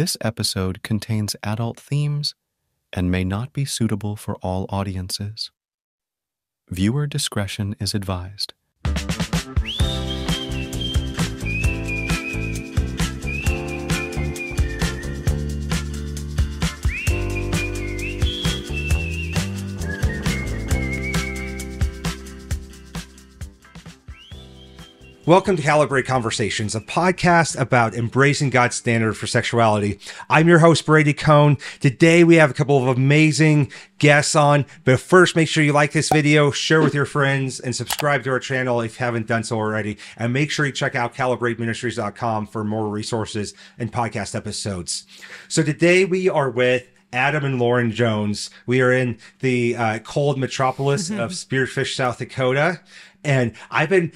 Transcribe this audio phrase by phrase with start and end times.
[0.00, 2.34] This episode contains adult themes
[2.90, 5.50] and may not be suitable for all audiences.
[6.70, 8.54] Viewer discretion is advised.
[25.30, 30.00] Welcome to Calibrate Conversations, a podcast about embracing God's standard for sexuality.
[30.28, 31.56] I'm your host, Brady Cohn.
[31.78, 35.92] Today we have a couple of amazing guests on, but first make sure you like
[35.92, 39.44] this video, share with your friends, and subscribe to our channel if you haven't done
[39.44, 39.98] so already.
[40.16, 45.06] And make sure you check out calibrateministries.com for more resources and podcast episodes.
[45.46, 48.50] So today we are with Adam and Lauren Jones.
[48.66, 52.80] We are in the uh, cold metropolis of Spearfish, South Dakota.
[53.22, 54.12] And I've been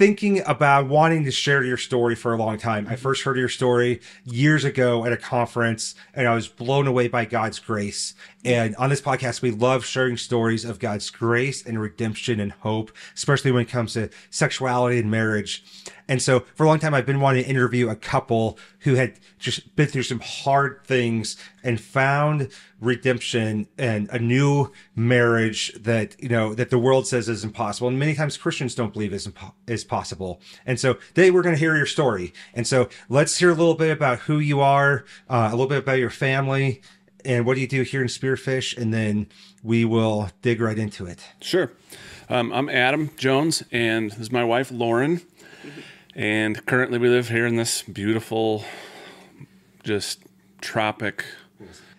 [0.00, 2.86] thinking about wanting to share your story for a long time.
[2.86, 3.02] I mm-hmm.
[3.02, 7.26] first heard your story years ago at a conference and I was blown away by
[7.26, 8.14] God's grace.
[8.38, 8.48] Mm-hmm.
[8.48, 12.92] And on this podcast, we love sharing stories of God's grace and redemption and hope,
[13.14, 15.62] especially when it comes to sexuality and marriage.
[16.10, 19.20] And so for a long time, I've been wanting to interview a couple who had
[19.38, 22.48] just been through some hard things and found
[22.80, 27.86] redemption and a new marriage that, you know, that the world says is impossible.
[27.86, 30.40] And many times Christians don't believe is, impo- is possible.
[30.66, 32.34] And so today we're going to hear your story.
[32.54, 35.78] And so let's hear a little bit about who you are, uh, a little bit
[35.78, 36.82] about your family,
[37.24, 39.28] and what do you do here in Spearfish, and then
[39.62, 41.22] we will dig right into it.
[41.40, 41.70] Sure.
[42.28, 45.20] Um, I'm Adam Jones, and this is my wife, Lauren.
[46.20, 48.62] And currently, we live here in this beautiful,
[49.82, 50.20] just
[50.60, 51.24] tropic.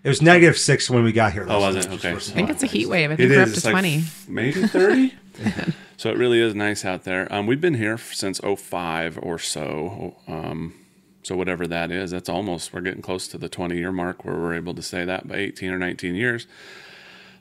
[0.04, 1.48] It was negative six when we got here.
[1.50, 1.90] Oh, was it?
[1.90, 2.12] Okay.
[2.12, 3.10] I think it's a heat wave.
[3.10, 3.98] I It think we're up to It's like 20.
[3.98, 5.16] f- maybe 30.
[5.98, 7.34] so it really is nice out there.
[7.34, 10.16] Um, we've been here since 05 or so.
[10.28, 10.76] Um,
[11.24, 14.36] so whatever that is, that's almost, we're getting close to the 20 year mark where
[14.36, 16.46] we're able to say that by 18 or 19 years.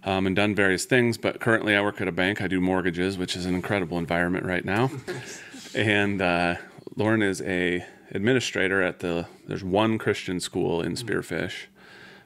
[0.02, 2.40] Um, and done various things, but currently I work at a bank.
[2.40, 4.90] I do mortgages, which is an incredible environment right now.
[5.74, 6.54] and uh,
[7.00, 9.26] Lauren is a administrator at the.
[9.46, 11.64] There's one Christian school in Spearfish,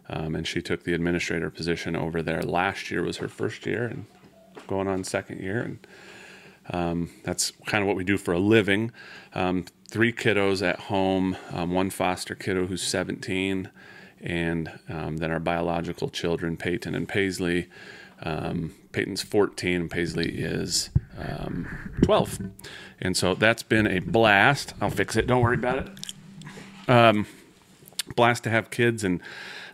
[0.09, 2.43] um, and she took the administrator position over there.
[2.43, 4.07] Last year was her first year, and
[4.67, 5.87] going on second year, and
[6.71, 8.91] um, that's kind of what we do for a living.
[9.33, 13.71] Um, three kiddos at home, um, one foster kiddo who's 17,
[14.23, 17.69] and um, then our biological children, Peyton and Paisley.
[18.25, 22.39] Um, Peyton's 14 and Paisley is um, 12.
[23.01, 24.75] And so that's been a blast.
[24.81, 25.27] I'll fix it.
[25.27, 26.89] Don't worry about it.
[26.89, 27.27] Um,
[28.17, 29.21] blast to have kids, and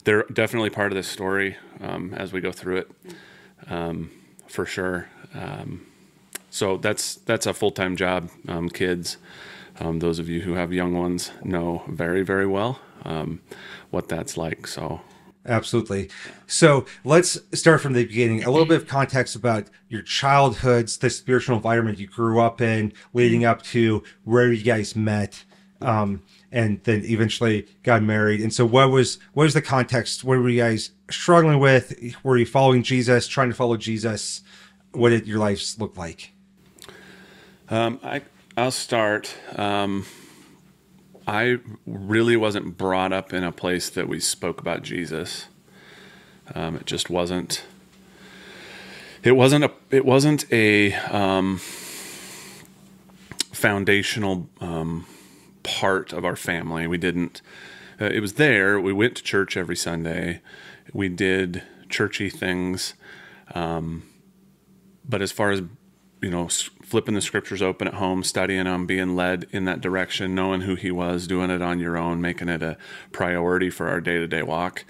[0.05, 2.91] they're definitely part of this story um, as we go through it,
[3.69, 4.11] um,
[4.47, 5.09] for sure.
[5.35, 5.87] Um,
[6.51, 8.31] so that's that's a full time job.
[8.49, 9.17] Um, kids,
[9.81, 12.81] those of you who have young ones know very very well
[13.91, 14.67] what that's like.
[14.67, 15.01] So
[15.47, 16.11] Absolutely.
[16.47, 18.45] So let's start from the beginning.
[18.45, 22.93] A little bit of context about your childhoods, the spiritual environment you grew up in,
[23.15, 25.45] leading up to where you guys met,
[25.81, 28.43] um, and then eventually got married.
[28.43, 30.25] And so, what was what was the context?
[30.25, 31.99] What were you guys struggling with?
[32.23, 34.43] Were you following Jesus, trying to follow Jesus?
[34.93, 36.33] What did your lives look like?
[37.71, 38.21] Um, I
[38.59, 39.35] I'll start.
[39.57, 40.05] Um,
[41.31, 45.47] I really wasn't brought up in a place that we spoke about Jesus.
[46.57, 47.63] Um, it just wasn't.
[49.23, 49.71] It wasn't a.
[49.93, 51.59] It wasn't a um,
[53.53, 55.07] foundational um,
[55.63, 56.89] part of our family.
[56.89, 57.43] We didn't.
[58.01, 58.81] Uh, it was there.
[58.81, 60.41] We went to church every Sunday.
[60.93, 62.95] We did churchy things.
[63.55, 64.03] Um,
[65.09, 65.63] but as far as
[66.23, 70.35] you know flipping the scriptures open at home studying them being led in that direction
[70.35, 72.77] knowing who he was doing it on your own making it a
[73.13, 74.85] priority for our day-to-day walk.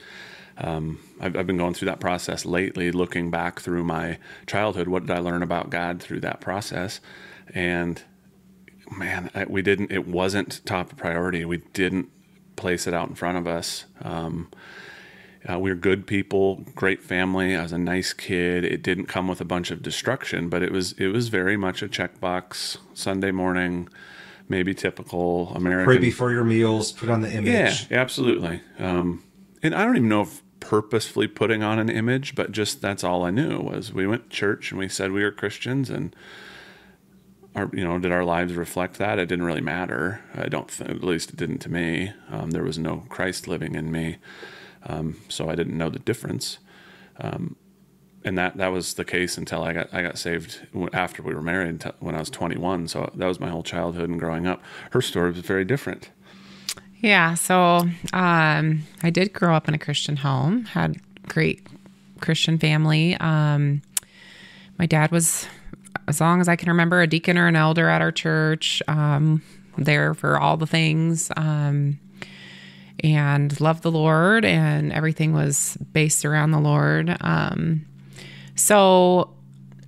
[0.59, 4.89] Um, I've, I've been going through that process lately looking back through my childhood.
[4.89, 7.01] What did i learn about god through that process?
[7.55, 8.03] And
[8.91, 11.45] man I, we didn't it wasn't top priority.
[11.45, 12.11] We didn't
[12.57, 13.87] place it out in front of us.
[14.03, 14.49] Um,
[15.49, 17.57] uh, we were good people, great family.
[17.57, 18.65] I was a nice kid.
[18.65, 21.83] It didn't come with a bunch of destruction, but it was it was very much
[21.83, 23.89] a checkbox Sunday morning,
[24.49, 25.87] maybe typical American.
[25.87, 26.93] Pray before your meals.
[26.93, 27.87] Put on the image.
[27.91, 28.61] Yeah, absolutely.
[28.79, 29.25] Um,
[29.63, 33.25] and I don't even know if purposefully putting on an image, but just that's all
[33.25, 36.15] I knew was we went to church and we said we were Christians and
[37.55, 39.19] our you know did our lives reflect that?
[39.19, 40.21] It didn't really matter.
[40.35, 42.13] I don't th- at least it didn't to me.
[42.31, 44.19] Um, there was no Christ living in me,
[44.85, 46.59] um, so I didn't know the difference.
[47.19, 47.57] Um,
[48.25, 51.43] and that that was the case until I got I got saved after we were
[51.43, 52.89] married when I was 21.
[52.89, 54.63] So that was my whole childhood and growing up.
[54.91, 56.11] Her story was very different.
[57.01, 61.67] Yeah, so um, I did grow up in a Christian home, had great
[62.21, 63.17] Christian family.
[63.17, 63.81] Um,
[64.79, 65.47] my dad was,
[66.09, 69.43] as long as I can remember, a deacon or an elder at our church, um,
[69.79, 71.99] there for all the things, um,
[73.03, 77.17] and loved the Lord, and everything was based around the Lord.
[77.21, 77.87] Um,
[78.55, 79.31] so,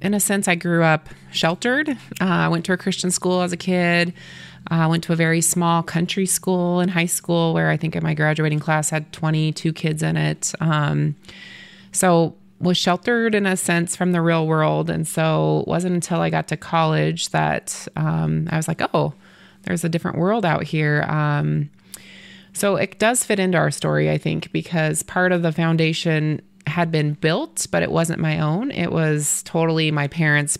[0.01, 1.91] in a sense, I grew up sheltered.
[1.91, 4.13] Uh, I went to a Christian school as a kid.
[4.69, 7.97] I uh, went to a very small country school in high school where I think
[7.97, 10.53] in my graduating class had 22 kids in it.
[10.61, 11.17] Um,
[11.91, 14.89] so was sheltered in a sense from the real world.
[14.89, 19.15] And so it wasn't until I got to college that um, I was like, oh,
[19.65, 21.03] there's a different world out here.
[21.09, 21.71] Um,
[22.53, 26.91] so it does fit into our story, I think, because part of the foundation had
[26.91, 28.71] been built, but it wasn't my own.
[28.71, 30.59] It was totally my parents'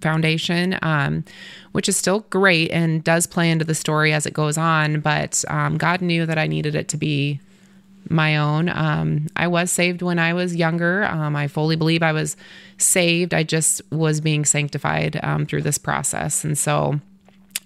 [0.00, 1.24] foundation, um,
[1.72, 5.00] which is still great and does play into the story as it goes on.
[5.00, 7.40] But um, God knew that I needed it to be
[8.08, 8.68] my own.
[8.68, 11.04] Um, I was saved when I was younger.
[11.04, 12.36] Um, I fully believe I was
[12.78, 13.34] saved.
[13.34, 16.44] I just was being sanctified um, through this process.
[16.44, 17.00] And so,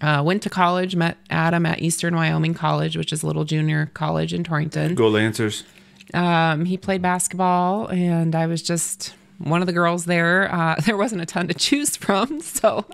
[0.03, 3.91] uh, went to college, met Adam at Eastern Wyoming College, which is a little junior
[3.95, 4.95] college in Torrington.
[4.95, 5.65] Go Lancers.
[6.13, 10.53] Um, he played basketball, and I was just one of the girls there.
[10.53, 12.41] Uh, there wasn't a ton to choose from.
[12.53, 12.85] So,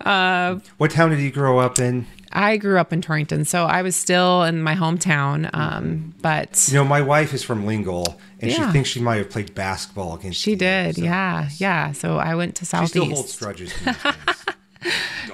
[0.00, 2.06] uh, what town did you grow up in?
[2.32, 5.50] I grew up in Torrington, so I was still in my hometown.
[5.52, 8.66] Um, but you know, my wife is from Lingle, and yeah.
[8.66, 10.40] she thinks she might have played basketball against.
[10.40, 11.02] She did, so.
[11.02, 11.92] yeah, yeah.
[11.92, 12.94] So I went to Southeast.
[12.94, 13.74] She still holds grudges.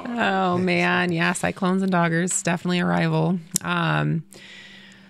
[0.06, 3.38] oh man, yeah, Cyclones and Doggers definitely a rival.
[3.62, 4.24] Um,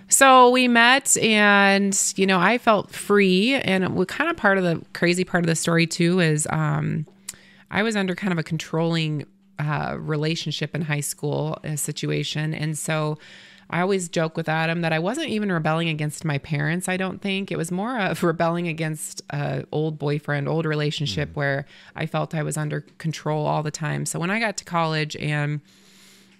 [0.08, 4.64] so we met, and you know, I felt free, and what kind of part of
[4.64, 7.06] the crazy part of the story too is um,
[7.70, 9.26] I was under kind of a controlling
[9.58, 12.54] uh, relationship in high school uh, situation.
[12.54, 13.18] And so
[13.70, 17.22] I always joke with Adam that I wasn't even rebelling against my parents, I don't
[17.22, 17.52] think.
[17.52, 21.36] It was more of rebelling against a old boyfriend, old relationship mm.
[21.36, 24.06] where I felt I was under control all the time.
[24.06, 25.60] So when I got to college and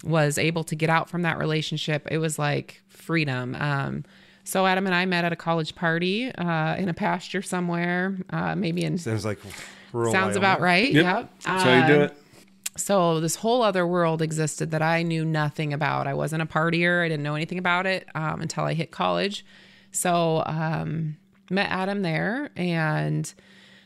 [0.03, 3.55] was able to get out from that relationship, it was like freedom.
[3.59, 4.05] Um,
[4.45, 8.57] so Adam and I met at a college party uh, in a pasture somewhere, uh,
[8.57, 9.39] maybe in sounds like
[9.93, 10.37] sounds Wyoming.
[10.37, 10.91] about right.
[10.91, 11.05] Yep.
[11.05, 11.31] yep.
[11.45, 12.17] That's how you do it.
[12.77, 16.07] So this whole other world existed that I knew nothing about.
[16.07, 17.05] I wasn't a partier.
[17.05, 19.45] I didn't know anything about it um, until I hit college.
[19.93, 21.17] So um,
[21.51, 23.33] met Adam there and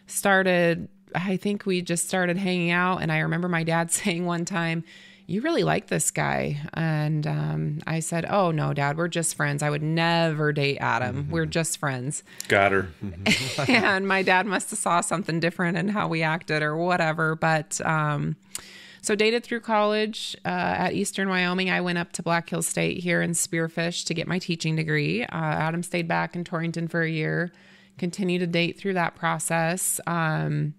[0.06, 0.88] started.
[1.14, 2.98] I think we just started hanging out.
[2.98, 4.84] And I remember my dad saying one time,
[5.26, 9.62] "You really like this guy," and um, I said, "Oh no, Dad, we're just friends.
[9.62, 11.24] I would never date Adam.
[11.24, 11.32] Mm-hmm.
[11.32, 12.88] We're just friends." Got her.
[13.68, 17.80] and my dad must have saw something different in how we acted or whatever, but.
[17.84, 18.36] Um,
[19.04, 21.68] so dated through college uh, at Eastern Wyoming.
[21.68, 25.24] I went up to Black Hills State here in Spearfish to get my teaching degree.
[25.24, 27.52] Uh, Adam stayed back in Torrington for a year.
[27.98, 30.00] Continued to date through that process.
[30.06, 30.72] Um,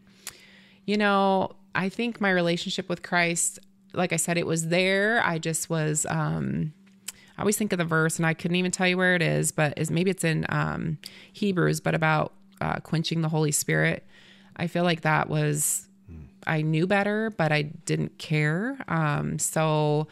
[0.86, 3.60] you know, I think my relationship with Christ,
[3.94, 5.22] like I said, it was there.
[5.24, 6.08] I just was.
[6.10, 6.74] Um,
[7.38, 9.52] I always think of the verse, and I couldn't even tell you where it is,
[9.52, 10.98] but is maybe it's in um,
[11.32, 14.04] Hebrews, but about uh, quenching the Holy Spirit.
[14.56, 15.88] I feel like that was
[16.48, 18.78] I knew better, but I didn't care.
[18.88, 20.08] Um, so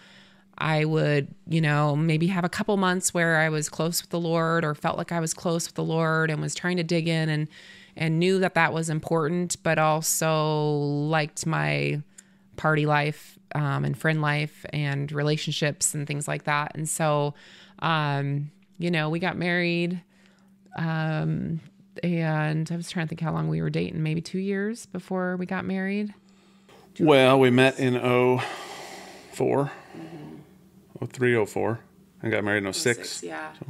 [0.57, 4.19] I would, you know, maybe have a couple months where I was close with the
[4.19, 7.07] Lord or felt like I was close with the Lord and was trying to dig
[7.07, 7.47] in and
[7.95, 12.02] and knew that that was important, but also liked my
[12.56, 16.71] party life um, and friend life and relationships and things like that.
[16.73, 17.35] And so,
[17.80, 18.49] um,
[18.80, 20.02] you know, we got married.
[20.75, 21.59] Um,
[22.02, 25.37] and I was trying to think how long we were dating, maybe two years before
[25.37, 26.13] we got married.
[27.00, 28.40] Well, we met in 04,
[29.97, 31.06] mm-hmm.
[31.06, 31.80] 03, 04,
[32.21, 33.23] and got married in 06.
[33.23, 33.54] yeah.
[33.59, 33.66] So.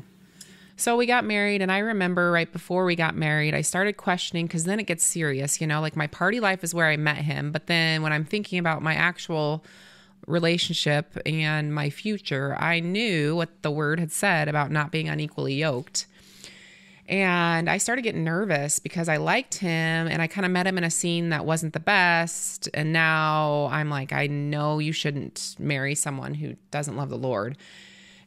[0.75, 0.97] so.
[0.97, 4.65] we got married, and I remember right before we got married, I started questioning because
[4.65, 7.51] then it gets serious, you know, like my party life is where I met him.
[7.51, 9.63] But then when I'm thinking about my actual
[10.27, 15.55] relationship and my future, I knew what the word had said about not being unequally
[15.55, 16.07] yoked.
[17.07, 20.77] And I started getting nervous because I liked him and I kind of met him
[20.77, 22.69] in a scene that wasn't the best.
[22.73, 27.57] And now I'm like, I know you shouldn't marry someone who doesn't love the Lord.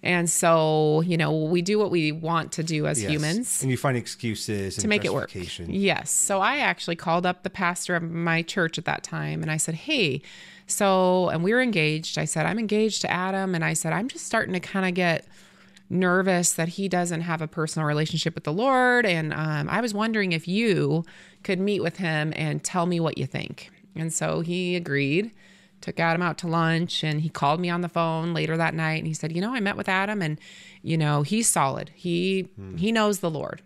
[0.03, 3.11] And so, you know, we do what we want to do as yes.
[3.11, 3.63] humans.
[3.63, 5.31] And you find excuses to make it work.
[5.69, 6.11] Yes.
[6.11, 9.57] So I actually called up the pastor of my church at that time and I
[9.57, 10.23] said, Hey,
[10.67, 12.19] so, and we were engaged.
[12.19, 13.55] I said, I'm engaged to Adam.
[13.55, 15.27] And I said, I'm just starting to kind of get
[15.89, 19.07] nervous that he doesn't have a personal relationship with the Lord.
[19.07, 21.05] And um, I was wondering if you
[21.45, 23.71] could meet with him and tell me what you think.
[23.95, 25.31] And so he agreed
[25.81, 28.99] took Adam out to lunch and he called me on the phone later that night
[28.99, 30.39] and he said, "You know, I met with Adam and
[30.83, 31.91] you know, he's solid.
[31.95, 33.63] He he knows the Lord."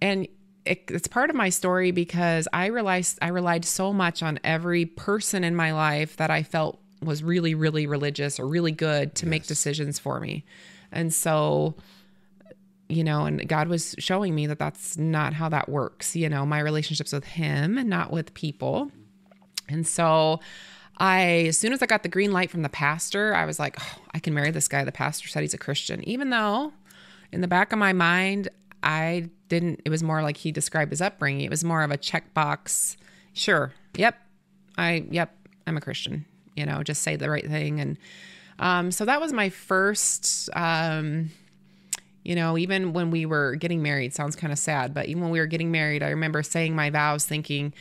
[0.00, 0.28] And
[0.64, 4.84] it, it's part of my story because I realized I relied so much on every
[4.84, 9.26] person in my life that I felt was really really religious or really good to
[9.26, 10.44] make decisions for me.
[10.92, 11.74] And so
[12.92, 16.14] you know, and God was showing me that that's not how that works.
[16.14, 18.90] You know, my relationships with Him and not with people.
[19.68, 20.40] And so
[20.98, 23.76] I, as soon as I got the green light from the pastor, I was like,
[23.80, 24.84] oh, I can marry this guy.
[24.84, 26.72] The pastor said he's a Christian, even though
[27.32, 28.48] in the back of my mind,
[28.82, 31.46] I didn't, it was more like he described his upbringing.
[31.46, 32.96] It was more of a checkbox.
[33.32, 33.72] Sure.
[33.96, 34.18] Yep.
[34.76, 35.34] I, yep.
[35.66, 37.80] I'm a Christian, you know, just say the right thing.
[37.80, 37.96] And,
[38.58, 41.30] um, so that was my first, um,
[42.24, 45.30] you know, even when we were getting married, sounds kind of sad, but even when
[45.30, 47.74] we were getting married, I remember saying my vows thinking,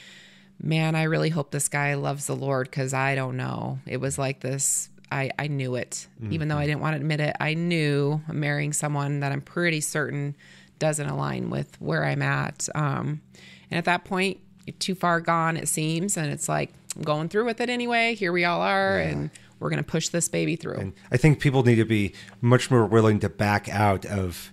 [0.62, 3.80] man, I really hope this guy loves the Lord because I don't know.
[3.86, 4.90] It was like this.
[5.12, 6.32] I, I knew it, mm-hmm.
[6.34, 7.36] even though I didn't want to admit it.
[7.40, 10.36] I knew I'm marrying someone that I'm pretty certain
[10.80, 12.70] doesn't align with where I'm at.
[12.74, 13.22] Um,
[13.70, 14.40] and at that point,
[14.80, 16.18] too far gone, it seems.
[16.18, 18.16] And it's like, I'm going through with it anyway.
[18.16, 19.00] Here we all are.
[19.00, 19.10] Yeah.
[19.10, 19.30] And
[19.62, 20.78] we're going to push this baby through.
[20.78, 24.52] And I think people need to be much more willing to back out of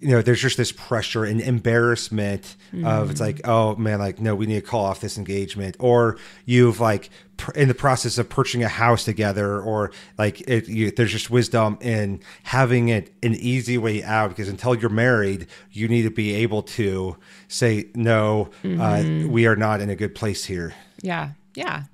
[0.00, 2.86] you know, there's just this pressure and embarrassment mm-hmm.
[2.86, 6.18] of it's like, oh man, like no, we need to call off this engagement, or
[6.44, 7.08] you've like
[7.38, 11.30] pr- in the process of purchasing a house together, or like it, you, there's just
[11.30, 16.10] wisdom in having it an easy way out because until you're married, you need to
[16.10, 17.16] be able to
[17.48, 19.26] say no, uh, mm-hmm.
[19.26, 20.74] uh, we are not in a good place here.
[21.00, 21.84] Yeah, yeah,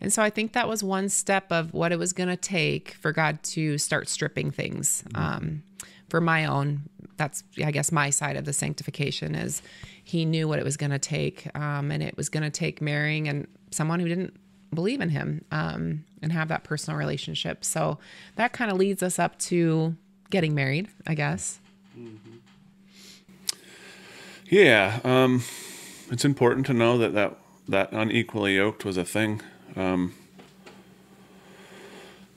[0.00, 2.92] and so I think that was one step of what it was going to take
[3.00, 5.04] for God to start stripping things.
[5.14, 5.62] Um,
[6.08, 6.82] for my own,
[7.16, 9.62] that's, I guess, my side of the sanctification is
[10.02, 11.48] he knew what it was going to take.
[11.56, 14.36] Um, and it was going to take marrying and someone who didn't
[14.72, 17.64] believe in him um, and have that personal relationship.
[17.64, 17.98] So
[18.36, 19.96] that kind of leads us up to
[20.30, 21.60] getting married, I guess.
[21.98, 22.36] Mm-hmm.
[24.48, 25.00] Yeah.
[25.04, 25.42] Um,
[26.10, 29.40] it's important to know that, that that unequally yoked was a thing
[29.76, 30.14] um,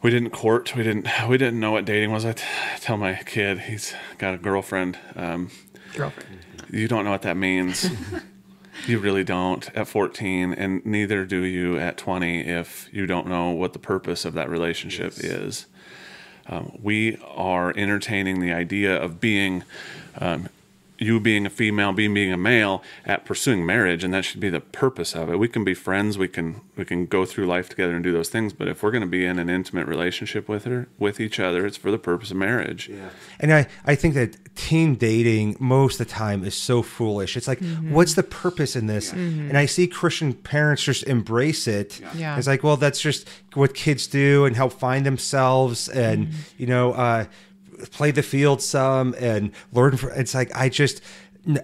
[0.02, 0.76] we didn't court.
[0.76, 1.08] We didn't.
[1.28, 2.26] We didn't know what dating was.
[2.26, 2.44] I t-
[2.80, 4.98] tell my kid he's got a girlfriend.
[5.16, 5.50] Um,
[5.96, 6.40] girlfriend.
[6.72, 7.90] You don't know what that means.
[8.88, 13.52] you really don't at 14, and neither do you at 20 if you don't know
[13.52, 15.24] what the purpose of that relationship yes.
[15.24, 15.66] is.
[16.48, 19.64] Um, we are entertaining the idea of being
[20.20, 20.48] um,
[21.00, 24.50] you being a female, being being a male at pursuing marriage, and that should be
[24.50, 25.38] the purpose of it.
[25.38, 28.30] We can be friends, we can we can go through life together and do those
[28.30, 31.40] things, but if we're going to be in an intimate relationship with her with each
[31.40, 32.90] other, it's for the purpose of marriage.
[32.90, 37.38] Yeah, and I I think that teen dating most of the time is so foolish.
[37.38, 37.94] It's like, mm-hmm.
[37.94, 39.14] what's the purpose in this?
[39.14, 39.20] Yeah.
[39.20, 39.50] Mm-hmm.
[39.50, 42.00] And I see Christian parents just embrace it.
[42.00, 42.12] Yeah.
[42.16, 42.38] yeah.
[42.38, 46.42] it's like, well, that's just what kids do and help find themselves, and mm-hmm.
[46.58, 46.94] you know.
[46.94, 47.26] uh
[47.92, 49.98] play the field some and learn.
[49.98, 51.02] For, it's like I just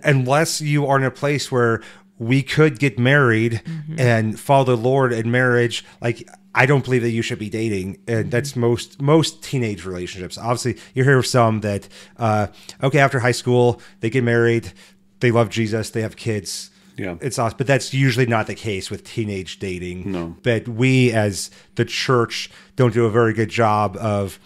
[0.03, 1.81] unless you are in a place where
[2.19, 3.99] we could get married mm-hmm.
[3.99, 7.99] and follow the Lord in marriage, like I don't believe that you should be dating,
[8.07, 8.29] and mm-hmm.
[8.29, 10.37] that's most most teenage relationships.
[10.37, 12.47] Obviously, you hear of some that uh,
[12.81, 14.71] okay after high school they get married,
[15.19, 16.69] they love Jesus, they have kids.
[16.95, 20.11] Yeah, it's awesome, but that's usually not the case with teenage dating.
[20.11, 24.37] No, but we as the church don't do a very good job of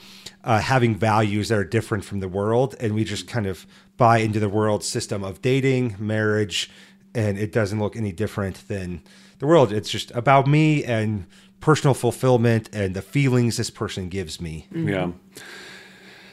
[0.47, 4.19] uh, having values that are different from the world, and we just kind of buy
[4.19, 6.71] into the world system of dating, marriage,
[7.13, 9.01] and it doesn't look any different than
[9.39, 9.73] the world.
[9.73, 11.25] It's just about me and
[11.59, 14.67] personal fulfillment and the feelings this person gives me.
[14.71, 14.87] Mm-hmm.
[14.87, 15.11] Yeah.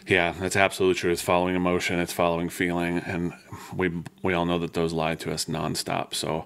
[0.06, 1.10] Yeah, that's absolutely true.
[1.10, 3.32] It's following emotion, it's following feeling, and
[3.74, 3.90] we
[4.22, 6.12] we all know that those lie to us nonstop.
[6.12, 6.44] So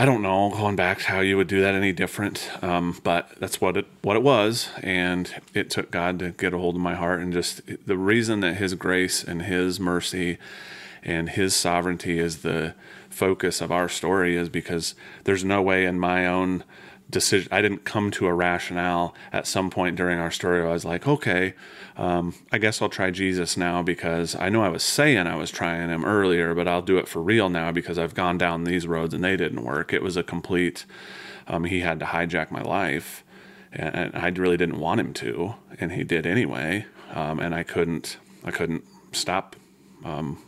[0.00, 3.60] I don't know going back how you would do that any different, um, but that's
[3.60, 6.94] what it what it was, and it took God to get a hold of my
[6.94, 10.38] heart, and just the reason that His grace and His mercy
[11.02, 12.76] and His sovereignty is the
[13.10, 16.62] focus of our story is because there's no way in my own
[17.10, 17.48] decision.
[17.50, 20.62] I didn't come to a rationale at some point during our story.
[20.62, 21.54] I was like, okay,
[21.96, 25.50] um, I guess I'll try Jesus now because I know I was saying I was
[25.50, 28.86] trying him earlier, but I'll do it for real now because I've gone down these
[28.86, 29.92] roads and they didn't work.
[29.92, 30.84] It was a complete.
[31.46, 33.24] Um, he had to hijack my life,
[33.72, 36.84] and, I really didn't want him to, and he did anyway.
[37.14, 38.18] Um, and I couldn't.
[38.44, 39.56] I couldn't stop
[40.04, 40.38] um,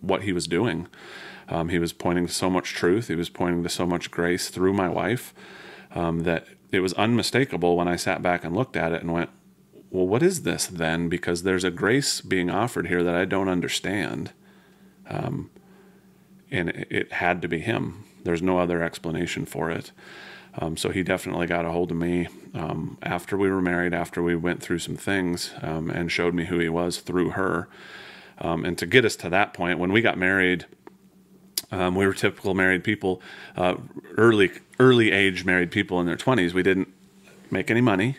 [0.00, 0.88] what he was doing.
[1.50, 3.08] Um, he was pointing to so much truth.
[3.08, 5.34] He was pointing to so much grace through my wife
[5.98, 9.30] um, that it was unmistakable when I sat back and looked at it and went,
[9.90, 11.08] well, what is this then?
[11.08, 14.32] Because there's a grace being offered here that I don't understand.
[15.10, 15.50] Um,
[16.50, 18.04] and it, it, had to be him.
[18.22, 19.90] There's no other explanation for it.
[20.56, 24.22] Um, so he definitely got a hold of me um, after we were married, after
[24.22, 27.68] we went through some things, um, and showed me who he was through her.
[28.40, 30.66] Um, and to get us to that point, when we got married,
[31.70, 33.20] um, we were typical married people,
[33.56, 33.74] uh,
[34.16, 36.54] early early age married people in their twenties.
[36.54, 36.88] We didn't
[37.50, 38.16] make any money.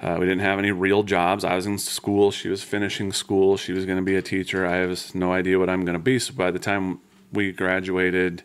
[0.00, 1.42] Uh, we didn't have any real jobs.
[1.42, 2.30] I was in school.
[2.30, 3.56] She was finishing school.
[3.56, 4.64] She was going to be a teacher.
[4.64, 6.20] I have no idea what I'm going to be.
[6.20, 7.00] So by the time
[7.32, 8.44] we graduated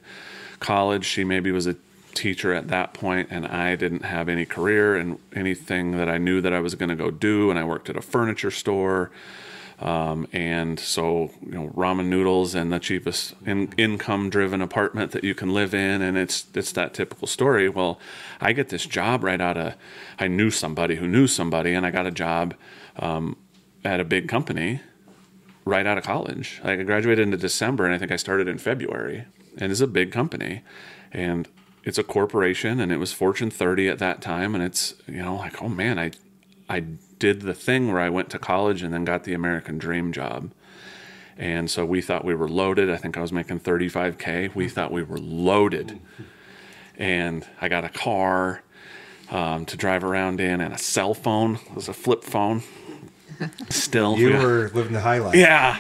[0.60, 1.76] college, she maybe was a
[2.16, 6.42] teacher at that point, and I didn't have any career and anything that I knew
[6.42, 7.52] that I was going to go do.
[7.52, 9.12] And I worked at a furniture store.
[9.80, 15.36] Um, and so, you know, ramen noodles and the cheapest in, income-driven apartment that you
[15.36, 17.68] can live in, and it's it's that typical story.
[17.70, 18.00] Well,
[18.40, 19.76] I get this job right out of
[20.20, 22.54] I knew somebody who knew somebody, and I got a job
[22.98, 23.36] um,
[23.84, 24.82] at a big company
[25.66, 26.62] right out of college.
[26.64, 29.26] Like I graduated in December, and I think I started in February,
[29.58, 30.62] and it's a big company,
[31.12, 31.48] and
[31.84, 35.36] it's a corporation, and it was Fortune 30 at that time, and it's you know
[35.36, 36.12] like oh man, I
[36.74, 36.80] I
[37.20, 40.52] did the thing where I went to college and then got the American dream job.
[41.38, 42.90] And so we thought we were loaded.
[42.90, 44.56] I think I was making 35K.
[44.56, 46.00] We thought we were loaded.
[46.98, 48.64] And I got a car
[49.30, 51.56] um, to drive around in and a cell phone.
[51.56, 52.64] It was a flip phone.
[53.70, 54.18] Still.
[54.18, 54.44] You yeah.
[54.44, 55.36] were living the high life.
[55.36, 55.80] Yeah.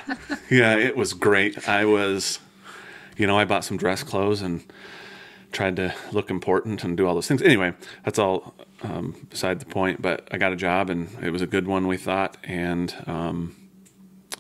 [0.51, 1.67] Yeah, it was great.
[1.67, 2.37] I was,
[3.17, 4.63] you know, I bought some dress clothes and
[5.51, 7.41] tried to look important and do all those things.
[7.41, 7.73] Anyway,
[8.03, 10.01] that's all um, beside the point.
[10.01, 13.55] But I got a job and it was a good one, we thought, and um,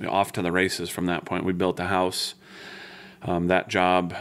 [0.07, 1.45] off to the races from that point.
[1.45, 2.35] We built a house.
[3.21, 4.15] Um, that job,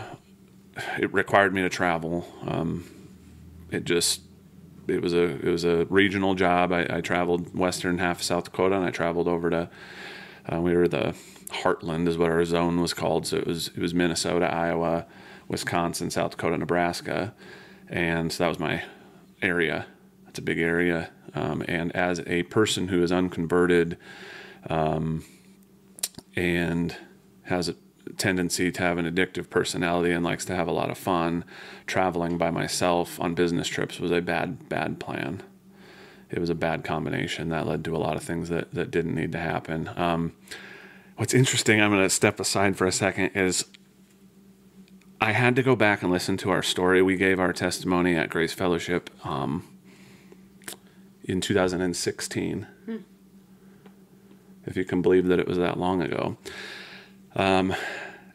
[0.99, 2.27] it required me to travel.
[2.47, 2.85] Um,
[3.71, 4.21] it just,
[4.87, 6.73] it was a it was a regional job.
[6.73, 9.71] I, I, traveled western half of South Dakota, and I traveled over to.
[10.53, 11.15] Uh, we were the
[11.51, 13.27] Heartland, is what our zone was called.
[13.27, 15.07] So it was it was Minnesota, Iowa,
[15.49, 17.33] Wisconsin, South Dakota, Nebraska,
[17.89, 18.83] and so that was my
[19.41, 19.87] area.
[20.33, 23.99] It's a big area, um, and as a person who is unconverted,
[24.71, 25.27] um,
[26.35, 26.97] and
[27.43, 27.75] has a
[28.17, 31.45] tendency to have an addictive personality and likes to have a lot of fun,
[31.87, 35.43] traveling by myself on business trips was a bad bad plan.
[36.31, 39.15] It was a bad combination that led to a lot of things that that didn't
[39.15, 39.91] need to happen.
[39.97, 40.33] Um,
[41.19, 43.67] what's interesting, I'm going to step aside for a second, is
[45.21, 47.03] I had to go back and listen to our story.
[47.03, 49.69] We gave our testimony at Grace Fellowship um,
[51.25, 52.67] in 2016.
[52.85, 52.97] Hmm.
[54.65, 56.37] If you can believe that it was that long ago.
[57.35, 57.75] Um,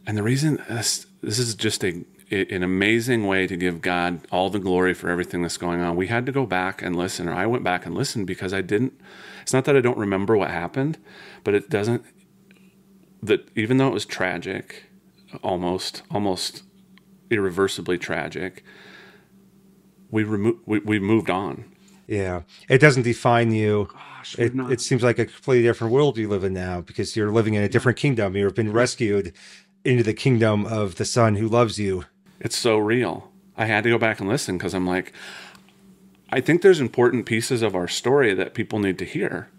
[0.06, 4.50] and the reason this, this is just a, an amazing way to give God all
[4.50, 5.95] the glory for everything that's going on.
[5.95, 8.62] We had to go back and listen, or I went back and listened because I
[8.62, 9.00] didn't.
[9.41, 10.97] It's not that I don't remember what happened,
[11.43, 12.04] but it doesn't.
[13.23, 14.86] That even though it was tragic,
[15.41, 16.63] almost almost
[17.30, 18.63] irreversibly tragic,
[20.12, 21.65] we remo- we, we moved on.
[22.08, 23.89] Yeah, it doesn't define you.
[23.91, 27.32] Gosh, it, it seems like a completely different world you live in now because you're
[27.32, 28.36] living in a different kingdom.
[28.36, 29.34] You've been rescued
[29.84, 32.06] into the kingdom of the Son who loves you.
[32.39, 33.32] It's so real.
[33.58, 35.12] I had to go back and listen because I'm like,
[36.30, 39.50] I think there's important pieces of our story that people need to hear,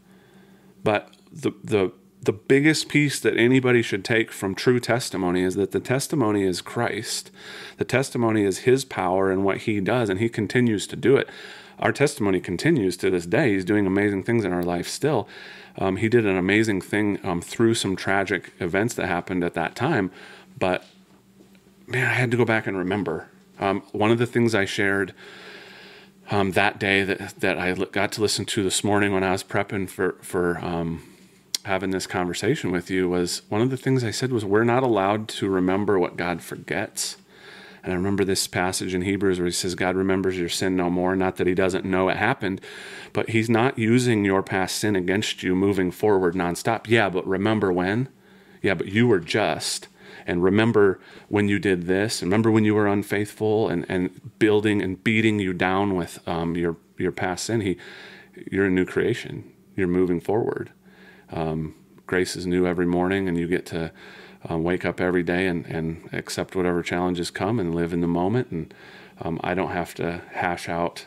[0.83, 5.71] but the the the biggest piece that anybody should take from true testimony is that
[5.71, 7.31] the testimony is Christ.
[7.77, 11.29] The testimony is his power and what he does, and he continues to do it.
[11.81, 13.53] Our testimony continues to this day.
[13.53, 15.29] He's doing amazing things in our life still.
[15.77, 19.77] Um, he did an amazing thing um, through some tragic events that happened at that
[19.77, 20.11] time,
[20.59, 20.85] but
[21.87, 23.29] man, I had to go back and remember.
[23.61, 25.15] Um, one of the things I shared
[26.31, 29.43] um, that day that, that I got to listen to this morning when I was
[29.43, 31.03] prepping for, for um,
[31.65, 34.83] having this conversation with you was one of the things I said was we're not
[34.83, 37.17] allowed to remember what God forgets.
[37.89, 40.91] And I remember this passage in Hebrews where he says, God remembers your sin no
[40.91, 41.17] more.
[41.17, 42.61] Not that he doesn't know it happened,
[43.15, 46.87] but he's not using your past sin against you moving forward nonstop.
[46.87, 48.11] Yeah, but remember when?
[48.61, 49.89] Yeah, but you were just.
[50.27, 52.21] And remember when you did this.
[52.21, 56.57] And remember when you were unfaithful and, and building and beating you down with um,
[56.57, 57.63] your, your past sin.
[57.63, 57.79] He,
[58.53, 59.51] you're a new creation.
[59.77, 60.73] You're moving forward.
[61.33, 61.75] Um,
[62.07, 63.93] grace is new every morning, and you get to
[64.49, 68.07] um, wake up every day and, and accept whatever challenges come and live in the
[68.07, 68.51] moment.
[68.51, 68.75] And
[69.21, 71.07] um, I don't have to hash out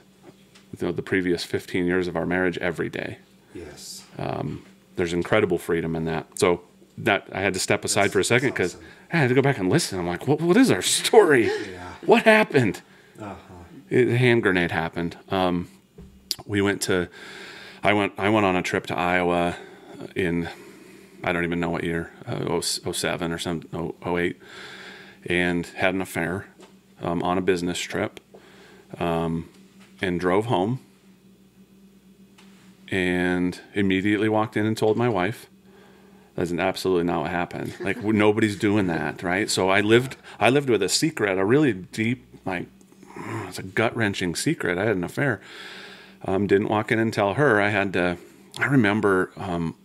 [0.77, 3.19] you know, the previous 15 years of our marriage every day.
[3.53, 4.03] Yes.
[4.17, 4.65] Um,
[4.95, 6.27] there's incredible freedom in that.
[6.39, 6.61] So
[6.97, 8.87] that I had to step aside that's, for a second because awesome.
[9.13, 9.97] I had to go back and listen.
[9.97, 11.45] I'm like, what, what is our story?
[11.45, 11.93] Yeah.
[12.05, 12.81] What happened?
[13.19, 13.35] Uh-huh.
[13.89, 15.17] It, the hand grenade happened.
[15.29, 15.69] Um,
[16.45, 17.09] we went to,
[17.83, 19.55] I went, I went on a trip to Iowa
[20.15, 20.49] in
[21.23, 23.63] I don't even know what year, uh, 07 or some
[24.05, 24.39] 08,
[25.25, 26.47] and had an affair
[27.01, 28.19] um, on a business trip.
[28.97, 29.49] Um,
[30.01, 30.79] and drove home
[32.89, 35.47] and immediately walked in and told my wife.
[36.35, 37.73] That's absolutely not what happened.
[37.79, 39.49] Like nobody's doing that, right?
[39.49, 42.67] So I lived, I lived with a secret, a really deep, like
[43.47, 44.77] it's a gut wrenching secret.
[44.77, 45.41] I had an affair.
[46.23, 47.61] Um, didn't walk in and tell her.
[47.61, 48.17] I had to.
[48.57, 49.75] I remember um,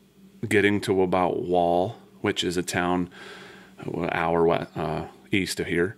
[0.47, 3.11] getting to about Wall, which is a town
[3.79, 5.97] an hour uh, east of here,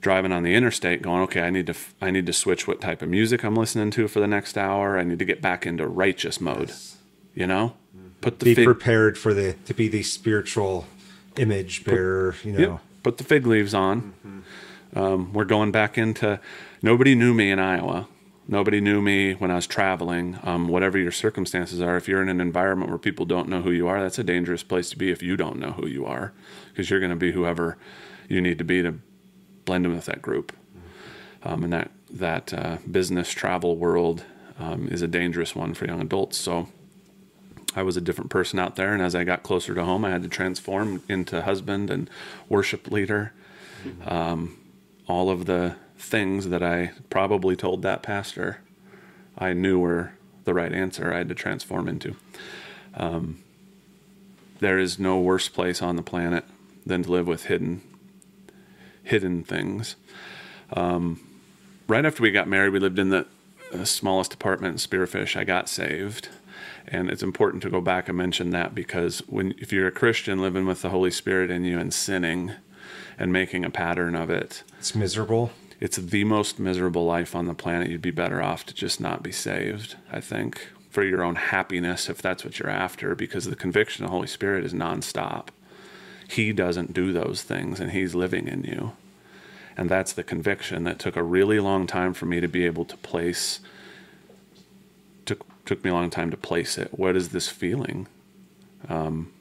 [0.00, 3.02] driving on the interstate, going, okay, I need to I need to switch what type
[3.02, 4.98] of music I'm listening to for the next hour.
[4.98, 6.72] I need to get back into righteous mode.
[7.34, 7.74] You know,
[8.20, 10.86] put the be fig- prepared for the to be the spiritual
[11.36, 12.32] image bearer.
[12.32, 14.14] Put, you know, yep, put the fig leaves on.
[14.26, 14.98] Mm-hmm.
[14.98, 16.40] Um, we're going back into.
[16.82, 18.06] Nobody knew me in Iowa.
[18.46, 20.38] Nobody knew me when I was traveling.
[20.42, 23.70] Um, whatever your circumstances are, if you're in an environment where people don't know who
[23.70, 26.32] you are, that's a dangerous place to be if you don't know who you are,
[26.70, 27.78] because you're going to be whoever
[28.28, 28.98] you need to be to
[29.64, 30.52] blend in with that group.
[31.42, 34.24] Um, and that that uh, business travel world
[34.58, 36.36] um, is a dangerous one for young adults.
[36.36, 36.68] So
[37.74, 40.10] I was a different person out there, and as I got closer to home, I
[40.10, 42.08] had to transform into husband and
[42.48, 43.32] worship leader.
[44.06, 44.58] Um,
[45.06, 48.60] all of the things that I probably told that pastor
[49.36, 50.12] I knew were
[50.44, 52.14] the right answer I had to transform into.
[52.94, 53.42] Um,
[54.60, 56.44] there is no worse place on the planet
[56.86, 57.82] than to live with hidden
[59.02, 59.96] hidden things.
[60.72, 61.20] Um,
[61.86, 63.26] right after we got married, we lived in the
[63.84, 65.36] smallest apartment in Spearfish.
[65.36, 66.28] I got saved.
[66.88, 70.40] And it's important to go back and mention that because when if you're a Christian
[70.40, 72.52] living with the Holy Spirit in you and sinning
[73.18, 77.54] and making a pattern of it, it's miserable it's the most miserable life on the
[77.54, 77.88] planet.
[77.88, 82.08] You'd be better off to just not be saved, I think, for your own happiness,
[82.08, 85.48] if that's what you're after, because the conviction of the Holy Spirit is nonstop.
[86.28, 88.92] He doesn't do those things, and He's living in you.
[89.76, 92.84] And that's the conviction that took a really long time for me to be able
[92.84, 93.60] to place.
[95.26, 96.96] Took took me a long time to place it.
[96.98, 98.06] What is this feeling?
[98.88, 99.32] Um,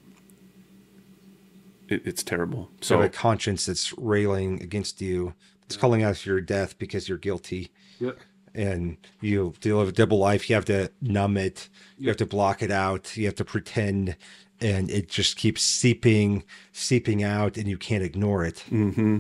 [1.88, 2.70] it, it's terrible.
[2.82, 5.34] So a conscience that's railing against you
[5.74, 7.72] it's calling out your death because you're guilty.
[8.00, 8.20] Yep.
[8.56, 10.50] And you deal with a double life.
[10.50, 11.70] You have to numb it.
[11.98, 13.18] You have to block it out.
[13.18, 14.16] You have to pretend,
[14.62, 18.64] and it just keeps seeping, seeping out, and you can't ignore it.
[18.72, 19.20] Mm-hmm.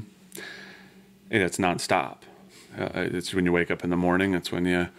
[1.32, 2.18] And it's nonstop.
[2.78, 4.36] Uh, it's when you wake up in the morning.
[4.36, 4.90] It's when you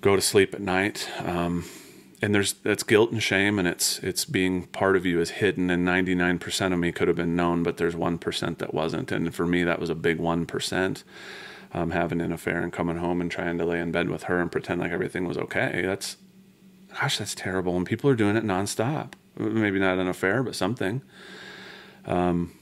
[0.00, 1.08] go to sleep at night.
[1.22, 1.66] Um,
[2.26, 5.70] and there's that's guilt and shame and it's it's being part of you is hidden
[5.70, 9.12] and 99% of me could have been known but there's 1% that wasn't.
[9.12, 11.04] And for me that was a big 1%
[11.72, 14.40] um, having an affair and coming home and trying to lay in bed with her
[14.40, 16.16] and pretend like everything was okay that's
[17.00, 17.76] gosh that's terrible.
[17.76, 19.12] And people are doing it nonstop.
[19.38, 21.02] Maybe not an affair but something.
[22.06, 22.58] Um,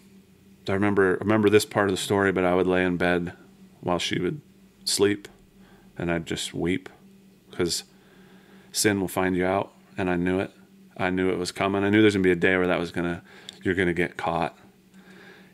[0.68, 3.32] I remember remember this part of the story but I would lay in bed
[3.80, 4.42] while she would
[4.84, 5.26] sleep
[5.96, 6.90] and I'd just weep
[7.50, 7.84] because
[8.74, 9.72] sin will find you out.
[9.96, 10.50] And I knew it.
[10.96, 11.84] I knew it was coming.
[11.84, 13.22] I knew there's gonna be a day where that was gonna,
[13.62, 14.58] you're gonna get caught.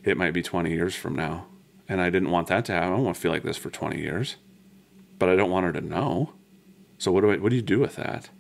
[0.03, 1.47] It might be 20 years from now.
[1.89, 2.93] And I didn't want that to happen.
[2.93, 4.37] I don't want to feel like this for 20 years.
[5.19, 6.33] But I don't want her to know.
[6.99, 8.31] So what do I, what do you do with that?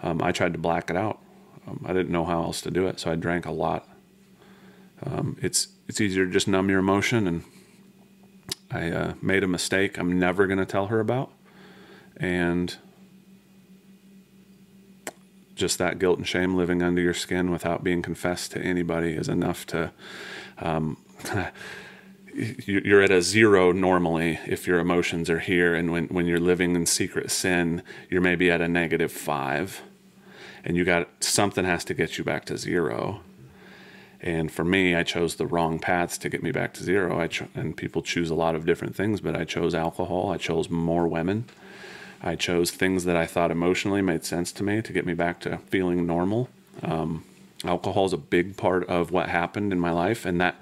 [0.00, 1.20] Um, I tried to black it out.
[1.66, 3.88] Um, I didn't know how else to do it, so I drank a lot.
[5.04, 7.44] Um, it's it's easier to just numb your emotion, and
[8.70, 9.98] I uh, made a mistake.
[9.98, 11.32] I'm never going to tell her about,
[12.16, 12.76] and
[15.58, 19.28] just that guilt and shame living under your skin without being confessed to anybody is
[19.28, 19.92] enough to
[20.58, 20.96] um,
[22.34, 26.76] you're at a zero normally if your emotions are here and when, when you're living
[26.76, 29.82] in secret sin you're maybe at a negative five
[30.64, 33.20] and you got something has to get you back to zero.
[34.20, 37.20] And for me i chose the wrong paths to get me back to zero.
[37.20, 40.30] I cho- and people choose a lot of different things but i chose alcohol.
[40.30, 41.46] I chose more women
[42.20, 45.40] I chose things that I thought emotionally made sense to me to get me back
[45.40, 46.48] to feeling normal.
[46.82, 47.24] Um,
[47.64, 50.56] alcohol is a big part of what happened in my life, and that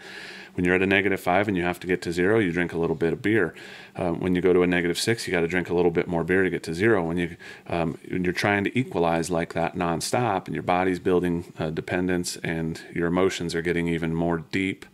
[0.55, 2.73] when you're at a negative five and you have to get to zero, you drink
[2.73, 3.55] a little bit of beer.
[3.95, 6.09] Um, when you go to a negative six, you got to drink a little bit
[6.09, 7.05] more beer to get to zero.
[7.05, 7.37] When you
[7.69, 12.37] um, when you're trying to equalize like that nonstop, and your body's building uh, dependence,
[12.39, 14.87] and your emotions are getting even more deep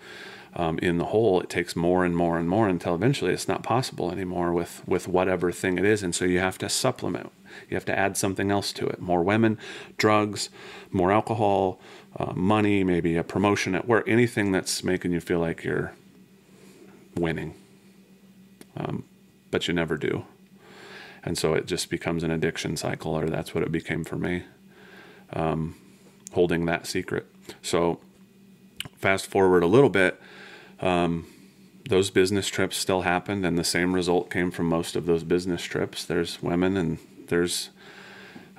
[0.55, 3.63] um, in the hole, it takes more and more and more until eventually it's not
[3.63, 7.33] possible anymore with with whatever thing it is, and so you have to supplement.
[7.69, 9.59] You have to add something else to it: more women,
[9.97, 10.51] drugs,
[10.91, 11.81] more alcohol,
[12.17, 15.95] uh, money, maybe a promotion at work, anything that's making you feel like you're
[17.17, 17.55] winning,
[18.77, 19.05] um,
[19.51, 20.25] but you never do.
[21.25, 24.43] And so it just becomes an addiction cycle, or that's what it became for me.
[25.33, 25.77] Um,
[26.33, 27.27] holding that secret.
[27.63, 28.01] So
[28.97, 30.21] fast forward a little bit
[30.83, 31.27] um,
[31.89, 35.63] those business trips still happened, and the same result came from most of those business
[35.63, 36.05] trips.
[36.05, 37.71] There's women, and there's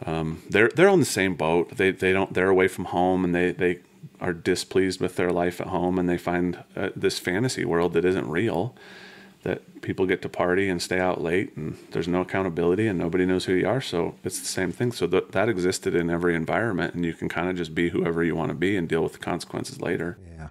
[0.06, 1.78] um, they're they're on the same boat.
[1.78, 3.80] They they don't they're away from home, and they they
[4.20, 8.06] are displeased with their life at home, and they find uh, this fantasy world that
[8.06, 8.76] isn't real.
[9.44, 13.26] That people get to party and stay out late, and there's no accountability, and nobody
[13.26, 13.82] knows who you are.
[13.82, 14.94] So it's the same thing.
[14.94, 18.24] So th- that existed in every environment, and you can kind of just be whoever
[18.24, 20.18] you want to be and deal with the consequences later.
[20.38, 20.48] Yeah.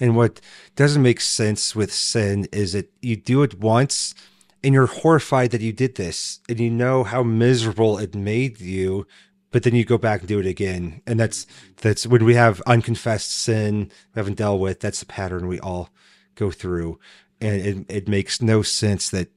[0.00, 0.40] And what
[0.76, 4.14] doesn't make sense with sin is that you do it once
[4.62, 9.06] and you're horrified that you did this and you know how miserable it made you
[9.50, 11.00] but then you go back and do it again.
[11.06, 11.46] And that's
[11.78, 15.90] that's when we have unconfessed sin we haven't dealt with that's the pattern we all
[16.34, 16.98] go through.
[17.40, 19.28] And it, it makes no sense that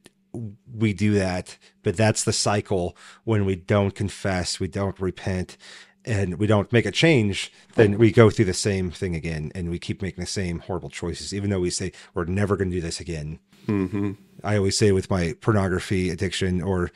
[0.72, 5.58] we do that but that's the cycle when we don't confess we don't repent
[6.04, 9.70] and we don't make a change, then we go through the same thing again, and
[9.70, 12.76] we keep making the same horrible choices, even though we say we're never going to
[12.76, 13.38] do this again.
[13.66, 14.12] Mm-hmm.
[14.42, 16.90] I always say with my pornography addiction or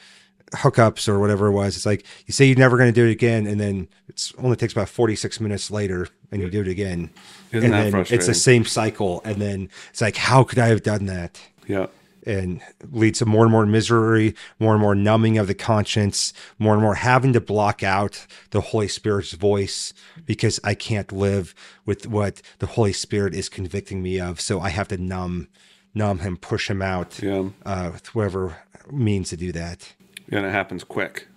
[0.52, 3.12] hookups or whatever it was, it's like you say you're never going to do it
[3.12, 7.10] again, and then it only takes about 46 minutes later, and you do it again.
[7.52, 8.18] Isn't and that then frustrating?
[8.18, 11.40] it's the same cycle, and then it's like, how could I have done that?
[11.66, 11.86] Yeah.
[12.26, 12.60] And
[12.90, 16.82] leads to more and more misery, more and more numbing of the conscience, more and
[16.82, 19.94] more having to block out the Holy Spirit's voice
[20.26, 24.40] because I can't live with what the Holy Spirit is convicting me of.
[24.40, 25.48] So I have to numb,
[25.94, 27.50] numb him, push him out, Yeah.
[27.64, 28.58] uh, with whatever
[28.90, 29.94] means to do that.
[30.30, 31.28] and it happens quick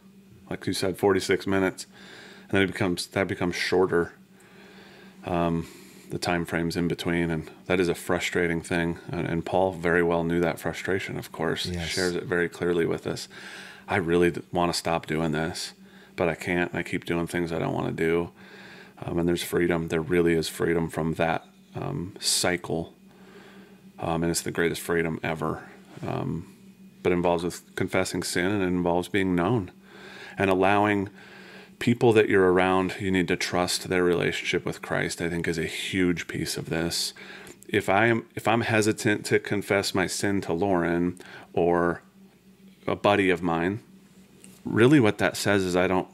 [0.49, 1.85] like you said 46 minutes
[2.43, 4.13] and then it becomes that becomes shorter
[5.25, 5.67] um,
[6.09, 8.97] the time frames in between and that is a frustrating thing.
[9.11, 11.87] And, and paul very well knew that frustration of course Yes.
[11.89, 13.27] shares it very clearly with us.
[13.87, 15.73] I really want to stop doing this
[16.15, 16.73] but i can't.
[16.75, 18.31] I keep doing things i don't want to do.
[19.01, 19.87] Um, and there's freedom.
[19.87, 21.45] There really is freedom from that
[21.75, 22.93] um, cycle.
[23.97, 25.63] Um, and it's the greatest freedom ever.
[26.05, 26.53] Um,
[27.01, 29.71] but it involves with confessing sin and it involves being known
[30.37, 31.09] and allowing
[31.79, 35.57] people that you're around you need to trust their relationship with Christ I think is
[35.57, 37.13] a huge piece of this
[37.67, 41.19] if I am if I'm hesitant to confess my sin to Lauren
[41.53, 42.01] or
[42.85, 43.81] a buddy of mine
[44.65, 46.07] really what that says is I don't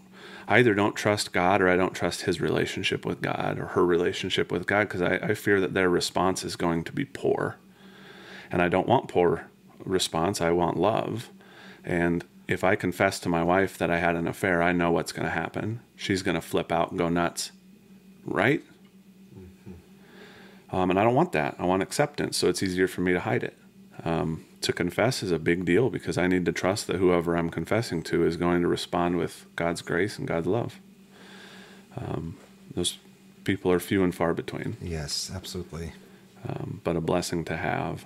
[0.47, 3.83] I either don't trust God or I don't trust his relationship with God or her
[3.83, 7.57] relationship with God because I, I fear that their response is going to be poor
[8.51, 9.47] and I don't want poor
[9.83, 10.41] response.
[10.41, 11.29] I want love.
[11.83, 15.11] And if I confess to my wife that I had an affair, I know what's
[15.11, 15.79] going to happen.
[15.95, 17.51] She's going to flip out and go nuts,
[18.25, 18.61] right?
[20.71, 21.55] Um, and I don't want that.
[21.59, 23.57] I want acceptance, so it's easier for me to hide it.
[24.03, 27.49] Um, to confess is a big deal because I need to trust that whoever I'm
[27.49, 30.79] confessing to is going to respond with God's grace and God's love.
[31.95, 32.35] Um,
[32.73, 32.97] those
[33.43, 35.93] people are few and far between Yes, absolutely.
[36.47, 38.05] um, but a blessing to have.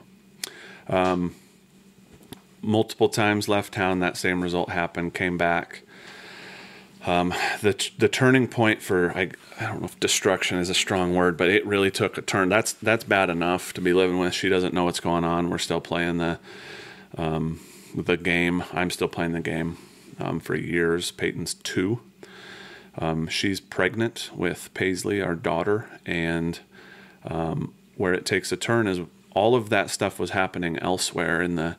[2.61, 5.83] Multiple times left town, that same result happened, came back.
[7.05, 11.15] Um, the the turning point for I, I don't know if destruction is a strong
[11.15, 12.49] word, but it really took a turn.
[12.49, 14.33] That's that's bad enough to be living with.
[14.33, 15.49] She doesn't know what's going on.
[15.49, 16.39] We're still playing the
[17.17, 17.61] um,
[17.95, 18.63] the game.
[18.73, 19.77] I'm still playing the game
[20.19, 21.11] um, for years.
[21.11, 22.01] Peyton's two.
[22.97, 26.59] Um, she's pregnant with Paisley, our daughter, and
[27.23, 28.99] um, where it takes a turn is
[29.33, 31.77] all of that stuff was happening elsewhere in the,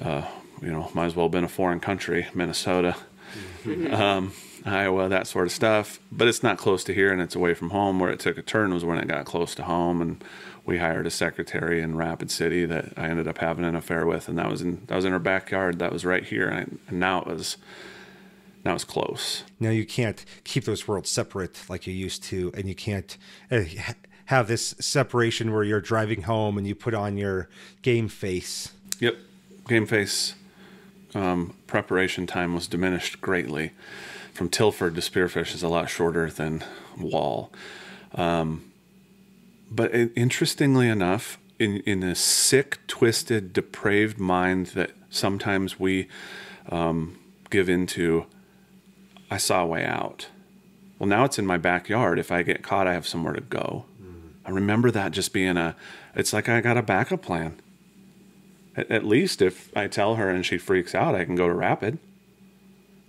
[0.00, 0.26] uh,
[0.62, 2.96] you know, might as well have been a foreign country, Minnesota,
[3.90, 4.32] um,
[4.64, 6.00] Iowa, that sort of stuff.
[6.12, 7.98] But it's not close to here, and it's away from home.
[7.98, 10.22] Where it took a turn was when it got close to home, and
[10.64, 14.28] we hired a secretary in Rapid City that I ended up having an affair with,
[14.28, 15.78] and that was in that was in her backyard.
[15.78, 17.56] That was right here, and, I, and now it was
[18.64, 19.44] now it's close.
[19.58, 23.16] Now you can't keep those worlds separate like you used to, and you can't
[23.50, 23.62] uh,
[24.26, 27.48] have this separation where you're driving home and you put on your
[27.82, 28.72] game face.
[29.00, 29.16] Yep.
[29.70, 30.34] Game face
[31.14, 33.70] um, preparation time was diminished greatly.
[34.34, 36.64] From Tilford to Spearfish is a lot shorter than
[36.98, 37.52] Wall.
[38.16, 38.72] Um,
[39.70, 46.08] but it, interestingly enough, in, in a sick, twisted, depraved mind that sometimes we
[46.68, 47.16] um,
[47.48, 48.26] give into,
[49.30, 50.26] I saw a way out.
[50.98, 52.18] Well, now it's in my backyard.
[52.18, 53.84] If I get caught, I have somewhere to go.
[54.44, 55.76] I remember that just being a,
[56.16, 57.60] it's like I got a backup plan.
[58.80, 61.54] At, at least if I tell her and she freaks out, I can go to
[61.54, 61.98] Rapid.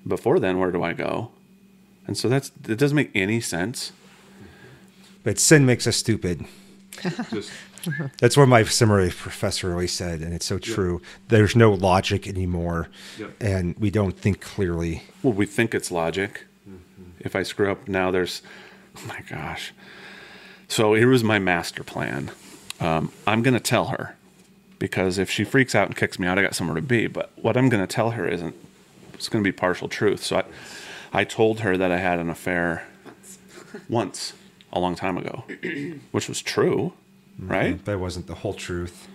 [0.07, 1.31] Before then, where do I go?
[2.07, 3.91] And so that's, it doesn't make any sense.
[5.23, 6.45] But sin makes us stupid.
[7.31, 7.51] Just,
[8.19, 11.01] That's what my seminary professor always said, and it's so true.
[11.29, 13.31] There's no logic anymore, Yep.
[13.39, 15.03] and we don't think clearly.
[15.23, 16.45] well, we think it's logic.
[17.19, 18.41] If I screw up now, there's,
[18.97, 19.73] oh my gosh.
[20.67, 22.31] So here was my master plan.
[22.79, 24.15] Um, I'm going to tell her
[24.81, 27.05] because if she freaks out and kicks me out, I got somewhere to be.
[27.05, 28.55] But what I'm going to tell her isn't,
[29.13, 30.23] it's going to be partial truth.
[30.23, 30.43] So I,
[31.13, 32.87] I told her that I had an affair
[33.87, 34.33] once
[34.73, 35.43] a long time ago,
[36.11, 36.93] which was true,
[37.39, 37.51] mm-hmm.
[37.51, 37.85] right?
[37.85, 39.07] That wasn't the whole truth.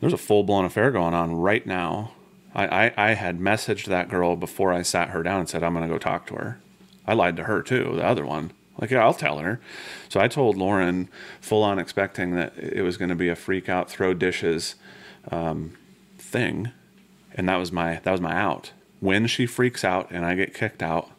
[0.00, 2.12] There's a full blown affair going on right now.
[2.54, 5.74] I, I, I had messaged that girl before I sat her down and said, I'm
[5.74, 6.60] going to go talk to her.
[7.08, 8.52] I lied to her too, the other one.
[8.78, 9.60] Like, yeah, I'll tell her.
[10.08, 11.08] So I told Lauren,
[11.40, 14.76] full on expecting that it was going to be a freak out, throw dishes
[15.30, 15.76] um,
[16.18, 16.70] thing.
[17.34, 18.72] And that was my that was my out.
[19.00, 21.10] When she freaks out and I get kicked out,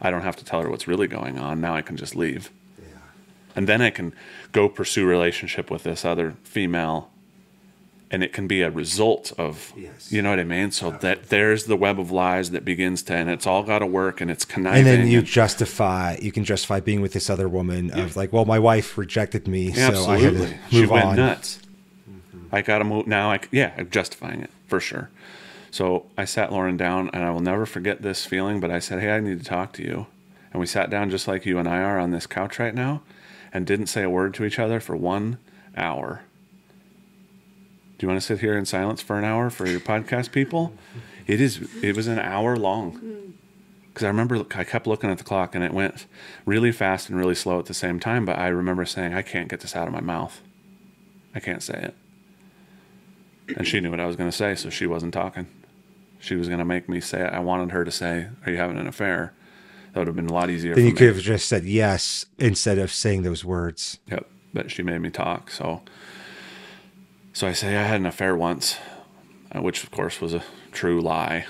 [0.00, 1.60] I don't have to tell her what's really going on.
[1.60, 2.50] Now I can just leave.
[3.56, 4.12] And then I can
[4.52, 7.10] go pursue relationship with this other female
[8.14, 10.10] and it can be a result of Yes.
[10.12, 10.70] you know what I mean?
[10.70, 14.20] So that there's the web of lies that begins to and it's all gotta work
[14.20, 14.78] and it's conniving.
[14.78, 18.32] And then you and- justify, you can justify being with this other woman of like,
[18.32, 20.22] well, my wife rejected me, so I Absolutely.
[20.22, 21.16] had to move She went on.
[21.16, 21.58] nuts.
[22.08, 22.54] Mm-hmm.
[22.54, 23.32] I got to move now.
[23.32, 25.10] I yeah, I'm justifying it for sure.
[25.70, 28.60] So I sat Lauren down, and I will never forget this feeling.
[28.60, 30.06] But I said, "Hey, I need to talk to you,"
[30.52, 33.02] and we sat down just like you and I are on this couch right now,
[33.52, 35.38] and didn't say a word to each other for one
[35.76, 36.20] hour.
[37.98, 40.72] Do you want to sit here in silence for an hour for your podcast people?
[41.26, 41.68] It is.
[41.82, 43.34] It was an hour long
[43.88, 46.06] because I remember I kept looking at the clock and it went
[46.44, 48.24] really fast and really slow at the same time.
[48.24, 50.40] But I remember saying, I can't get this out of my mouth.
[51.34, 51.92] I can't say
[53.48, 53.56] it.
[53.56, 55.46] And she knew what I was going to say, so she wasn't talking.
[56.18, 57.32] She was going to make me say it.
[57.32, 59.34] I wanted her to say, Are you having an affair?
[59.92, 60.96] That would have been a lot easier Then you me.
[60.96, 64.00] could have just said yes instead of saying those words.
[64.10, 64.28] Yep.
[64.52, 65.50] But she made me talk.
[65.50, 65.82] So,
[67.34, 68.78] so I say I had an affair once,
[69.54, 70.42] uh, which of course was a
[70.72, 71.44] true lie.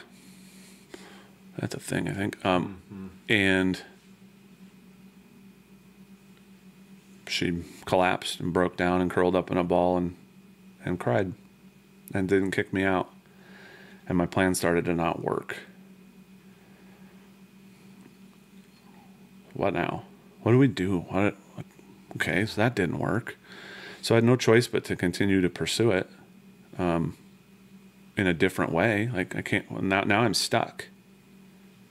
[1.58, 2.44] That's a thing, I think.
[2.44, 2.80] Um,
[3.28, 3.82] And
[7.28, 10.16] she collapsed and broke down and curled up in a ball and
[10.84, 11.32] and cried
[12.12, 13.10] and didn't kick me out.
[14.06, 15.56] And my plan started to not work.
[19.54, 20.04] What now?
[20.42, 21.00] What do we do?
[21.08, 21.36] What?
[22.16, 23.38] Okay, so that didn't work.
[24.04, 26.10] So I had no choice but to continue to pursue it
[26.76, 27.16] um,
[28.18, 29.08] in a different way.
[29.10, 30.02] Like I can't well, now.
[30.02, 30.88] Now I'm stuck.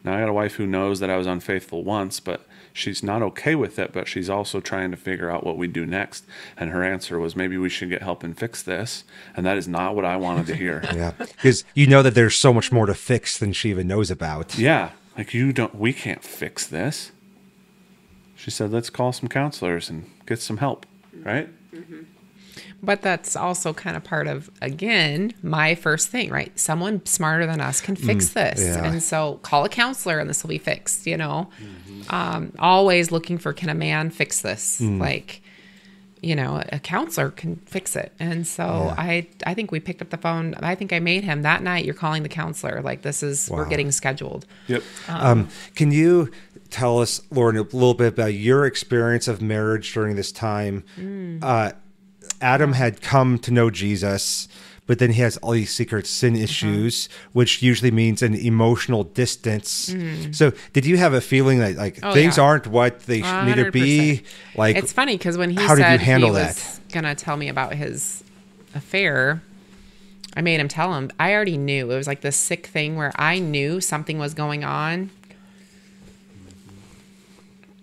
[0.03, 3.23] Now I got a wife who knows that I was unfaithful once, but she's not
[3.23, 3.93] okay with it.
[3.93, 6.27] But she's also trying to figure out what we do next.
[6.55, 9.05] And her answer was, maybe we should get help and fix this.
[9.35, 10.83] And that is not what I wanted to hear.
[10.93, 11.13] Yeah.
[11.17, 14.55] Because you know that there's so much more to fix than she even knows about.
[14.55, 15.73] Yeah, like you don't.
[15.73, 17.11] We can't fix this.
[18.35, 20.85] She said, let's call some counselors and get some help.
[21.11, 21.49] Right?
[22.83, 26.57] But that's also kind of part of, again, my first thing, right?
[26.59, 28.59] Someone smarter than us can fix this.
[28.61, 28.83] yeah.
[28.83, 31.49] And so call a counselor and this will be fixed, you know?
[32.09, 34.81] Um, always looking for, can a man fix this?
[34.81, 35.41] Like,
[36.21, 38.11] you know, a counselor can fix it.
[38.19, 40.53] And so I, I think we picked up the phone.
[40.55, 41.85] I think I made him that night.
[41.85, 42.81] You're calling the counselor.
[42.81, 44.45] Like, this is, we're getting scheduled.
[44.67, 44.83] Yep.
[45.07, 46.31] Um, can you
[46.73, 50.83] tell us, Lauren, a little bit about your experience of marriage during this time?
[50.97, 51.41] Mm.
[51.41, 51.71] Uh,
[52.41, 54.49] Adam had come to know Jesus,
[54.85, 56.43] but then he has all these secret sin uh-huh.
[56.43, 59.89] issues, which usually means an emotional distance.
[59.89, 60.35] Mm.
[60.35, 62.43] So, did you have a feeling that like Oh, things yeah.
[62.43, 64.23] aren't what they need to be?
[64.55, 66.55] Like, it's funny because when he how did you said handle he that?
[66.55, 68.23] was gonna tell me about his
[68.75, 69.41] affair,
[70.35, 71.11] I made him tell him.
[71.19, 74.63] I already knew it was like this sick thing where I knew something was going
[74.63, 75.11] on,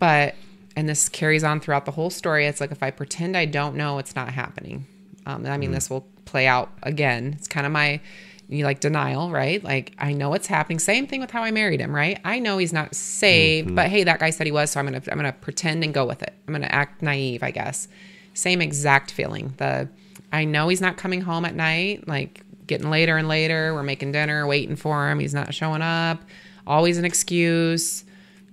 [0.00, 0.34] but
[0.74, 2.46] and this carries on throughout the whole story.
[2.46, 4.86] It's like if I pretend I don't know, it's not happening.
[5.26, 7.34] Um, I mean, this will play out again.
[7.38, 8.00] It's kind of my
[8.48, 9.62] you like denial, right?
[9.62, 10.80] Like I know it's happening.
[10.80, 12.18] Same thing with how I married him, right?
[12.24, 15.02] I know he's not saved, but hey, that guy said he was, so I'm gonna
[15.10, 16.34] I'm gonna pretend and go with it.
[16.48, 17.86] I'm gonna act naive, I guess.
[18.34, 19.54] Same exact feeling.
[19.58, 19.88] The
[20.32, 23.74] I know he's not coming home at night, like getting later and later.
[23.74, 25.18] We're making dinner, waiting for him.
[25.20, 26.22] He's not showing up.
[26.66, 28.04] Always an excuse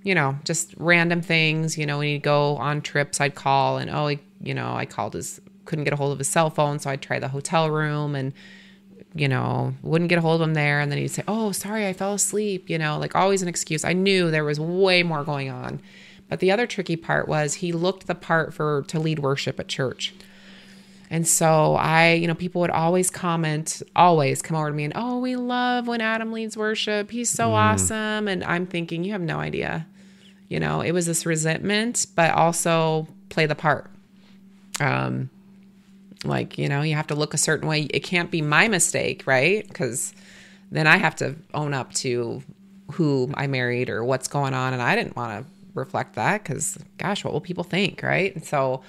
[0.08, 1.76] you know, just random things.
[1.76, 4.86] You know, when he'd go on trips, I'd call and, oh, he, you know, I
[4.86, 6.78] called his, couldn't get a hold of his cell phone.
[6.78, 8.32] So I'd try the hotel room and,
[9.14, 10.80] you know, wouldn't get a hold of him there.
[10.80, 12.70] And then he'd say, oh, sorry, I fell asleep.
[12.70, 13.84] You know, like always an excuse.
[13.84, 15.78] I knew there was way more going on.
[16.30, 19.68] But the other tricky part was he looked the part for to lead worship at
[19.68, 20.14] church.
[21.10, 24.92] And so I, you know, people would always comment, always come over to me and,
[24.96, 27.10] oh, we love when Adam leads worship.
[27.10, 27.52] He's so mm.
[27.52, 28.26] awesome.
[28.26, 29.86] And I'm thinking, you have no idea.
[30.48, 33.90] You know, it was this resentment, but also play the part.
[34.80, 35.28] Um,
[36.24, 37.82] like, you know, you have to look a certain way.
[37.82, 39.66] It can't be my mistake, right?
[39.66, 40.14] Because
[40.70, 42.42] then I have to own up to
[42.92, 44.72] who I married or what's going on.
[44.72, 48.34] And I didn't want to reflect that because, gosh, what will people think, right?
[48.34, 48.82] And so,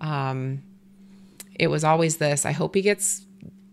[0.00, 0.62] um,
[1.58, 3.22] it was always this I hope he gets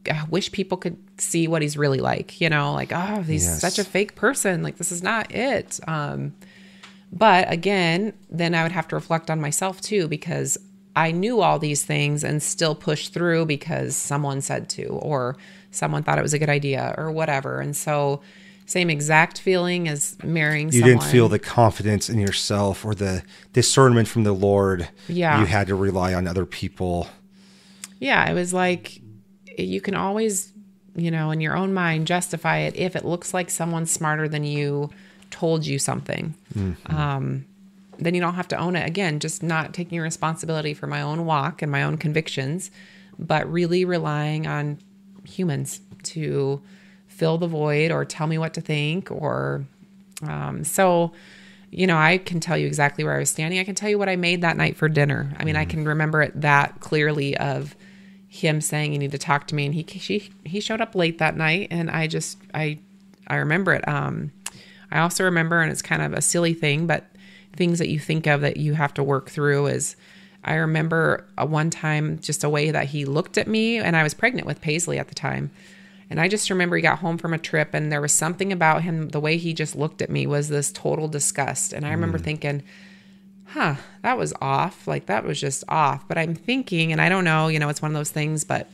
[0.10, 3.62] I wish people could see what he's really like, you know, like, oh, he's Yes.
[3.62, 4.62] such a fake person.
[4.62, 5.80] Like, this is not it.
[5.88, 6.34] Um,
[7.16, 10.58] but again, then I would have to reflect on myself too, because
[10.96, 15.38] I knew all these things and still pushed through because someone said to, or
[15.72, 17.60] someone thought it was a good idea, or whatever.
[17.62, 18.22] And so,
[18.66, 20.90] same exact feeling as marrying You someone.
[21.00, 24.88] didn't feel the confidence in yourself or the discernment from the Lord.
[25.08, 25.40] Yeah.
[25.40, 27.08] You had to rely on other people.
[28.00, 29.02] yeah, it was like
[29.58, 30.52] you can always,
[30.96, 34.44] you know, in your own mind justify it if it looks like someone smarter than
[34.44, 34.90] you
[35.44, 36.34] told you something.
[36.86, 37.46] Um,
[38.00, 38.88] then you don't have to own it.
[38.88, 42.72] Again, just not taking responsibility for my own walk and my own convictions,
[43.20, 44.78] but really relying on
[45.26, 46.62] humans to
[47.08, 49.66] fill the void or tell me what to think or
[50.26, 51.12] um, so
[51.72, 53.98] you know i can tell you exactly where i was standing i can tell you
[53.98, 57.36] what i made that night for dinner i mean i can remember it that clearly
[57.38, 57.76] of
[58.28, 61.18] him saying you need to talk to me and he she, he showed up late
[61.18, 62.78] that night and i just i
[63.28, 64.32] i remember it um
[64.94, 67.10] i also remember and it's kind of a silly thing but
[67.56, 69.98] things that you think of that you have to work through is
[70.46, 74.04] i remember a one time just a way that he looked at me and i
[74.04, 75.52] was pregnant with paisley at the time
[76.14, 78.84] and I just remember he got home from a trip and there was something about
[78.84, 81.74] him, the way he just looked at me was this total disgust.
[81.74, 82.24] And I remember mm.
[82.24, 82.62] thinking,
[83.48, 84.88] huh, that was off.
[84.88, 86.08] Like that was just off.
[86.08, 88.70] But I'm thinking, and I don't know, you know, it's one of those things, but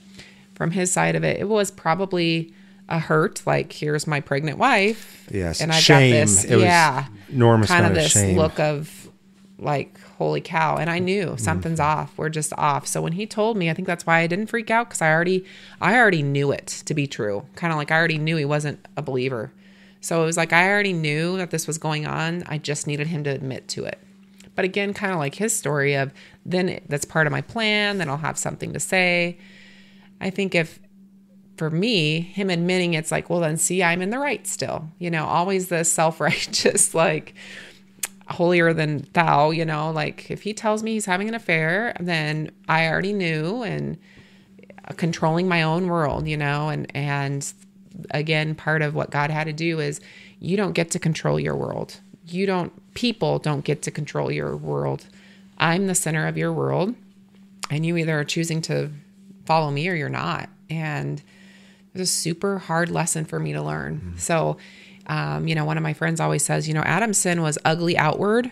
[0.54, 2.54] from his side of it, it was probably
[2.90, 3.42] a hurt.
[3.46, 5.28] Like, here's my pregnant wife.
[5.32, 5.62] Yes.
[5.62, 6.12] And Shame.
[6.12, 8.36] got this, It yeah, enormous kind of of this shame.
[8.36, 9.10] look of
[9.58, 10.78] like, holy cow.
[10.78, 12.00] And I knew something's Mm-hmm.
[12.00, 12.18] off.
[12.18, 12.88] We're just off.
[12.88, 15.12] So when he told me, I think that's why I didn't freak out because I
[15.12, 15.46] already,
[15.80, 17.46] I already knew it to be true.
[17.56, 19.52] Kind of like I already knew he wasn't a believer.
[20.02, 22.44] So it was like I already knew that this was going on.
[22.48, 24.00] I just needed him to admit to it.
[24.56, 26.12] But again, kind of like his story of
[26.46, 27.98] then it, that's part of my plan.
[27.98, 29.38] Then I'll have something to say.
[30.22, 30.80] I think if
[31.60, 34.90] for me, him admitting it's like, well, then see, I'm in the right still.
[34.98, 37.36] You know, always the self righteous, like
[38.30, 42.50] holier than thou, you know, like if he tells me he's having an affair, then
[42.68, 43.98] I already knew and
[44.96, 47.52] controlling my own world, you know, and, and
[48.12, 50.00] again, part of what God had to do is
[50.40, 52.00] you don't get to control your world.
[52.26, 55.08] You don't, people don't get to control your world.
[55.58, 56.96] I'm the center of your world
[57.70, 58.92] and you either are choosing to
[59.46, 60.50] follow me or you're not.
[60.70, 61.22] And
[61.94, 64.14] it was a super hard lesson for me to learn.
[64.18, 64.58] So,
[65.08, 67.98] um, you know, one of my friends always says, you know, Adam's sin was ugly
[67.98, 68.52] outward.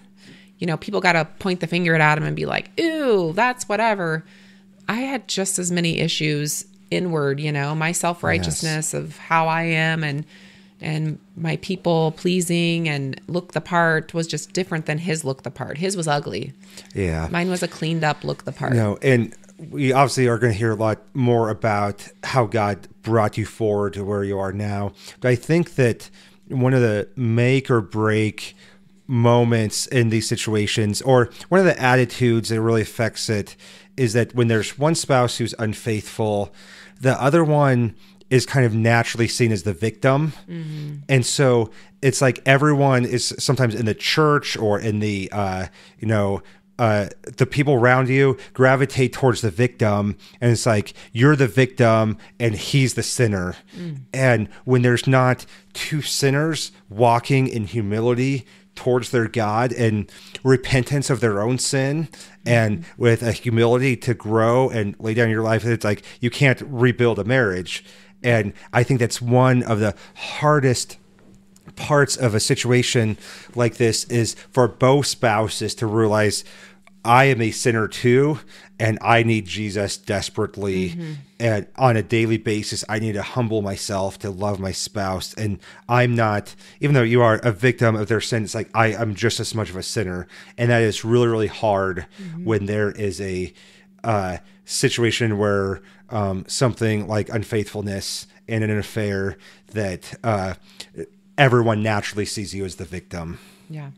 [0.58, 3.70] You know, people got to point the finger at Adam and be like, ooh, that's
[3.70, 4.26] whatever.
[4.90, 9.64] I had just as many issues inward, you know, my self righteousness of how I
[9.64, 10.26] am and,
[10.82, 15.52] and my people pleasing and look the part was just different than his look the
[15.52, 15.78] part.
[15.78, 16.54] His was ugly.
[16.96, 17.28] Yeah.
[17.30, 18.74] Mine was a cleaned up look the part.
[18.74, 23.38] No, and we obviously are going to hear a lot more about how God brought
[23.38, 24.94] you forward to where you are now.
[25.20, 26.10] But I think that
[26.48, 28.56] one of the make or break
[29.08, 33.56] moments in these situations, or one of the attitudes that really affects it,
[33.96, 36.54] is that when there's one spouse who's unfaithful,
[37.00, 37.96] the other one
[38.30, 40.34] is kind of naturally seen as the victim.
[41.08, 45.68] And so it's like everyone is sometimes in the church or in the, uh,
[46.00, 46.44] you know,
[46.80, 47.08] uh,
[47.38, 52.56] the people around you gravitate towards the victim, and it's like you're the victim and
[52.56, 53.56] he's the sinner.
[54.14, 60.12] And when there's not two sinners walking in humility towards their God and
[60.44, 62.10] repentance of their own sin,
[62.46, 66.62] and with a humility to grow and lay down your life, it's like you can't
[66.62, 67.84] rebuild a marriage.
[68.24, 70.98] And I think that's one of the hardest
[71.78, 73.18] parts of a situation
[73.56, 76.44] like this is for both spouses to realize
[77.06, 78.40] I am a sinner too,
[78.80, 81.18] and I need Jesus desperately.
[81.40, 85.34] And on a daily basis, I need to humble myself to love my spouse.
[85.36, 88.88] And I'm not, even though you are a victim of their sin, it's like I,
[88.88, 90.28] I'm just as much of a sinner.
[90.58, 92.08] And that is really, really hard
[92.44, 93.54] when there is a
[94.04, 99.38] uh, situation where um, something like unfaithfulness and an affair
[99.72, 100.56] that uh,
[101.38, 103.40] everyone naturally sees you as the victim.
[103.70, 103.92] Yeah.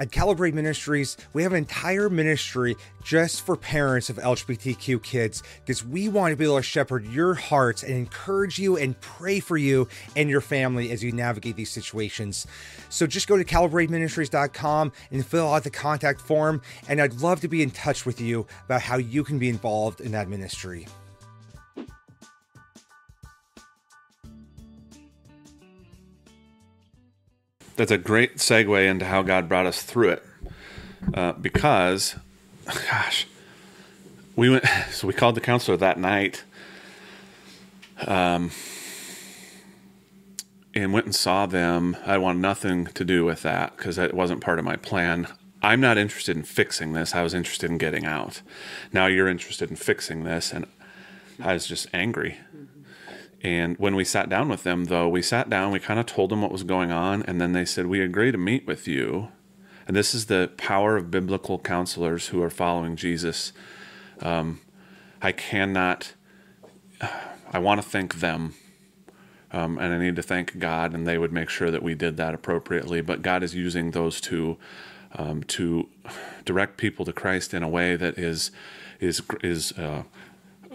[0.00, 5.84] At Calibrate Ministries, we have an entire ministry just for parents of LGBTQ kids because
[5.84, 9.58] we want to be able to shepherd your hearts and encourage you and pray for
[9.58, 12.46] you and your family as you navigate these situations.
[12.88, 17.48] So just go to calibrateministries.com and fill out the contact form, and I'd love to
[17.48, 20.86] be in touch with you about how you can be involved in that ministry.
[27.80, 30.22] That's a great segue into how God brought us through it.
[31.14, 32.14] Uh, because,
[32.66, 33.26] gosh,
[34.36, 34.64] we went.
[34.90, 36.44] So we called the counselor that night.
[38.06, 38.50] Um,
[40.74, 41.96] and went and saw them.
[42.04, 45.26] I want nothing to do with that because that wasn't part of my plan.
[45.62, 47.14] I'm not interested in fixing this.
[47.14, 48.42] I was interested in getting out.
[48.92, 50.66] Now you're interested in fixing this, and
[51.42, 52.36] I was just angry.
[53.42, 56.30] And when we sat down with them, though, we sat down, we kind of told
[56.30, 59.28] them what was going on, and then they said, We agree to meet with you.
[59.86, 63.52] And this is the power of biblical counselors who are following Jesus.
[64.20, 64.60] Um,
[65.22, 66.14] I cannot,
[67.52, 68.54] I want to thank them.
[69.52, 72.16] Um, and I need to thank God, and they would make sure that we did
[72.18, 73.00] that appropriately.
[73.00, 74.58] But God is using those two
[75.16, 75.88] um, to
[76.44, 78.50] direct people to Christ in a way that is
[79.00, 80.02] is is uh,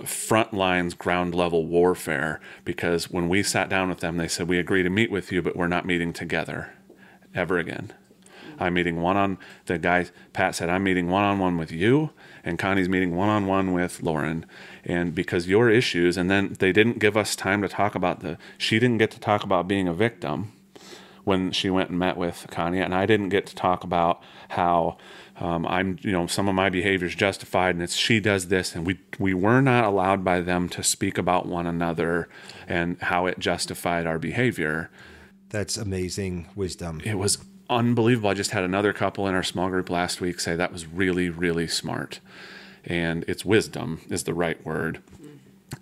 [0.03, 2.39] front lines, ground level warfare.
[2.63, 5.41] Because when we sat down with them, they said, "We agree to meet with you,
[5.41, 6.73] but we're not meeting together
[7.33, 7.93] ever again."
[8.59, 12.11] I'm meeting one on the guy Pat said I'm meeting one on one with you
[12.43, 14.45] and Connie's meeting one on one with Lauren
[14.83, 18.37] and because your issues and then they didn't give us time to talk about the
[18.57, 20.51] she didn't get to talk about being a victim
[21.23, 24.97] when she went and met with Connie and I didn't get to talk about how
[25.39, 28.75] um, I'm you know some of my behavior is justified and it's she does this
[28.75, 32.29] and we we were not allowed by them to speak about one another
[32.67, 34.89] and how it justified our behavior
[35.49, 37.01] That's amazing wisdom.
[37.03, 37.37] it was
[37.69, 38.29] unbelievable.
[38.29, 41.29] I just had another couple in our small group last week say that was really,
[41.29, 42.19] really smart.
[42.83, 45.01] And it's wisdom is the right word.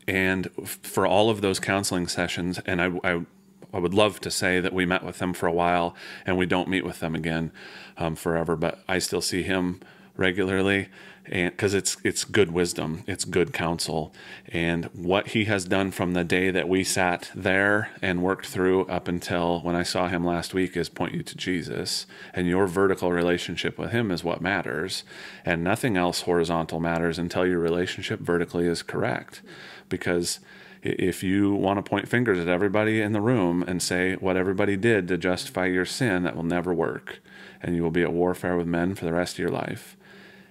[0.07, 3.25] And for all of those counseling sessions, and I, I,
[3.73, 5.95] I would love to say that we met with them for a while
[6.25, 7.51] and we don't meet with them again
[7.97, 9.81] um, forever, but I still see him
[10.15, 10.89] regularly
[11.25, 14.13] and because it's it's good wisdom it's good counsel.
[14.49, 18.85] And what he has done from the day that we sat there and worked through
[18.85, 22.05] up until when i saw him last week is point you to jesus.
[22.33, 25.03] And your vertical relationship with him is what matters.
[25.45, 29.41] And nothing else horizontal matters until your relationship vertically is correct.
[29.89, 30.39] Because
[30.81, 34.75] if you want to point fingers at everybody in the room and say what everybody
[34.75, 37.19] did to justify your sin that will never work
[37.63, 39.95] and you will be at warfare with men for the rest of your life.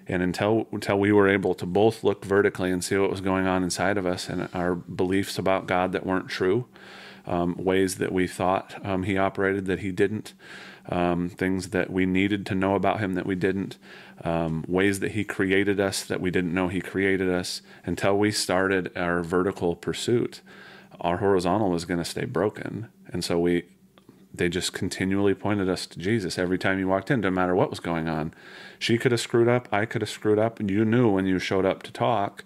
[0.08, 3.46] And until until we were able to both look vertically and see what was going
[3.46, 6.66] on inside of us and our beliefs about God that weren't true,
[7.26, 10.34] um, ways that we thought um, He operated that He didn't,
[10.88, 13.78] um, things that we needed to know about Him that we didn't,
[14.24, 18.32] um, ways that He created us that we didn't know He created us, until we
[18.32, 20.40] started our vertical pursuit,
[21.00, 23.64] our horizontal was going to stay broken, and so we
[24.35, 27.70] they just continually pointed us to Jesus every time you walked in, no matter what
[27.70, 28.33] was going on.
[28.78, 31.39] She could have screwed up, I could have screwed up, and you knew when you
[31.39, 32.45] showed up to talk,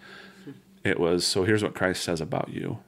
[0.83, 2.79] it was so here's what Christ says about you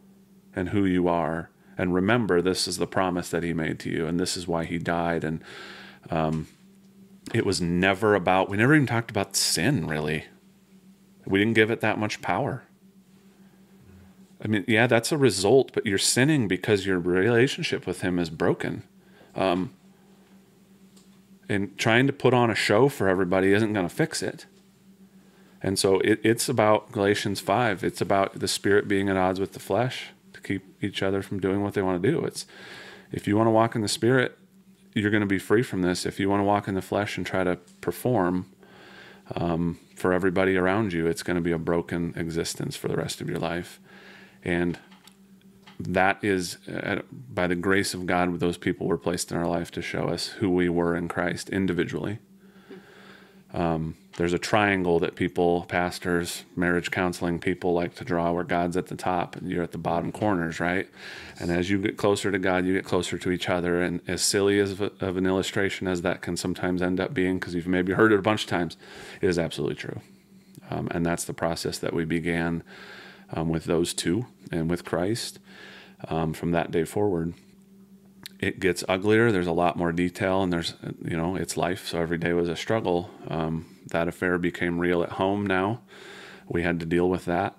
[0.55, 1.51] and who you are.
[1.77, 4.65] And remember, this is the promise that he made to you, and this is why
[4.65, 5.23] he died.
[5.23, 5.43] And
[6.11, 6.49] um,
[7.33, 10.25] it was never about, we never even talked about sin, really.
[11.25, 12.65] We didn't give it that much power.
[14.43, 18.31] I mean, yeah, that's a result, but you're sinning because your relationship with him is
[18.31, 18.83] broken.
[19.39, 19.73] Um,
[21.49, 24.45] and trying to put on a show for everybody isn't going to fix it.
[25.63, 27.83] And so it, it's about Galatians 5.
[27.83, 31.41] It's about the spirit being at odds with the flesh to keep each other from
[31.41, 32.25] doing what they want to do.
[32.25, 32.47] It's
[33.11, 34.39] if you want to walk in the spirit,
[34.95, 36.05] you're going to be free from this.
[36.05, 38.47] If you want to walk in the flesh and try to perform
[39.35, 43.21] um, for everybody around you, it's going to be a broken existence for the rest
[43.21, 43.81] of your life.
[44.45, 44.79] And
[45.81, 47.01] that is, uh,
[47.33, 50.29] by the grace of God, those people were placed in our life to show us
[50.29, 52.19] who we were in Christ individually.
[53.55, 58.77] Um, there's a triangle that people, pastors, marriage counseling people like to draw where God's
[58.77, 60.89] at the top and you're at the bottom corners, right?
[61.39, 63.81] And as you get closer to God, you get closer to each other.
[63.81, 67.39] And as silly as of, of an illustration as that can sometimes end up being,
[67.39, 68.77] because you've maybe heard it a bunch of times,
[69.21, 70.01] it is absolutely true.
[70.69, 72.65] Um, and that's the process that we began
[73.33, 75.39] um, with those two and with Christ
[76.07, 77.35] um, from that day forward.
[78.39, 79.33] It gets uglier.
[79.33, 80.75] There's a lot more detail, and there's,
[81.05, 81.89] you know, it's life.
[81.89, 83.11] So every day was a struggle.
[83.27, 85.81] Um, that affair became real at home now.
[86.49, 87.57] We had to deal with that.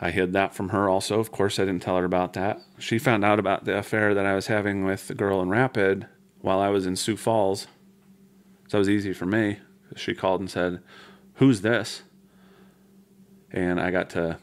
[0.00, 1.20] I hid that from her also.
[1.20, 2.60] Of course, I didn't tell her about that.
[2.78, 6.06] She found out about the affair that I was having with the girl in Rapid
[6.40, 7.66] while I was in Sioux Falls.
[8.68, 9.58] So it was easy for me.
[9.96, 10.82] She called and said,
[11.34, 12.02] Who's this?
[13.50, 14.38] And I got to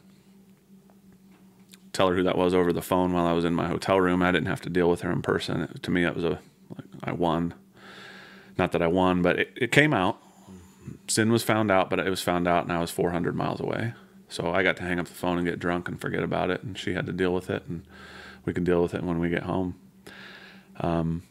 [1.94, 4.22] tell her who that was over the phone while I was in my hotel room.
[4.22, 5.62] I didn't have to deal with her in person.
[5.62, 6.40] It, to me, it was a
[6.76, 7.54] like, I won.
[8.58, 10.18] Not that I won, but it, it came out.
[11.08, 13.94] Sin was found out, but it was found out, and I was 400 miles away.
[14.28, 16.62] So I got to hang up the phone and get drunk and forget about it,
[16.62, 17.84] and she had to deal with it, and
[18.44, 19.76] we can deal with it when we get home.
[20.80, 21.22] Um,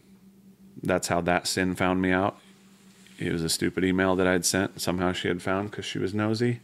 [0.82, 2.38] that's how that sin found me out.
[3.20, 4.82] It was a stupid email that I'd sent.
[4.82, 6.62] Somehow she had found because she was nosy.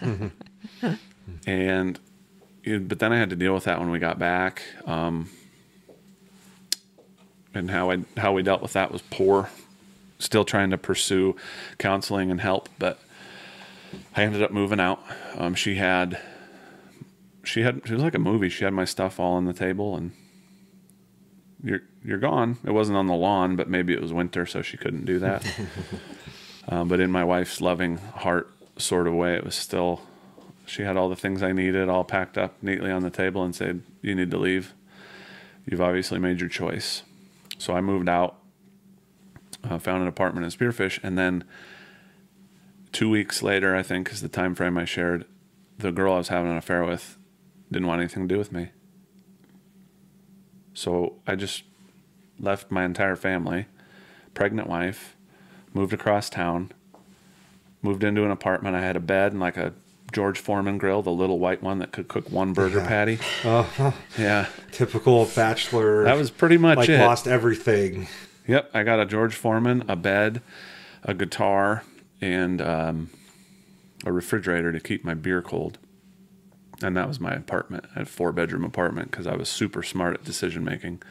[1.46, 2.00] and
[2.64, 4.62] but then I had to deal with that when we got back.
[4.86, 5.30] Um,
[7.54, 9.48] and how I how we dealt with that was poor.
[10.18, 11.36] Still trying to pursue
[11.78, 12.98] counseling and help, but
[14.16, 15.00] I ended up moving out.
[15.36, 16.18] Um, she had
[17.42, 18.48] she had she was like a movie.
[18.48, 20.12] She had my stuff all on the table and
[21.62, 22.58] you're you're gone.
[22.64, 25.46] It wasn't on the lawn, but maybe it was winter, so she couldn't do that.
[26.68, 30.02] um, but in my wife's loving heart sort of way, it was still
[30.66, 33.54] she had all the things I needed all packed up neatly on the table and
[33.54, 34.74] said, "You need to leave.
[35.66, 37.02] You've obviously made your choice."
[37.58, 38.38] So I moved out,
[39.62, 41.44] uh, found an apartment in Spearfish, and then
[42.92, 45.24] two weeks later, I think is the time frame I shared,
[45.78, 47.18] the girl I was having an affair with
[47.70, 48.70] didn't want anything to do with me.
[50.74, 51.64] So I just
[52.38, 53.66] left my entire family,
[54.32, 55.16] pregnant wife,
[55.72, 56.72] moved across town,
[57.82, 58.76] moved into an apartment.
[58.76, 59.72] I had a bed and like a
[60.14, 62.86] George Foreman grill, the little white one that could cook one burger Yeah.
[62.88, 63.18] patty.
[63.44, 64.46] Uh, Yeah.
[64.72, 66.04] typical bachelor.
[66.04, 67.00] That was pretty much like it.
[67.00, 68.06] lost everything.
[68.46, 70.40] Yep, I got a George Foreman, a bed,
[71.02, 71.82] a guitar,
[72.20, 73.10] and um,
[74.06, 75.78] a refrigerator to keep my beer cold.
[76.82, 77.86] And that was my apartment.
[77.96, 81.02] A four bedroom apartment because I was super smart at decision making.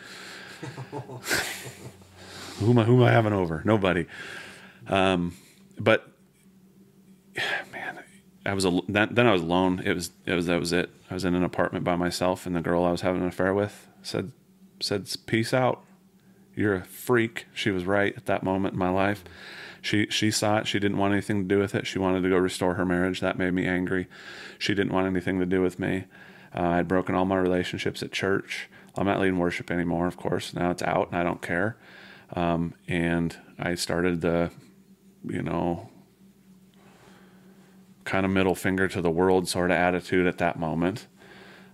[2.60, 2.84] who am I?
[2.84, 3.62] Who am I having over?
[3.66, 4.06] Nobody.
[4.88, 5.36] Um,
[5.80, 6.08] but
[8.46, 9.82] I was then, then I was alone.
[9.86, 10.90] It was it was that was it.
[11.10, 13.54] I was in an apartment by myself, and the girl I was having an affair
[13.54, 14.32] with said
[14.80, 15.84] said peace out.
[16.56, 17.48] You're a freak.
[17.54, 19.24] She was right at that moment in my life.
[19.82, 20.68] She she saw it.
[20.68, 21.88] She didn't want anything to do with it.
[21.88, 23.22] She wanted to go restore her marriage.
[23.22, 24.08] That made me angry.
[24.60, 26.06] She didn't want anything to do with me.
[26.56, 28.70] Uh, I had broken all my relationships at church.
[28.96, 30.54] I'm not leading worship anymore, of course.
[30.54, 31.78] Now it's out, and I don't care.
[32.36, 34.52] Um, and I started the,
[35.28, 35.90] you know,
[38.06, 41.08] kind of middle finger to the world sort of attitude at that moment.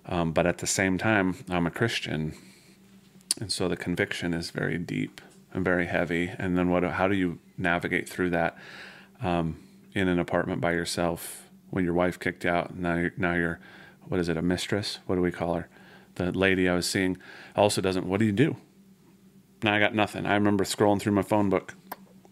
[0.06, 2.34] Um, but at the same time, I'm a Christian,
[3.40, 5.22] and so the conviction is very deep
[5.54, 6.32] and very heavy.
[6.38, 6.84] And then what?
[6.84, 8.58] How do you navigate through that
[9.22, 9.60] um,
[9.94, 12.76] in an apartment by yourself when your wife kicked out?
[12.76, 13.60] Now you're now you're
[14.08, 14.38] what is it?
[14.38, 15.00] A mistress?
[15.06, 15.70] What do we call her?
[16.16, 17.18] The lady I was seeing
[17.56, 18.08] also doesn't.
[18.08, 18.56] What do you do?
[19.62, 20.26] Now I got nothing.
[20.26, 21.76] I remember scrolling through my phone book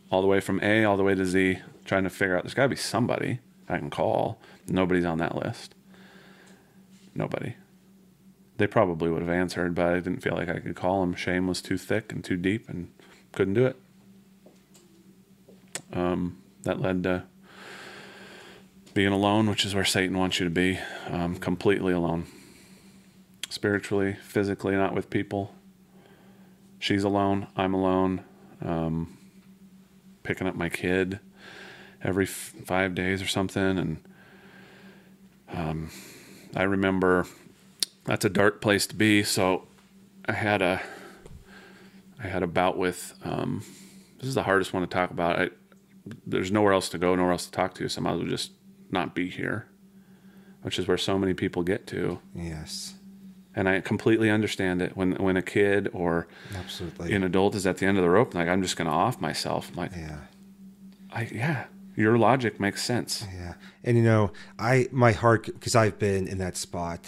[0.09, 2.53] all the way from A all the way to Z, trying to figure out there's
[2.55, 3.39] got to be somebody
[3.69, 4.39] I can call.
[4.67, 5.75] Nobody's on that list.
[7.15, 7.55] Nobody.
[8.57, 11.15] They probably would have answered, but I didn't feel like I could call them.
[11.15, 12.91] Shame was too thick and too deep, and
[13.31, 13.75] couldn't do it.
[15.93, 17.23] Um, that led to
[18.93, 22.25] being alone, which is where Satan wants you to be, um, completely alone.
[23.49, 25.53] Spiritually, physically, not with people.
[26.79, 27.47] She's alone.
[27.55, 28.23] I'm alone.
[28.61, 29.17] Um,
[30.23, 31.19] picking up my kid
[32.07, 33.97] every f- five days or something, and
[35.49, 35.91] um,
[36.55, 37.27] I remember
[38.05, 39.21] that's a dark place to be.
[39.23, 39.67] So
[40.25, 40.81] I had a
[42.23, 43.13] I had a bout with.
[43.23, 43.63] Um,
[44.17, 45.39] this is the hardest one to talk about.
[45.39, 45.49] I,
[46.25, 48.27] there's nowhere else to go, nowhere else to talk to, so I might as well
[48.29, 48.51] just
[48.89, 49.67] not be here,
[50.63, 52.19] which is where so many people get to.
[52.33, 52.95] Yes,
[53.53, 57.13] And I completely understand it when when a kid or absolutely.
[57.13, 59.19] an adult is at the end of the rope, like I'm just going to off
[59.19, 59.69] myself.
[59.71, 60.19] I'm like, yeah.
[61.11, 61.65] I, yeah,
[61.97, 63.25] your logic makes sense.
[63.33, 63.55] Yeah.
[63.83, 67.05] And you know, I my heart because I've been in that spot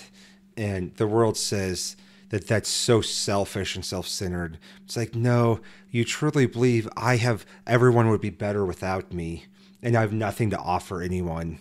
[0.58, 1.96] and the world says
[2.30, 4.60] that that's so selfish and self-centered.
[4.86, 9.46] It's like, no, you truly believe I have everyone would be better without me
[9.82, 11.60] and I have nothing to offer anyone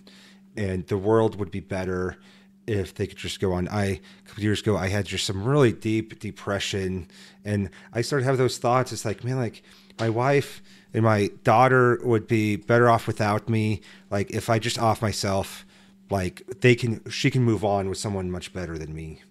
[0.56, 2.16] and the world would be better
[2.66, 3.68] if they could just go on.
[3.68, 7.08] I a couple years ago I had just some really deep depression
[7.44, 8.90] and I started having those thoughts.
[8.90, 9.62] It's like, man, like
[10.00, 10.62] my wife
[10.95, 13.80] and my daughter would be better off without me.
[14.11, 15.66] Like if I just off myself,
[16.11, 19.22] like they can she can move on with someone much better than me.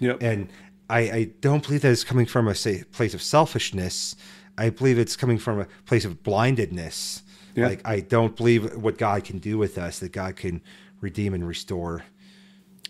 [0.00, 0.22] Yep.
[0.22, 0.48] And
[0.88, 4.14] I, I don't believe that it's coming from a say, place of selfishness.
[4.58, 7.22] I believe it's coming from a place of blindedness.
[7.54, 7.68] Yeah.
[7.68, 10.60] Like I don't believe what God can do with us, that God can
[11.00, 12.04] redeem and restore.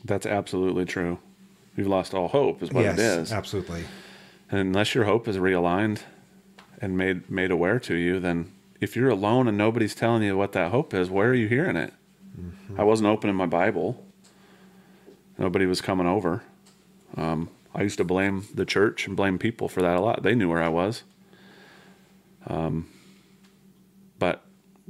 [0.04, 1.18] That's absolutely true.
[1.76, 3.32] We've lost all hope, is what yes, it is.
[3.32, 3.84] absolutely.
[4.50, 6.00] And unless your hope is realigned
[6.80, 10.52] and made made aware to you, then if you're alone and nobody's telling you what
[10.52, 11.92] that hope is, where are you hearing it?
[12.78, 14.04] I wasn't opening my Bible.
[15.38, 16.42] Nobody was coming over.
[17.16, 20.22] Um, I used to blame the church and blame people for that a lot.
[20.22, 21.02] They knew where I was.
[22.46, 22.88] Um,
[24.18, 24.42] but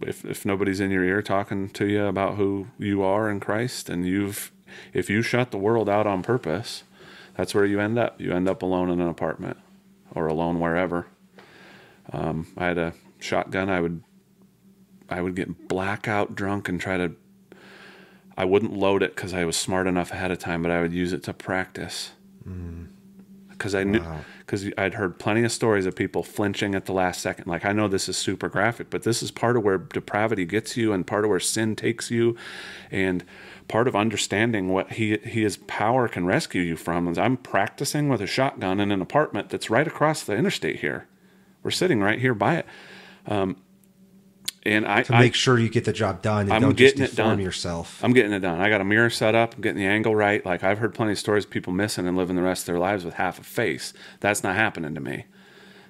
[0.02, 3.88] if if nobody's in your ear talking to you about who you are in Christ,
[3.88, 4.52] and you've
[4.92, 6.84] if you shut the world out on purpose,
[7.36, 8.20] that's where you end up.
[8.20, 9.58] You end up alone in an apartment
[10.14, 11.06] or alone wherever.
[12.12, 13.68] Um, I had a shotgun.
[13.68, 14.02] I would
[15.08, 17.12] I would get blackout drunk and try to.
[18.36, 20.92] I wouldn't load it because I was smart enough ahead of time, but I would
[20.92, 22.12] use it to practice.
[23.48, 24.00] Because I knew,
[24.40, 27.46] because I'd heard plenty of stories of people flinching at the last second.
[27.46, 30.76] Like I know this is super graphic, but this is part of where depravity gets
[30.76, 32.36] you, and part of where sin takes you,
[32.90, 33.24] and
[33.68, 37.08] part of understanding what he his power can rescue you from.
[37.08, 41.08] Is I'm practicing with a shotgun in an apartment that's right across the interstate here.
[41.66, 42.66] We're sitting right here by it.
[43.26, 43.56] Um,
[44.62, 46.94] and I, to I make sure you get the job done and I'm don't just
[46.94, 47.40] getting it done.
[47.40, 47.98] yourself.
[48.04, 48.60] I'm getting it done.
[48.60, 49.56] I got a mirror set up.
[49.56, 50.46] I'm getting the angle right.
[50.46, 52.78] Like I've heard plenty of stories of people missing and living the rest of their
[52.78, 53.92] lives with half a face.
[54.20, 55.24] That's not happening to me.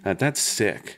[0.03, 0.97] That that's sick.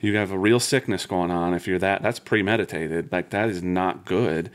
[0.00, 1.54] You have a real sickness going on.
[1.54, 3.12] If you're that, that's premeditated.
[3.12, 4.50] Like that is not good.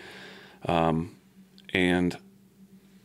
[0.66, 1.16] Um,
[1.74, 2.18] and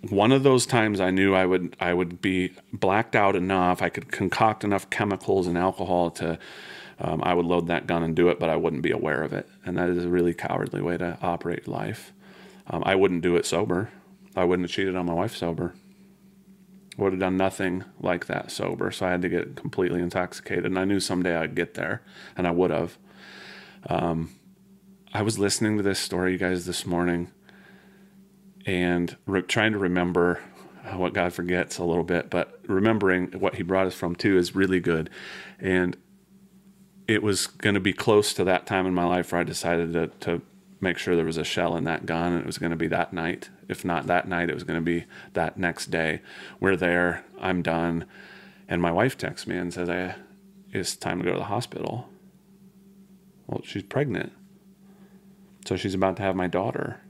[0.03, 3.83] one of those times I knew I would I would be blacked out enough.
[3.83, 6.39] I could concoct enough chemicals and alcohol to
[7.01, 9.33] um, I would load that gun and do it, but I wouldn't be aware of
[9.33, 9.49] it.
[9.65, 12.13] And that is a really cowardly way to operate life.
[12.67, 13.91] Um, I wouldn't do it sober.
[14.35, 15.75] I wouldn't have cheated on my wife sober.
[16.97, 18.91] Would have done nothing like that sober.
[18.91, 20.67] So I had to get completely intoxicated.
[20.67, 22.03] And I knew someday I'd get there,
[22.37, 22.99] and I would have.
[23.89, 24.35] Um,
[25.15, 27.31] I was listening to this story, you guys, this morning,
[28.69, 30.41] and re- trying to remember
[30.95, 34.55] what God forgets a little bit, but remembering what He brought us from too is
[34.55, 35.09] really good.
[35.59, 35.97] And
[37.07, 39.95] it was going to be close to that time in my life where I decided
[39.95, 40.43] to, to
[40.83, 42.89] make sure there was a shell in that gun, and it was going to be
[42.89, 43.49] that night.
[43.69, 46.21] If not that night, it was going to be that next day.
[46.61, 47.25] We're there.
[47.41, 48.05] I'm done.
[48.69, 50.17] And my wife texts me and says, I,
[50.73, 52.11] "It's time to go to the hospital."
[53.47, 54.33] Well, she's pregnant,
[55.65, 57.01] so she's about to have my daughter.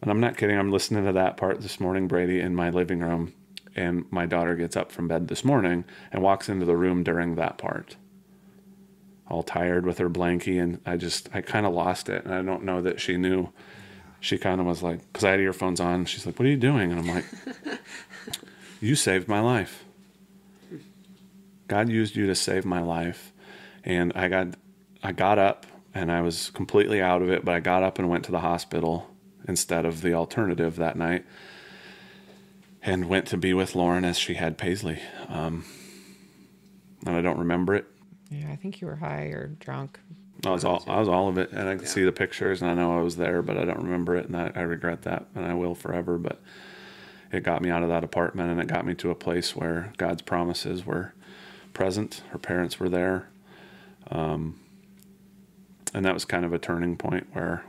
[0.00, 0.58] And I'm not kidding.
[0.58, 3.34] I'm listening to that part this morning, Brady, in my living room,
[3.74, 7.34] and my daughter gets up from bed this morning and walks into the room during
[7.34, 7.96] that part.
[9.28, 12.24] All tired with her blankie and i just i kind of lost it.
[12.24, 13.50] And i don't know that she knew.
[14.20, 16.56] She kind of was like because i had earphones on she's like what are you
[16.56, 16.90] doing?
[16.90, 17.26] And i'm like
[18.80, 19.84] you saved my life.
[21.66, 23.32] God used you to save my life.
[23.84, 24.48] And i got
[25.02, 28.08] i got up and i was completely out of it but i got up and
[28.08, 29.08] went to the hospital
[29.48, 31.24] instead of the alternative that night
[32.82, 35.64] and went to be with lauren as she had paisley um,
[37.06, 37.86] and i don't remember it
[38.30, 39.98] Yeah, I think you were high or drunk.
[40.46, 42.70] I was all I was all of it, and I can see the pictures, and
[42.70, 45.26] I know I was there, but I don't remember it, and I, I regret that,
[45.34, 46.16] and I will forever.
[46.18, 46.40] But
[47.32, 49.92] it got me out of that apartment, and it got me to a place where
[49.96, 51.12] God's promises were
[51.72, 52.22] present.
[52.30, 53.28] Her parents were there,
[54.10, 54.60] um,
[55.94, 57.64] and that was kind of a turning point where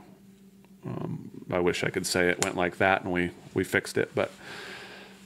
[0.86, 4.10] um, I wish I could say it went like that, and we we fixed it,
[4.14, 4.30] but.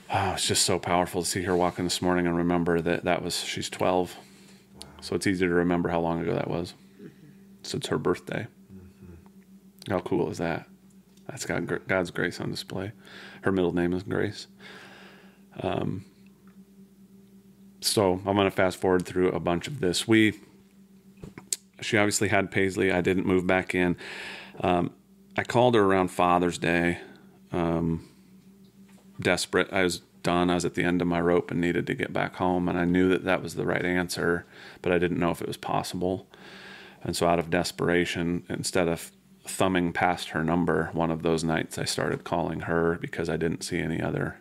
[0.07, 3.23] Oh, it's just so powerful to see her walking this morning and remember that that
[3.23, 4.15] was she's 12
[5.05, 6.73] so it's easy to remember how long ago that was.
[7.61, 8.47] So it's her birthday.
[9.87, 10.65] How cool is that?
[11.27, 12.91] That's got God's grace on display.
[13.43, 14.47] Her middle name is Grace.
[15.61, 16.05] Um,
[17.81, 20.07] so I'm going to fast forward through a bunch of this.
[20.07, 20.39] We,
[21.81, 22.91] she obviously had Paisley.
[22.91, 23.97] I didn't move back in.
[24.61, 24.91] Um,
[25.37, 26.99] I called her around Father's Day.
[27.51, 28.09] Um,
[29.19, 29.71] desperate.
[29.71, 30.49] I was done.
[30.49, 32.69] I was at the end of my rope and needed to get back home.
[32.69, 34.45] And I knew that that was the right answer,
[34.81, 36.27] but I didn't know if it was possible.
[37.03, 39.11] And so, out of desperation, instead of
[39.45, 43.63] thumbing past her number one of those nights, I started calling her because I didn't
[43.63, 44.37] see any other.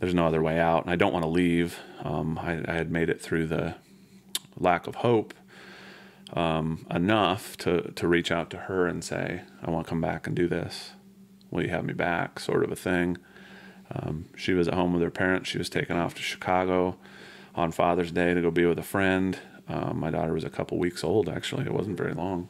[0.00, 0.84] There's no other way out.
[0.84, 1.78] And I don't want to leave.
[2.02, 3.74] Um, I, I had made it through the
[4.56, 5.34] lack of hope
[6.34, 10.26] um, enough to, to reach out to her and say, I want to come back
[10.26, 10.90] and do this.
[11.50, 12.40] Will you have me back?
[12.40, 13.18] Sort of a thing.
[13.94, 15.48] Um, she was at home with her parents.
[15.48, 16.96] She was taken off to Chicago
[17.54, 19.38] on Father's Day to go be with a friend.
[19.68, 21.64] Um, my daughter was a couple weeks old, actually.
[21.64, 22.48] It wasn't very long.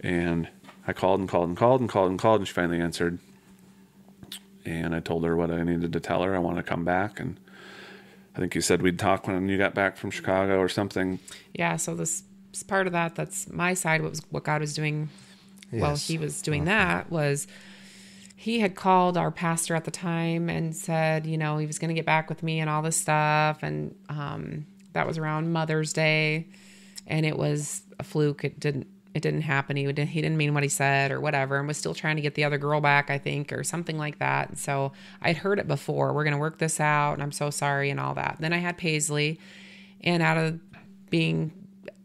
[0.00, 0.48] And
[0.86, 3.18] I called and called and called and called and called, and she finally answered.
[4.64, 6.34] And I told her what I needed to tell her.
[6.34, 7.20] I wanted to come back.
[7.20, 7.38] And
[8.34, 11.20] I think you said we'd talk when you got back from Chicago or something.
[11.54, 12.24] Yeah, so this
[12.56, 13.14] is part of that.
[13.14, 14.02] That's my side.
[14.02, 15.08] What was what God was doing
[15.70, 17.46] while He was doing that was
[18.38, 21.88] he had called our pastor at the time and said, you know, he was going
[21.88, 25.92] to get back with me and all this stuff, and um, that was around Mother's
[25.92, 26.46] Day,
[27.06, 28.44] and it was a fluke.
[28.44, 28.86] It didn't.
[29.14, 29.78] It didn't happen.
[29.78, 32.22] He didn't, he didn't mean what he said or whatever, and was still trying to
[32.22, 34.50] get the other girl back, I think, or something like that.
[34.50, 34.92] And so
[35.22, 36.12] I'd heard it before.
[36.12, 38.36] We're going to work this out, and I'm so sorry, and all that.
[38.40, 39.40] Then I had Paisley,
[40.02, 40.60] and out of
[41.08, 41.50] being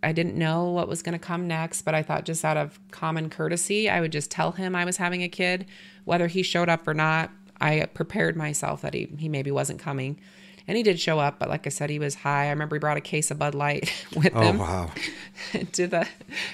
[0.03, 2.79] I didn't know what was going to come next, but I thought just out of
[2.91, 5.65] common courtesy, I would just tell him I was having a kid,
[6.05, 7.31] whether he showed up or not.
[7.59, 10.19] I prepared myself that he he maybe wasn't coming,
[10.67, 11.37] and he did show up.
[11.37, 12.47] But like I said, he was high.
[12.47, 14.91] I remember he brought a case of Bud Light with Oh him wow.
[15.53, 16.07] into the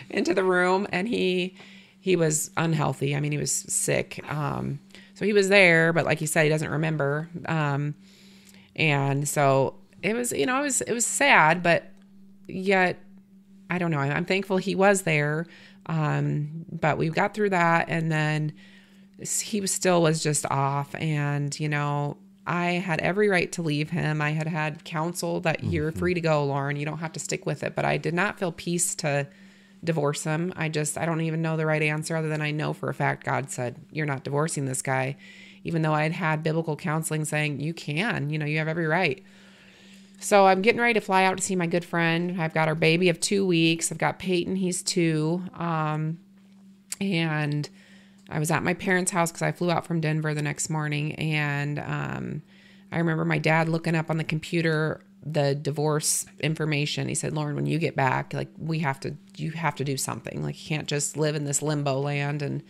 [0.10, 1.56] into the room, and he
[2.00, 3.16] he was unhealthy.
[3.16, 4.24] I mean, he was sick.
[4.32, 4.80] Um,
[5.14, 7.28] so he was there, but like you said, he doesn't remember.
[7.48, 7.96] Um,
[8.76, 11.92] and so it was, you know, it was, it was sad, but
[12.48, 12.98] yet
[13.70, 14.00] I don't know.
[14.00, 15.46] I'm thankful he was there.
[15.88, 18.54] Um, but we got through that and then
[19.42, 23.90] he was still was just off and, you know, I had every right to leave
[23.90, 24.22] him.
[24.22, 25.70] I had had counsel that mm-hmm.
[25.70, 26.78] you're free to go, Lauren.
[26.78, 27.76] You don't have to stick with it.
[27.76, 29.28] But I did not feel peace to
[29.84, 30.54] divorce him.
[30.56, 32.94] I just, I don't even know the right answer other than I know for a
[32.94, 35.18] fact God said, You're not divorcing this guy.
[35.66, 39.22] Even though I'd had biblical counseling saying, You can, you know, you have every right.
[40.20, 42.42] So I'm getting ready to fly out to see my good friend.
[42.42, 43.92] I've got our baby of two weeks.
[43.92, 45.44] I've got Peyton, he's two.
[45.54, 46.20] Um,
[47.00, 47.70] and
[48.30, 51.14] I was at my parents' house because I flew out from Denver the next morning,
[51.16, 52.42] and um,
[52.92, 57.08] I remember my dad looking up on the computer the divorce information.
[57.08, 59.98] He said, "Lauren, when you get back, like we have to, you have to do
[59.98, 60.44] something.
[60.44, 62.64] Like you can't just live in this limbo land." And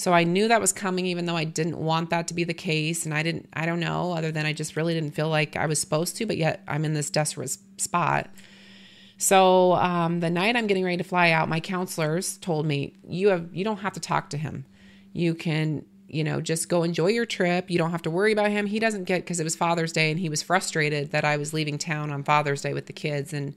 [0.00, 2.54] so I knew that was coming, even though I didn't want that to be the
[2.54, 5.56] case, and I didn't, I don't know, other than I just really didn't feel like
[5.56, 8.30] I was supposed to, but yet I'm in this desperate spot.
[9.18, 13.28] So um, the night I'm getting ready to fly out, my counselors told me, "You
[13.28, 14.64] have, you don't have to talk to him."
[15.12, 17.70] You can, you know, just go enjoy your trip.
[17.70, 18.64] You don't have to worry about him.
[18.64, 21.52] He doesn't get because it was Father's Day and he was frustrated that I was
[21.52, 23.54] leaving town on Father's Day with the kids and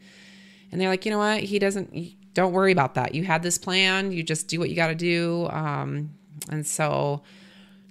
[0.73, 1.43] and they're like, "You know what?
[1.43, 1.95] He doesn't
[2.33, 3.15] don't worry about that.
[3.15, 4.11] You had this plan.
[4.11, 6.09] You just do what you got to do." Um
[6.49, 7.21] and so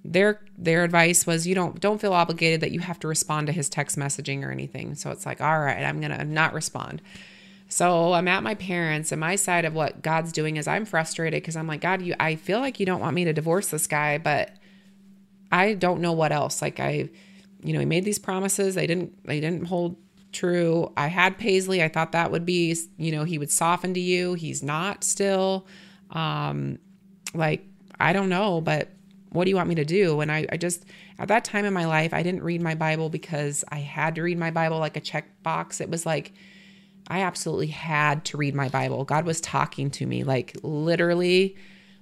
[0.04, 3.52] their their advice was you don't don't feel obligated that you have to respond to
[3.52, 4.94] his text messaging or anything.
[4.94, 7.02] So it's like, "All right, I'm going to not respond."
[7.72, 11.42] So I'm at my parents, and my side of what God's doing is I'm frustrated
[11.42, 13.86] because I'm like, God, you, I feel like you don't want me to divorce this
[13.86, 14.50] guy, but
[15.50, 16.60] I don't know what else.
[16.60, 17.08] Like I,
[17.64, 18.74] you know, he made these promises.
[18.74, 19.96] They didn't, they didn't hold
[20.32, 20.92] true.
[20.98, 21.82] I had Paisley.
[21.82, 24.34] I thought that would be, you know, he would soften to you.
[24.34, 25.66] He's not still.
[26.10, 26.78] Um,
[27.32, 27.64] like,
[28.02, 28.88] I don't know, but
[29.30, 30.20] what do you want me to do?
[30.20, 30.84] And I, I just,
[31.18, 34.22] at that time in my life, I didn't read my Bible because I had to
[34.22, 35.80] read my Bible like a checkbox.
[35.80, 36.32] It was like,
[37.08, 39.04] I absolutely had to read my Bible.
[39.04, 41.56] God was talking to me, like literally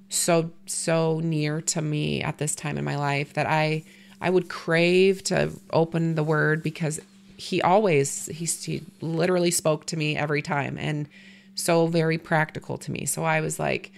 [0.08, 3.84] so so near to me at this time in my life that I
[4.20, 7.00] I would crave to open the word because
[7.36, 11.08] he always he, he literally spoke to me every time and
[11.54, 13.06] so very practical to me.
[13.06, 13.92] So I was like,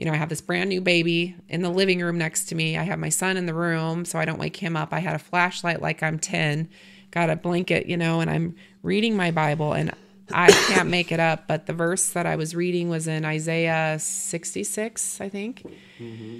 [0.00, 2.78] you know, I have this brand new baby in the living room next to me.
[2.78, 4.94] I have my son in the room so I don't wake him up.
[4.94, 6.70] I had a flashlight like I'm 10,
[7.10, 9.92] got a blanket, you know, and I'm reading my Bible and
[10.32, 13.98] I can't make it up, but the verse that I was reading was in Isaiah
[14.00, 15.66] 66, I think.
[15.98, 16.38] Mm-hmm.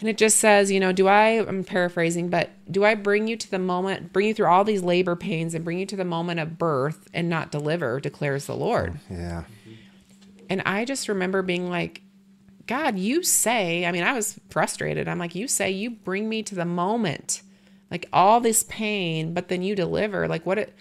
[0.00, 3.38] And it just says, you know, do I, I'm paraphrasing, but do I bring you
[3.38, 6.04] to the moment, bring you through all these labor pains and bring you to the
[6.04, 9.00] moment of birth and not deliver, declares the Lord.
[9.10, 9.44] Oh, yeah.
[10.50, 12.02] And I just remember being like,
[12.68, 15.08] God, you say, I mean, I was frustrated.
[15.08, 17.42] I'm like, you say you bring me to the moment,
[17.90, 20.28] like all this pain, but then you deliver.
[20.28, 20.74] Like, what it,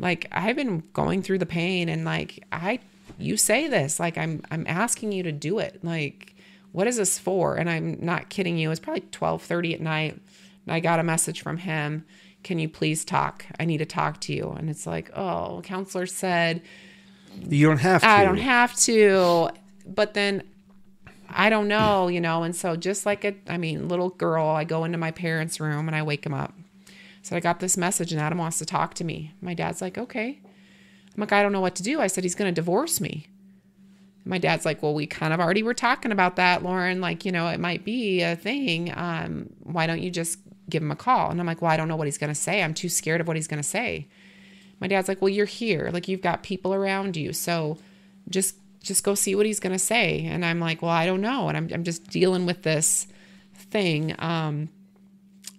[0.00, 2.80] like I've been going through the pain and like I
[3.18, 5.84] you say this like I'm I'm asking you to do it.
[5.84, 6.34] Like
[6.72, 7.56] what is this for?
[7.56, 8.70] And I'm not kidding you.
[8.70, 10.18] It's probably 12:30 at night
[10.66, 12.04] and I got a message from him.
[12.42, 13.44] Can you please talk?
[13.60, 14.50] I need to talk to you.
[14.56, 16.62] And it's like, "Oh, counselor said
[17.46, 18.08] you don't have to.
[18.08, 19.50] I don't have to."
[19.86, 20.44] But then
[21.32, 24.64] I don't know, you know, and so just like a I mean, little girl, I
[24.64, 26.54] go into my parents' room and I wake him up
[27.22, 29.32] said, I got this message and Adam wants to talk to me.
[29.40, 30.40] My dad's like, okay.
[31.14, 32.00] I'm like, I don't know what to do.
[32.00, 33.26] I said, he's going to divorce me.
[34.24, 37.00] My dad's like, well, we kind of already were talking about that, Lauren.
[37.00, 38.92] Like, you know, it might be a thing.
[38.94, 41.30] Um, why don't you just give him a call?
[41.30, 42.62] And I'm like, well, I don't know what he's going to say.
[42.62, 44.08] I'm too scared of what he's going to say.
[44.78, 45.90] My dad's like, well, you're here.
[45.92, 47.32] Like, you've got people around you.
[47.32, 47.78] So
[48.28, 50.24] just, just go see what he's going to say.
[50.26, 51.48] And I'm like, well, I don't know.
[51.48, 53.06] And I'm, I'm just dealing with this
[53.54, 54.14] thing.
[54.18, 54.70] Um,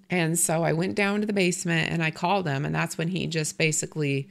[0.09, 2.65] and so I went down to the basement and I called him.
[2.65, 4.27] And that's when he just basically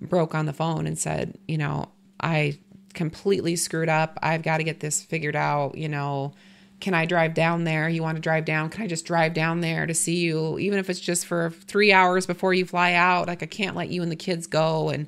[0.00, 1.88] broke on the phone and said, you know,
[2.20, 2.58] I
[2.94, 4.18] completely screwed up.
[4.22, 5.76] I've got to get this figured out.
[5.76, 6.32] You know,
[6.80, 7.88] can I drive down there?
[7.88, 8.70] You want to drive down?
[8.70, 11.92] Can I just drive down there to see you, even if it's just for three
[11.92, 13.28] hours before you fly out?
[13.28, 15.06] Like, I can't let you and the kids go and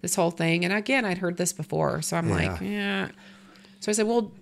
[0.00, 0.64] this whole thing.
[0.64, 2.02] And again, I'd heard this before.
[2.02, 2.34] So I'm yeah.
[2.34, 3.08] like, yeah.
[3.80, 4.32] So I said, well,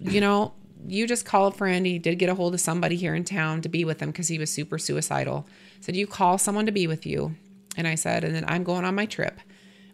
[0.00, 0.52] you know,
[0.86, 1.84] you just call a friend.
[1.86, 4.28] He did get a hold of somebody here in town to be with him because
[4.28, 5.46] he was super suicidal.
[5.80, 7.34] Said, You call someone to be with you.
[7.76, 9.40] And I said, And then I'm going on my trip.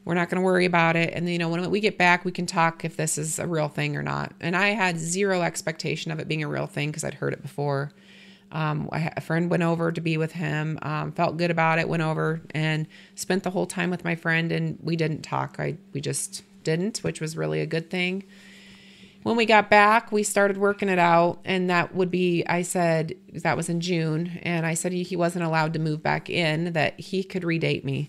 [0.04, 1.12] We're not going to worry about it.
[1.14, 3.68] And, you know, when we get back, we can talk if this is a real
[3.68, 4.32] thing or not.
[4.40, 7.42] And I had zero expectation of it being a real thing because I'd heard it
[7.42, 7.90] before.
[8.52, 12.02] Um, a friend went over to be with him, um, felt good about it, went
[12.02, 14.52] over and spent the whole time with my friend.
[14.52, 15.56] And we didn't talk.
[15.58, 18.24] I, we just didn't, which was really a good thing.
[19.26, 23.16] when we got back, we started working it out, and that would be, I said,
[23.32, 27.00] that was in June, and I said he wasn't allowed to move back in, that
[27.00, 28.08] he could redate me.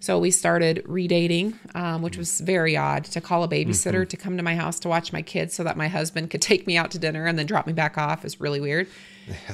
[0.00, 4.36] So we started redating, um, which was very odd to call a babysitter to come
[4.36, 6.92] to my house to watch my kids so that my husband could take me out
[6.92, 8.86] to dinner and then drop me back off is really weird.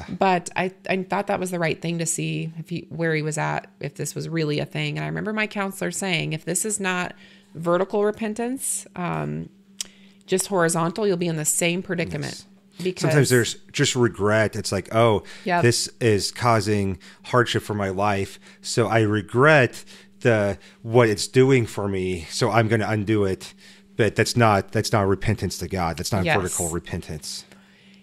[0.09, 3.23] But I, I thought that was the right thing to see if he where he
[3.23, 4.99] was at, if this was really a thing.
[4.99, 7.15] And I remember my counselor saying, if this is not
[7.55, 9.49] vertical repentance, um,
[10.27, 12.45] just horizontal, you'll be in the same predicament.
[12.83, 14.57] Because Sometimes there's just regret.
[14.57, 15.63] It's like, oh, Yep.
[15.63, 18.41] this is causing hardship for my life.
[18.63, 19.85] So I regret
[20.25, 22.27] the what it's doing for me.
[22.31, 23.55] So I'm going to undo it.
[23.97, 25.97] But that's not that's not repentance to God.
[25.97, 26.37] That's not Yes.
[26.37, 27.45] vertical repentance.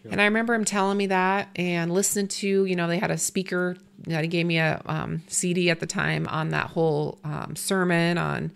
[0.09, 3.17] And I remember him telling me that and listening to, you know, they had a
[3.17, 3.75] speaker
[4.07, 8.17] that he gave me a um, CD at the time on that whole um, sermon
[8.17, 8.51] on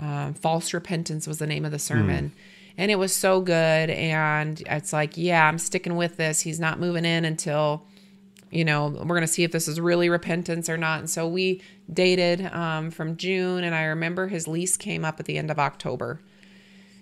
[0.00, 2.32] um, false repentance was the name of the sermon.
[2.76, 3.90] And it was so good.
[3.90, 6.40] And it's like, yeah, I'm sticking with this.
[6.40, 7.84] He's not moving in until,
[8.50, 11.00] you know, we're going to see if this is really repentance or not.
[11.00, 13.64] And so we dated um, from June.
[13.64, 16.20] And I remember his lease came up at the end of October.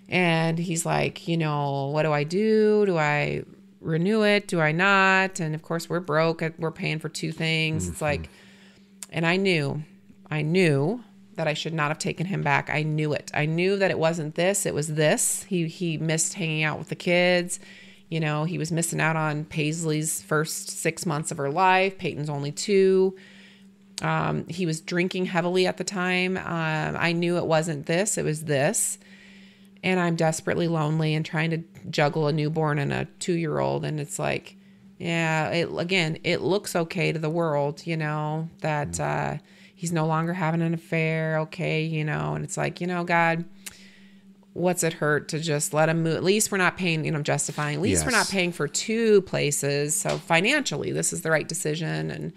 [0.09, 2.85] And he's like, you know, what do I do?
[2.85, 3.43] Do I
[3.81, 4.47] renew it?
[4.47, 5.39] Do I not?
[5.39, 6.43] And of course, we're broke.
[6.57, 7.87] We're paying for two things.
[7.87, 8.29] It's like,
[9.09, 9.83] and I knew,
[10.29, 11.03] I knew
[11.35, 12.69] that I should not have taken him back.
[12.69, 13.31] I knew it.
[13.33, 14.65] I knew that it wasn't this.
[14.65, 15.43] It was this.
[15.43, 17.59] He he missed hanging out with the kids.
[18.09, 21.97] You know, he was missing out on Paisley's first six months of her life.
[21.97, 23.15] Peyton's only two.
[24.01, 26.37] Um, he was drinking heavily at the time.
[26.37, 28.17] Um, I knew it wasn't this.
[28.17, 28.97] It was this
[29.83, 33.85] and I'm desperately lonely and trying to juggle a newborn and a two year old.
[33.85, 34.55] And it's like,
[34.97, 39.37] yeah, it, again, it looks okay to the world, you know, that uh,
[39.75, 43.45] he's no longer having an affair, okay, you know, and it's like, you know, God,
[44.57, 46.17] what's it hurt to just let him move?
[46.17, 49.21] At least we're not paying, you know, justifying, at least we're not paying for two
[49.21, 49.95] places.
[49.95, 52.09] So financially, this is the right decision.
[52.09, 52.33] And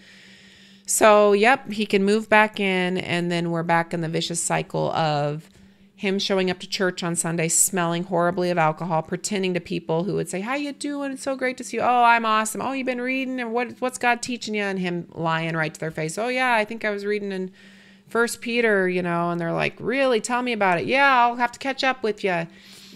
[0.86, 4.90] so, yep, he can move back in, and then we're back in the vicious cycle
[4.90, 5.48] of
[5.94, 10.14] him showing up to church on Sunday, smelling horribly of alcohol, pretending to people who
[10.14, 11.12] would say, "How you doing?
[11.12, 11.82] It's so great to see you.
[11.82, 12.62] Oh, I'm awesome.
[12.62, 13.38] Oh, you've been reading?
[13.38, 16.16] And what what's God teaching you?" And him lying right to their face.
[16.16, 17.50] Oh yeah, I think I was reading in
[18.10, 19.30] First Peter, you know.
[19.30, 20.20] And they're like, "Really?
[20.20, 22.46] Tell me about it." Yeah, I'll have to catch up with you.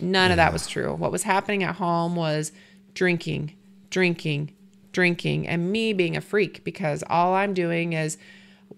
[0.00, 0.92] None of that was true.
[0.94, 2.52] What was happening at home was
[2.94, 3.52] drinking,
[3.90, 4.52] drinking,
[4.92, 8.18] drinking, and me being a freak because all I'm doing is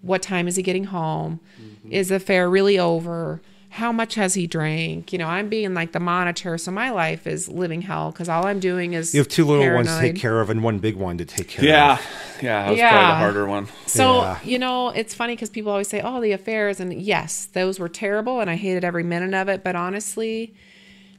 [0.01, 1.39] what time is he getting home?
[1.61, 1.91] Mm-hmm.
[1.91, 3.41] Is the fair really over?
[3.77, 5.13] How much has he drank?
[5.13, 6.57] You know, I'm being like the monitor.
[6.57, 9.71] So my life is living hell because all I'm doing is You have two little
[9.75, 11.99] ones to take care of and one big one to take care Yeah, of.
[12.41, 13.67] yeah, yeah, that was probably the harder one.
[13.85, 14.39] So, Yeah.
[14.43, 16.79] you know, it's funny because people always say, oh, the affairs.
[16.79, 19.63] And yes, those were terrible and I hated every minute of it.
[19.63, 20.55] But honestly,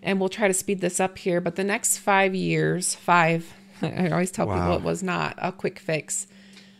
[0.02, 3.52] and we'll try to speed this up here, but the next five years, five,
[3.82, 6.26] I always tell people it was not a quick fix.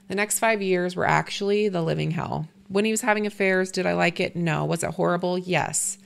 [0.09, 2.49] The next five years were actually the living hell.
[2.69, 4.37] When he was having affairs, did I like it?
[4.37, 4.65] No.
[4.65, 5.39] Was it horrible?
[5.39, 5.99] Yes.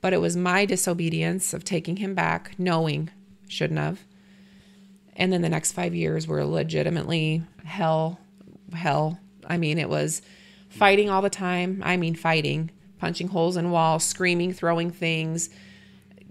[0.00, 3.10] But it was my disobedience of taking him back, knowing,
[3.48, 4.04] shouldn't have.
[5.16, 8.18] And then the next five years were legitimately hell,
[8.72, 9.18] hell.
[9.46, 10.22] I mean, it was
[10.68, 11.82] fighting all the time.
[11.84, 15.50] I mean, fighting, punching holes in walls, screaming, throwing things,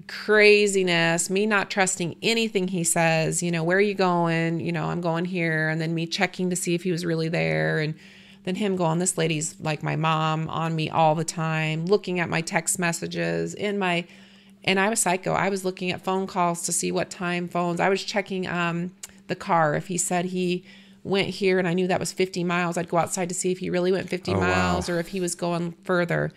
[0.08, 3.42] craziness, me not trusting anything he says.
[3.42, 4.60] You know, where are you going?
[4.60, 5.70] You know, I'm going here.
[5.70, 7.80] And then me checking to see if he was really there.
[7.80, 7.96] And
[8.44, 12.30] then him going, this lady's like my mom on me all the time, looking at
[12.30, 14.06] my text messages in my
[14.66, 15.34] and I was psycho.
[15.34, 17.82] I was looking at phone calls to see what time phones.
[17.82, 18.92] I was checking um,
[19.28, 19.76] the car.
[19.76, 20.64] If he said he
[21.04, 23.60] went here and I knew that was 50 miles, I'd go outside to see if
[23.60, 24.46] he really went 50 Oh, wow.
[24.48, 26.32] miles or if he was going further.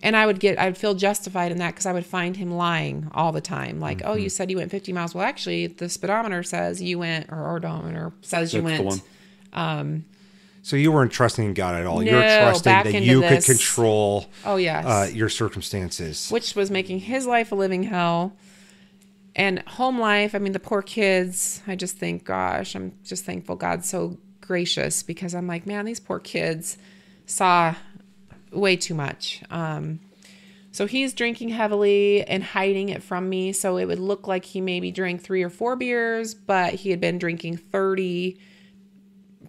[0.00, 3.08] And I would get, I'd feel justified in that because I would find him lying
[3.12, 3.80] all the time.
[3.80, 4.22] Like, oh, Mm-hmm.
[4.22, 5.12] you said you went 50 miles.
[5.12, 9.02] Well, actually, the speedometer says you went, or odometer says you That's the went.
[9.52, 10.04] one.
[10.62, 12.02] So you weren't trusting God at all.
[12.02, 13.46] You're trusting that you this.
[13.46, 14.84] could control Oh, yes.
[14.84, 16.28] uh, your circumstances.
[16.30, 18.36] which was making his life a living hell.
[19.36, 23.54] And home life, I mean, the poor kids, I just think, gosh, I'm just thankful
[23.56, 26.76] God's so gracious because I'm like, man, these poor kids
[27.26, 27.74] saw
[28.52, 29.42] way too much.
[29.50, 30.00] Um,
[30.72, 33.52] so he's drinking heavily and hiding it from me.
[33.52, 37.00] So it would look like he maybe drank three or four beers, but he had
[37.00, 38.38] been drinking 30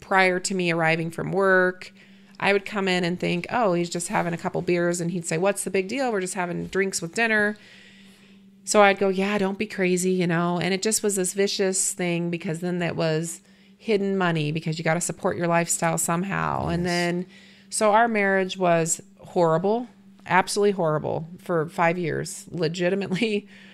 [0.09, 1.93] prior to me arriving from work.
[2.39, 4.99] I would come in and think, oh, he's just having a couple beers.
[4.99, 6.11] And he'd say, what's the big deal?
[6.11, 7.57] We're just having drinks with dinner.
[8.63, 10.59] So I'd go, yeah, don't be crazy, you know?
[10.59, 13.41] And it just was this vicious thing because then that was
[13.77, 16.69] hidden money because you got to support your lifestyle somehow.
[16.69, 17.27] And then,
[17.69, 19.89] so our marriage was horrible,
[20.25, 23.47] absolutely horrible for five years, legitimately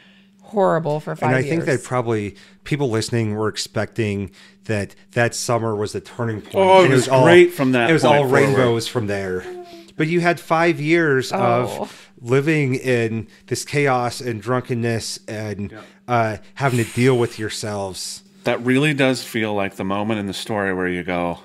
[0.46, 1.50] horrible for five and I years.
[1.50, 4.32] think that probably people listening were expecting
[4.66, 6.56] that that summer was the turning point.
[6.56, 8.36] Oh, it and was great from that It was point all forward.
[8.48, 9.44] rainbows from there.
[9.98, 11.38] But you had five years Oh.
[11.82, 15.74] of living in this chaos and drunkenness and
[16.08, 18.24] uh, having to deal with yourselves.
[18.44, 21.40] That really does feel like the moment in the story where you go,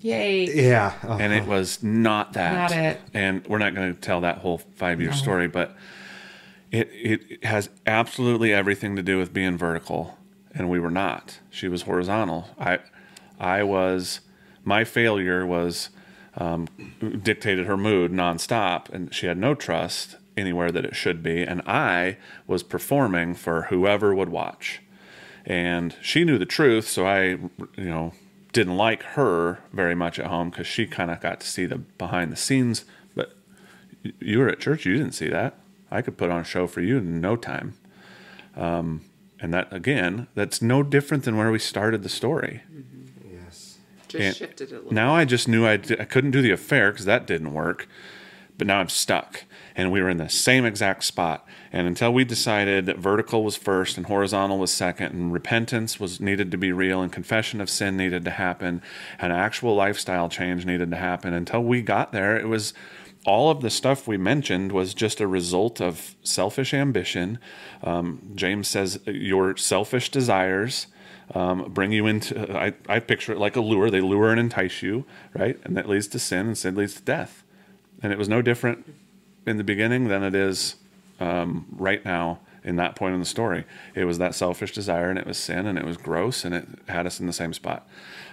[0.00, 0.46] Yay.
[0.68, 0.92] Yeah.
[1.06, 2.54] uh, and it was not that.
[2.54, 3.00] Not it.
[3.14, 5.76] And we're not going to tell that whole five year story, but
[6.72, 10.18] it it has absolutely everything to do with being vertical,
[10.54, 11.38] and we were not.
[11.50, 12.48] She was horizontal.
[12.58, 12.80] I
[13.38, 14.20] I was
[14.64, 15.90] my failure was
[16.36, 16.66] um,
[17.22, 21.60] dictated her mood nonstop, and she had no trust anywhere that it should be, and
[21.66, 22.16] I
[22.46, 24.80] was performing for whoever would watch
[25.44, 27.40] and she knew the truth so i you
[27.76, 28.12] know
[28.52, 31.76] didn't like her very much at home because she kind of got to see the
[31.76, 33.36] behind the scenes but
[34.20, 35.58] you were at church you didn't see that
[35.92, 37.74] i could put on a show for you in no time
[38.56, 39.00] um,
[39.40, 42.62] and that again that's no different than where we started the story
[43.30, 43.78] yes.
[44.08, 44.92] Just And shifted it a little.
[44.92, 47.88] now I just knew I, di- I couldn't do the affair because that didn't work.
[48.58, 49.44] But now I'm stuck.
[49.74, 51.46] And we were in the same exact spot.
[51.72, 56.20] And until we decided that vertical was first and horizontal was second, and repentance was
[56.20, 58.82] needed to be real, and confession of sin needed to happen,
[59.18, 62.74] and actual lifestyle change needed to happen, until we got there, it was
[63.24, 67.38] all of the stuff we mentioned was just a result of selfish ambition.
[67.82, 70.88] Um, James says your selfish desires
[71.34, 72.56] um, bring you into.
[72.56, 73.90] I, I picture it like a lure.
[73.90, 75.04] They lure and entice you,
[75.34, 75.58] right?
[75.64, 77.44] And that leads to sin, and sin leads to death.
[78.02, 78.92] And it was no different
[79.46, 80.76] in the beginning than it is
[81.20, 83.64] um, right now in that point in the story.
[83.94, 86.66] It was that selfish desire, and it was sin, and it was gross, and it
[86.88, 87.88] had us in the same spot.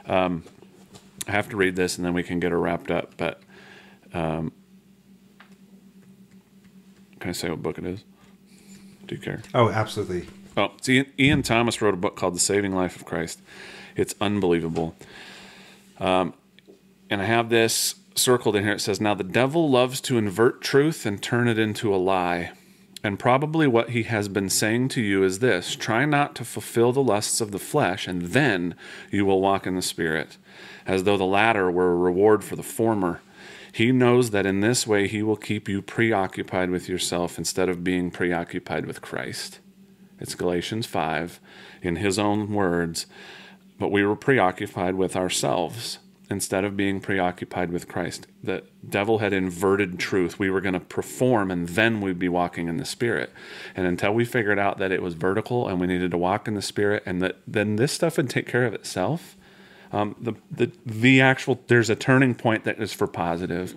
[0.05, 0.43] Um,
[1.27, 3.13] I have to read this, and then we can get her wrapped up.
[3.17, 3.41] But
[4.13, 4.51] um,
[7.19, 8.03] can I say what book it is?
[9.07, 9.41] Do you care?
[9.53, 10.27] Oh, absolutely.
[10.55, 13.41] Oh, it's Ian, Ian Thomas wrote a book called The Saving Life of Christ.
[13.95, 14.95] It's unbelievable.
[15.99, 16.33] Um,
[17.09, 18.73] and I have this circled in here.
[18.73, 22.51] It says, Now the devil loves to invert truth and turn it into a lie.
[23.03, 26.91] And probably what he has been saying to you is this try not to fulfill
[26.91, 28.75] the lusts of the flesh, and then
[29.09, 30.37] you will walk in the Spirit,
[30.85, 33.21] as though the latter were a reward for the former.
[33.71, 37.83] He knows that in this way he will keep you preoccupied with yourself instead of
[37.83, 39.59] being preoccupied with Christ.
[40.19, 41.39] It's Galatians 5
[41.81, 43.05] in his own words.
[43.77, 45.99] But we were preoccupied with ourselves
[46.29, 48.27] instead of being preoccupied with Christ.
[48.43, 50.37] The devil had inverted truth.
[50.37, 53.31] We were going to perform and then we'd be walking in the Spirit.
[53.75, 56.53] And until we figured out that it was vertical and we needed to walk in
[56.53, 59.35] the Spirit and that then this stuff would take care of itself.
[59.91, 63.75] Um, the, the the actual there's a turning point that is for positive.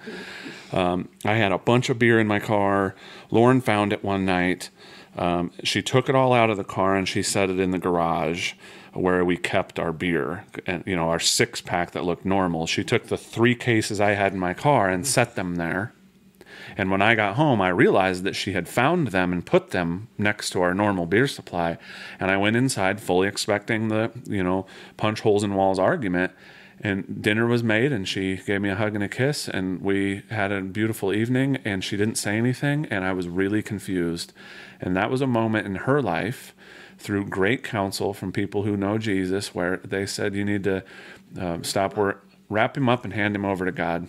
[0.72, 2.94] Um, I had a bunch of beer in my car.
[3.30, 4.70] Lauren found it one night.
[5.16, 7.78] Um, she took it all out of the car and she set it in the
[7.78, 8.54] garage
[8.94, 12.66] where we kept our beer and you know our six pack that looked normal.
[12.66, 15.92] She took the three cases I had in my car and set them there.
[16.76, 20.08] And when I got home, I realized that she had found them and put them
[20.18, 21.78] next to our normal beer supply.
[22.18, 26.32] And I went inside fully expecting the, you know, punch holes in walls argument.
[26.84, 30.22] And dinner was made, and she gave me a hug and a kiss, and we
[30.30, 31.58] had a beautiful evening.
[31.64, 34.32] And she didn't say anything, and I was really confused.
[34.80, 36.54] And that was a moment in her life,
[36.98, 40.82] through great counsel from people who know Jesus, where they said, You need to
[41.38, 41.96] um, stop
[42.48, 44.08] wrap him up, and hand him over to God.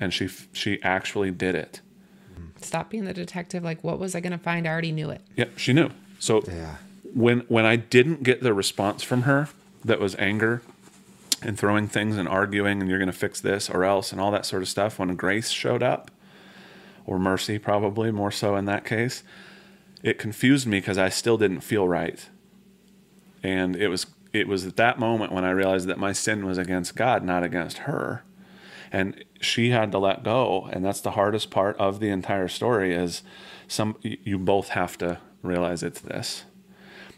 [0.00, 1.80] And she she actually did it.
[2.60, 3.62] Stop being the detective.
[3.64, 4.66] Like, what was I going to find?
[4.66, 5.20] I already knew it.
[5.36, 5.90] Yeah, she knew.
[6.18, 6.76] So Yeah.
[7.14, 9.48] when when I didn't get the response from her
[9.84, 10.62] that was anger
[11.42, 14.30] and throwing things and arguing and you're going to fix this or else and all
[14.32, 16.10] that sort of stuff when grace showed up
[17.06, 19.22] or mercy probably more so in that case
[20.02, 22.28] it confused me because I still didn't feel right
[23.42, 26.58] and it was it was at that moment when I realized that my sin was
[26.58, 28.24] against God not against her
[28.90, 32.94] and she had to let go and that's the hardest part of the entire story
[32.94, 33.22] is
[33.68, 36.44] some you both have to realize it's this.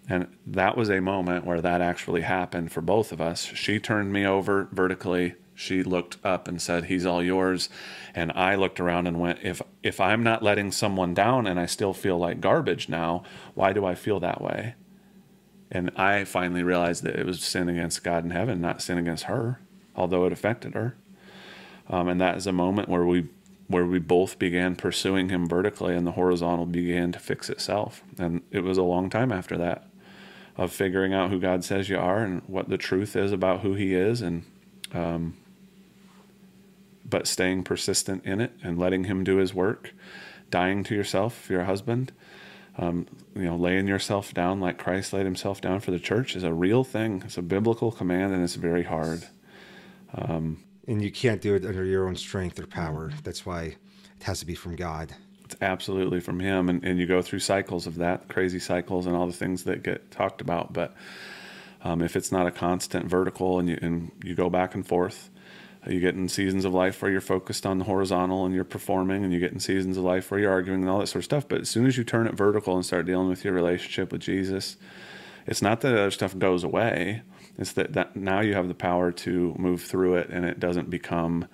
[0.09, 3.45] And that was a moment where that actually happened for both of us.
[3.45, 5.35] She turned me over vertically.
[5.55, 7.69] She looked up and said he's all yours.
[8.15, 11.67] And i looked around and went if if i'm not letting someone down and i
[11.67, 13.23] still feel like garbage now
[13.55, 14.75] why do i feel that way?
[15.71, 19.25] And i finally realized that it was sin against god in heaven not sin against
[19.25, 19.61] her
[19.95, 20.97] although it affected her
[21.91, 23.29] um, and that is a moment where we
[23.69, 28.43] where we both began pursuing him vertically and the horizontal began to fix itself and
[28.51, 29.87] it was a long time after that
[30.57, 33.75] of figuring out who god says you are and what the truth is about who
[33.75, 34.45] he is and
[34.93, 35.37] um,
[37.05, 39.93] but staying persistent in it and letting him do his work
[40.51, 42.13] dying to yourself if you're husband
[42.79, 46.45] um, you know, laying yourself down like Christ laid himself down for the church is
[46.45, 47.23] a real thing.
[47.27, 49.27] It's a biblical command and it's very hard.
[50.15, 53.13] Um, and you can't do it under your own strength or power.
[53.23, 55.15] That's why it has to be from God.
[55.45, 56.69] It's absolutely from Him.
[56.69, 59.83] And, and you go through cycles of that, crazy cycles, and all the things that
[59.83, 60.73] get talked about.
[60.73, 60.95] But
[61.83, 65.31] um, if it's not a constant vertical and you, and you go back and forth,
[65.89, 69.25] you get in seasons of life where you're focused on the horizontal and you're performing,
[69.25, 71.25] and you get in seasons of life where you're arguing and all that sort of
[71.25, 71.49] stuff.
[71.49, 74.21] But as soon as you turn it vertical and start dealing with your relationship with
[74.21, 74.77] Jesus,
[75.47, 77.23] it's not that other stuff goes away.
[77.61, 80.91] It's that, that now you have the power to move through it, and it doesn't
[80.91, 81.47] become,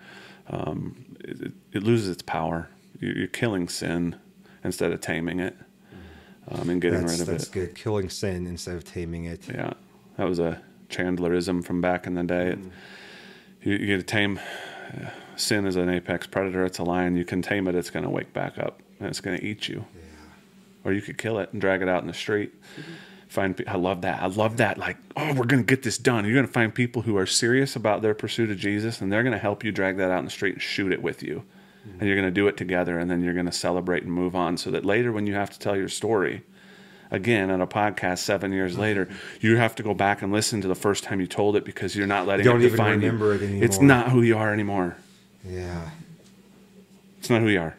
[0.49, 2.71] um, it, it, loses its power.
[3.01, 4.17] You're killing sin
[4.65, 5.57] instead of taming it
[6.49, 7.53] um, and getting that's, rid of that's it.
[7.53, 7.75] That's good.
[7.75, 9.47] Killing sin instead of taming it.
[9.49, 9.75] Yeah,
[10.17, 12.55] that was a Chandlerism from back in the day.
[12.57, 12.71] Mm
[13.67, 14.39] you, you get to tame
[15.35, 16.65] sin as an apex predator.
[16.65, 17.17] It's a lion.
[17.17, 17.75] You can tame it.
[17.75, 19.85] It's going to wake back up and it's going to eat you.
[19.95, 20.03] Yeah.
[20.85, 22.55] Or you could kill it and drag it out in the street.
[22.63, 22.93] Mm-hmm.
[23.29, 23.63] Find.
[23.67, 24.23] I love that.
[24.23, 24.79] I love that.
[24.79, 26.25] Like, oh, we're going to get this done.
[26.25, 29.23] You're going to find people who are serious about their pursuit of Jesus, and they're
[29.23, 31.43] going to help you drag that out in the street and shoot it with you.
[31.87, 31.99] Mm-hmm.
[31.99, 34.35] And you're going to do it together, and then you're going to celebrate and move
[34.35, 36.45] on, so that later, when you have to tell your story,
[37.11, 39.09] again on a podcast seven years later,
[39.41, 41.95] you have to go back and listen to the first time you told it because
[41.97, 43.33] you're not letting you don't it even define remember you.
[43.33, 43.65] it anymore.
[43.65, 44.97] It's not who you are anymore.
[45.45, 45.91] Yeah.
[47.19, 47.77] It's not who you are.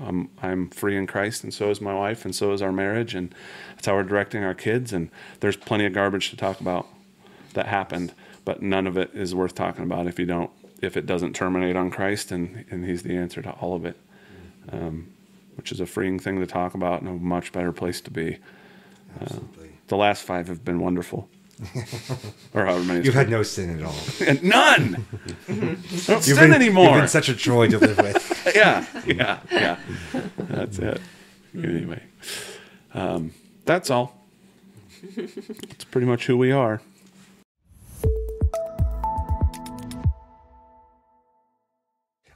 [0.00, 3.14] Um, I'm free in Christ, and so is my wife, and so is our marriage,
[3.14, 3.34] and
[3.74, 4.92] that's how we're directing our kids.
[4.92, 5.10] And
[5.40, 6.86] there's plenty of garbage to talk about
[7.54, 8.14] that happened,
[8.44, 10.50] but none of it is worth talking about if you don't,
[10.80, 13.96] if it doesn't terminate on Christ, and and He's the answer to all of it.
[14.70, 15.08] Um,
[15.60, 18.38] which is a freeing thing to talk about and a much better place to be.
[19.20, 19.40] Uh,
[19.88, 21.28] the last five have been wonderful.
[22.54, 23.04] Or however many.
[23.04, 23.94] You've had no sin at all.
[24.26, 25.06] and none.
[25.48, 26.86] I don't you've sin been, anymore.
[26.90, 28.52] You've been such a joy to live with.
[28.54, 29.76] yeah, yeah, yeah.
[30.38, 31.00] That's it.
[31.54, 32.02] Anyway,
[32.94, 33.32] um,
[33.64, 34.16] that's all.
[35.16, 36.80] It's pretty much who we are.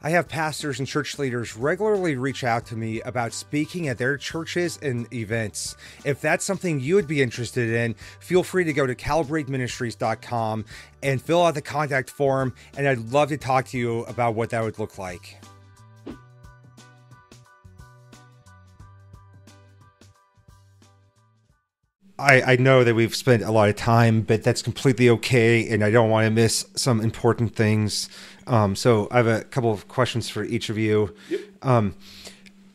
[0.05, 4.19] I have pastors and church leaders regularly reach out to me about speaking at their
[4.19, 5.77] churches and events.
[6.05, 10.67] If that's something you would be interested in, feel free to go to calibrateministries.com
[11.03, 14.51] and fill out the contact form, and I'd love to talk to you about what
[14.51, 15.39] that would look like.
[22.17, 25.83] I, I know that we've spent a lot of time, but that's completely okay, and
[25.83, 28.09] I don't want to miss some important things.
[28.47, 31.15] Um, so I have a couple of questions for each of you.
[31.31, 31.41] Yep.
[31.63, 31.95] Um,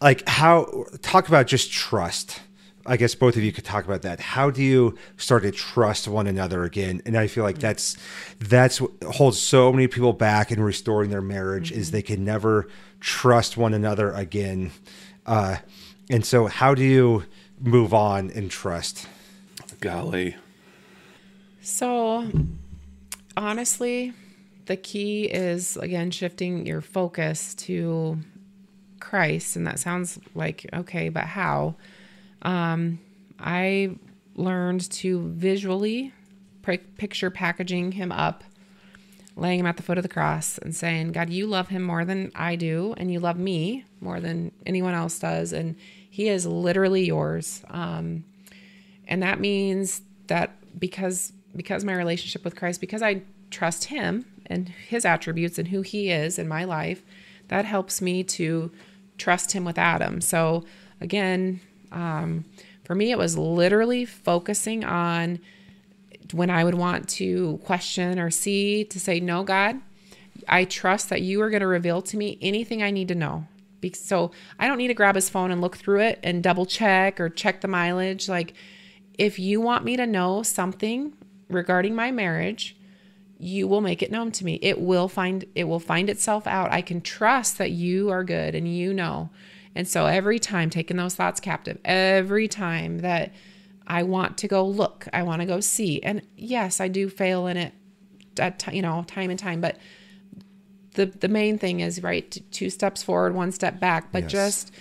[0.02, 2.42] like how talk about just trust.
[2.86, 4.20] I guess both of you could talk about that.
[4.20, 7.02] How do you start to trust one another again?
[7.06, 7.98] And I feel like that's
[8.40, 11.80] that's what holds so many people back in restoring their marriage mm-hmm.
[11.80, 12.68] is they can never
[13.00, 14.72] trust one another again.
[15.26, 15.58] Uh,
[16.10, 17.26] and so, how do you
[17.60, 19.08] move on and trust?
[19.82, 20.36] Golly.
[21.62, 22.28] So,
[23.38, 24.14] honestly,
[24.70, 28.20] the key is again shifting your focus to
[29.00, 31.74] Christ, and that sounds like okay, but how?
[32.44, 33.00] Um,
[33.40, 33.96] I
[34.36, 36.14] learned to visually
[36.62, 38.44] picture packaging him up,
[39.36, 42.06] laying him at the foot of the cross, and saying, God, you love him more
[42.06, 45.76] than I do, and you love me more than anyone else does, and
[46.12, 47.64] he is literally yours.
[47.72, 48.24] Um,
[49.08, 54.70] and that means that because because my relationship with Christ, because I trust him and
[54.70, 57.04] his attributes and who he is in my life,
[57.48, 58.72] that helps me to
[59.18, 60.22] trust him with Adam.
[60.22, 60.66] So
[61.00, 61.60] again,
[61.92, 62.46] um,
[62.84, 65.40] for me, it was literally focusing on
[66.34, 69.80] when I would want to question or see to say, No, God,
[70.48, 73.46] I trust that you are going to reveal to me anything I need to know.
[73.94, 77.20] So I don't need to grab his phone and look through it and double check
[77.20, 78.28] or check the mileage.
[78.28, 78.54] Like,
[79.18, 81.14] if you want me to know something
[81.50, 82.76] regarding my marriage,
[83.40, 84.60] you will make it known to me.
[84.62, 86.72] It will find it will find itself out.
[86.72, 89.30] I can trust that you are good and you know.
[89.74, 93.34] And so every time taking those thoughts captive, every time that
[93.88, 96.02] I want to go look, I want to go see.
[96.04, 97.74] And yes, I do fail in it
[98.38, 99.78] at you know, time and time, but
[100.96, 104.32] the the main thing is right two steps forward, one step back, but yes.
[104.32, 104.74] just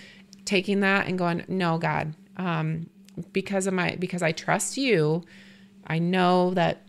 [0.43, 2.89] taking that and going, "No, God, um
[3.31, 5.23] because of my because I trust you,
[5.87, 6.85] I know that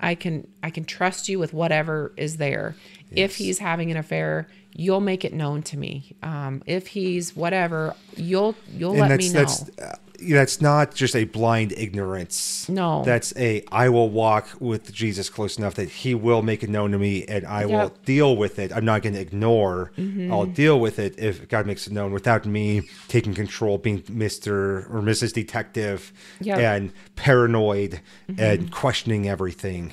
[0.00, 2.76] I can I can trust you with whatever is there.
[3.10, 3.30] Yes.
[3.30, 6.14] If he's having an affair, you'll make it known to me.
[6.22, 9.46] Um, if he's whatever, you'll you'll and let me know.
[10.20, 12.68] That's, not just a blind ignorance.
[12.68, 13.02] No.
[13.04, 16.92] That's a I will walk with Jesus close enough that he will make it known
[16.92, 17.92] to me and I will Yep.
[17.92, 18.04] Mm-hmm.
[18.04, 18.72] deal with it.
[18.74, 19.92] I'm not going to ignore.
[20.30, 24.88] I'll deal with it if God makes it known without me taking control, being Mr.
[24.90, 25.32] or Mrs.
[25.32, 26.58] Detective Yep.
[26.58, 26.64] Mm-hmm.
[26.66, 28.00] and paranoid
[28.38, 29.92] and questioning everything.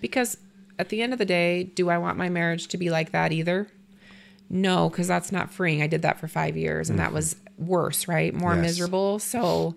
[0.00, 0.36] Because
[0.78, 3.32] at the end of the day, do I want my marriage to be like that
[3.32, 3.68] either?
[4.50, 5.82] No, because that's not freeing.
[5.82, 8.32] I did that for five years and that was worse, right?
[8.34, 8.62] More Yes.
[8.62, 9.18] miserable.
[9.18, 9.74] So,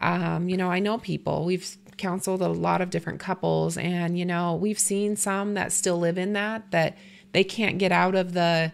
[0.00, 1.44] um, you know, I know people.
[1.44, 5.98] We've counseled a lot of different couples and, you know, we've seen some that still
[5.98, 6.96] live in that, that
[7.32, 8.72] they can't get out of the,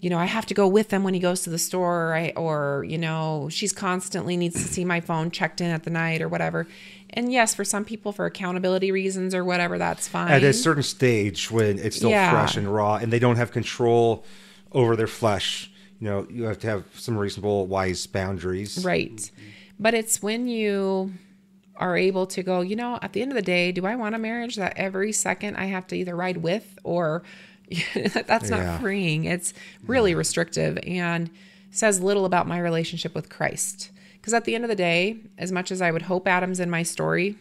[0.00, 2.32] you know, I have to go with them when he goes to the store, right?
[2.36, 6.20] Or, you know, she's constantly needs to see my phone checked in at the night
[6.22, 6.66] or whatever.
[7.10, 10.30] And yes, for some people, for accountability reasons or whatever, that's fine.
[10.30, 12.30] At a certain stage when it's still Yeah.
[12.30, 14.24] fresh and raw and they don't have control
[14.72, 15.70] over their flesh,
[16.00, 18.84] you know, you have to have some reasonable, wise boundaries.
[18.84, 19.30] Right.
[19.78, 21.12] But it's when you
[21.76, 24.14] are able to go, you know, at the end of the day, do I want
[24.14, 27.22] a marriage that every second I have to either ride with or
[27.94, 28.78] that's not Yeah.
[28.78, 29.24] freeing.
[29.24, 29.54] It's
[29.86, 31.30] really restrictive and
[31.70, 33.90] says little about my relationship with Christ.
[34.14, 36.70] Because at the end of the day, as much as I would hope Adam's in
[36.70, 37.36] my story,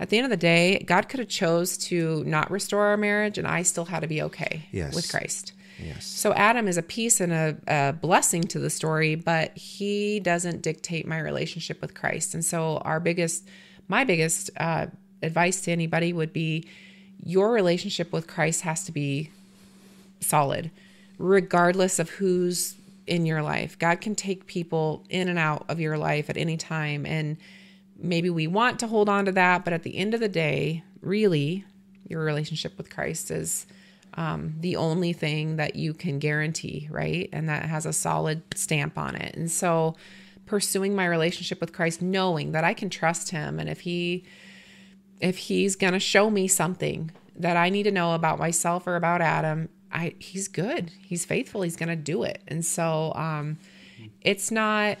[0.00, 3.38] at the end of the day, God could have chose to not restore our marriage
[3.38, 4.94] and I still had to be okay Yes.
[4.94, 5.52] with Christ.
[5.78, 6.04] Yes.
[6.04, 10.62] So Adam is a piece and a, a blessing to the story, but he doesn't
[10.62, 12.34] dictate my relationship with Christ.
[12.34, 13.48] And so our biggest,
[13.86, 14.86] my biggest uh,
[15.22, 16.68] advice to anybody would be,
[17.24, 19.30] your relationship with Christ has to be
[20.20, 20.70] solid,
[21.18, 22.74] regardless of who's
[23.06, 23.78] in your life.
[23.78, 27.06] God can take people in and out of your life at any time.
[27.06, 27.36] And
[27.96, 30.82] maybe we want to hold on to that, but at the end of the day,
[31.00, 31.64] really,
[32.06, 33.66] your relationship with Christ is
[34.14, 37.28] um, the only thing that you can guarantee, right?
[37.32, 39.34] And that has a solid stamp on it.
[39.36, 39.96] And so,
[40.46, 44.24] pursuing my relationship with Christ, knowing that I can trust Him, and if He
[45.20, 49.20] if he's to show me something that I need to know about myself or about
[49.20, 50.90] Adam, I he's good.
[51.00, 51.62] He's faithful.
[51.62, 52.42] He's to do it.
[52.48, 53.58] And so um
[54.20, 54.98] it's not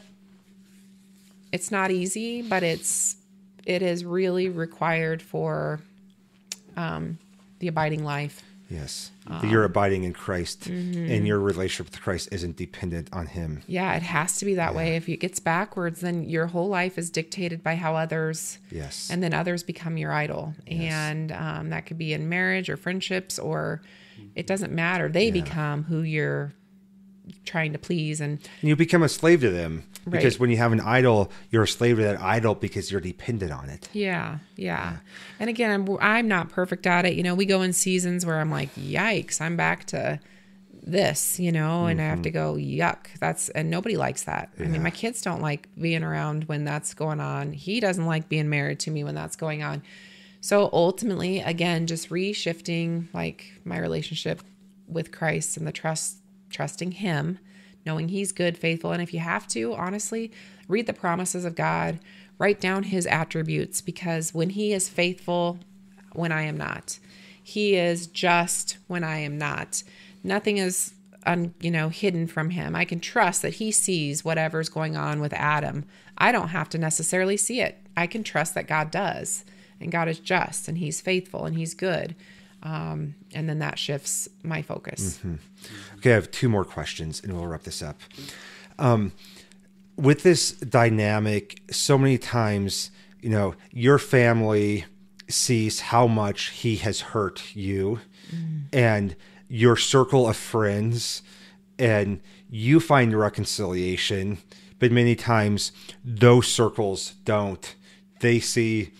[1.52, 3.16] it's not easy, but it's
[3.66, 5.80] it is really required for
[6.76, 7.18] um
[7.58, 8.42] the abiding life.
[8.68, 9.10] Yes.
[9.26, 11.10] Um, you're abiding in Christ mm-hmm.
[11.10, 13.62] and your relationship with Christ isn't dependent on him.
[13.66, 14.96] Yeah, it has to be that way.
[14.96, 19.08] If it gets backwards, then your whole life is dictated by how others Yes.
[19.10, 23.38] and then others become your idol and um, that could be in marriage or friendships
[23.38, 23.80] or
[24.34, 26.52] it doesn't matter they become who you're
[27.44, 30.72] trying to please and And you become a slave to them because when you have
[30.72, 33.88] an idol, you're a slave to that idol because you're dependent on it.
[33.92, 34.96] yeah yeah.
[35.40, 37.14] And again I'm, I'm not perfect at it.
[37.14, 40.20] You know we go in seasons where i'm like yikes i'm back to
[40.82, 42.38] this you know and i have to mm-hmm.
[42.38, 43.06] go yuck.
[43.20, 44.50] That's and nobody likes that.
[44.58, 47.52] I mean my kids don't like being around when that's going on.
[47.52, 49.82] He doesn't like being married to me when that's going on.
[50.40, 54.42] So ultimately again just reshifting like my relationship
[54.86, 56.18] with christ and the trust
[56.50, 57.38] trusting him
[57.88, 60.30] knowing he's good faithful and if you have to honestly
[60.68, 61.98] read the promises of god
[62.38, 65.58] write down his attributes because when he is faithful
[66.12, 66.98] when i am not.
[67.42, 69.82] He is just when i am not.
[70.22, 70.94] Nothing is
[71.24, 72.74] un, you know hidden from him.
[72.76, 75.84] I can trust that he sees whatever's going on with adam.
[76.16, 77.78] I don't have to necessarily see it.
[77.96, 79.44] I can trust that god does
[79.80, 82.14] and god is just and he's faithful and he's good.
[82.60, 85.20] Um, and then that shifts my focus
[85.98, 88.00] Okay, I have two more questions and we'll wrap this up.
[88.78, 89.12] Um,
[89.96, 94.84] with this dynamic, so many times, you know, your family
[95.28, 98.00] sees how much he has hurt you
[98.72, 99.16] and
[99.48, 101.22] your circle of friends,
[101.78, 102.20] and
[102.50, 104.38] you find reconciliation,
[104.78, 105.72] but many times
[106.04, 107.74] those circles don't.
[108.20, 108.92] They see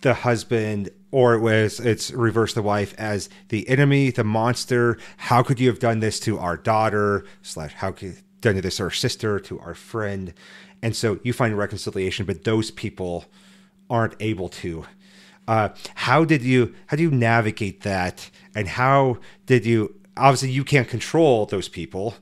[0.00, 4.98] the husband or it was it's reverse the wife as the enemy the monster.
[5.16, 8.84] How could you have done this to our daughter slash how could done this to
[8.84, 10.32] our sister to our friend?
[10.82, 13.24] And so you find reconciliation but those people
[13.88, 14.86] aren't able to.
[15.48, 18.30] Uh, how did you how do you navigate that?
[18.54, 22.14] And how did you obviously you can't control those people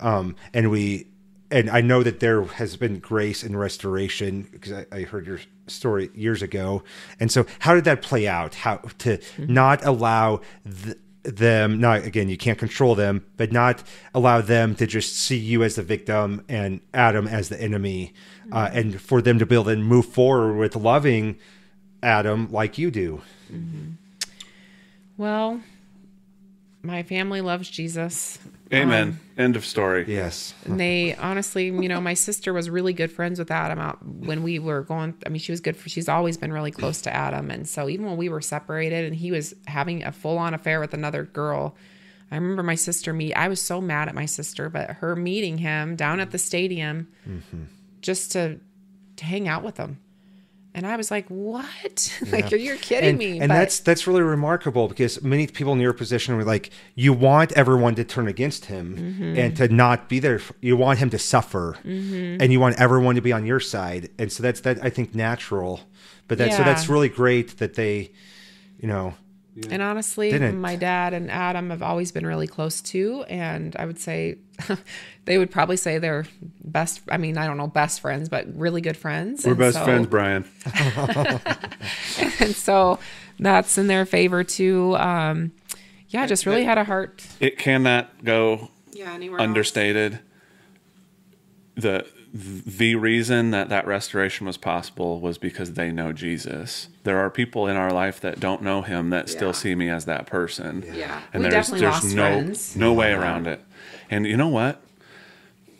[0.00, 1.08] um, and we
[1.50, 5.40] and I know that there has been grace and restoration because I, I heard your
[5.66, 6.82] story years ago.
[7.20, 8.54] And so, how did that play out?
[8.54, 9.52] How to mm-hmm.
[9.52, 13.82] not allow th- them, not again, you can't control them, but not
[14.14, 18.14] allow them to just see you as the victim and Adam as the enemy,
[18.52, 18.78] uh, mm-hmm.
[18.78, 21.36] and for them to be able to move forward with loving
[22.02, 23.22] Adam like you do.
[23.52, 23.92] Mm-hmm.
[25.16, 25.60] Well,
[26.86, 28.38] my family loves Jesus.
[28.72, 29.08] Amen.
[29.08, 30.04] Um, End of story.
[30.08, 30.54] Yes.
[30.64, 34.42] And they honestly, you know, my sister was really good friends with Adam out when
[34.42, 35.14] we were going.
[35.24, 35.88] I mean, she was good for.
[35.88, 39.14] She's always been really close to Adam, and so even when we were separated and
[39.14, 41.76] he was having a full on affair with another girl,
[42.30, 43.34] I remember my sister meet.
[43.34, 47.08] I was so mad at my sister, but her meeting him down at the stadium
[47.28, 47.64] mm-hmm.
[48.00, 48.58] just to
[49.16, 49.98] to hang out with him.
[50.76, 52.12] And I was like, "What?
[52.30, 55.72] like, you're, you're kidding and, me!" and But- that's that's really remarkable because many people
[55.72, 59.38] in your position were like, you want everyone to turn against him Mm-hmm.
[59.38, 60.36] and to not be there.
[60.36, 64.10] f- You want him to suffer, and you want everyone to be on your side.
[64.18, 65.80] And so that's that I think natural.
[66.28, 68.12] But that's so that's really great that they,
[68.78, 69.14] you know,
[69.70, 70.60] And honestly, Didn't.
[70.60, 73.24] my dad and Adam have always been really close too.
[73.28, 74.36] And I would say
[75.24, 76.24] they would probably say they're
[76.64, 77.00] best.
[77.08, 79.44] I mean, I don't know best friends, but really good friends.
[79.44, 80.44] We're And best so- friends, Brian.
[82.40, 82.98] And so
[83.38, 84.96] that's in their favor too.
[84.96, 85.52] Um,
[86.08, 87.26] yeah, just really had a heart.
[87.40, 90.20] It cannot go Yeah, anywhere understated.
[91.76, 96.88] The the reason that that restoration was possible was because they know Jesus.
[97.04, 100.04] There are people in our life that don't know him that still see me as
[100.04, 100.84] that person.
[100.92, 101.22] Yeah.
[101.32, 102.76] And We there's definitely there's lost no friends.
[102.76, 103.62] no way around it.
[104.10, 104.80] And you know what?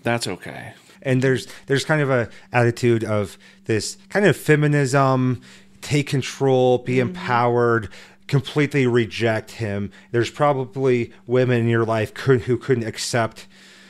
[0.03, 0.73] That's okay.
[1.03, 5.41] and there's there's kind of a attitude of this kind of feminism
[5.83, 7.09] take control be Mm-hmm.
[7.11, 7.89] empowered
[8.29, 13.47] completely reject him there's probably women in your life could, who couldn't accept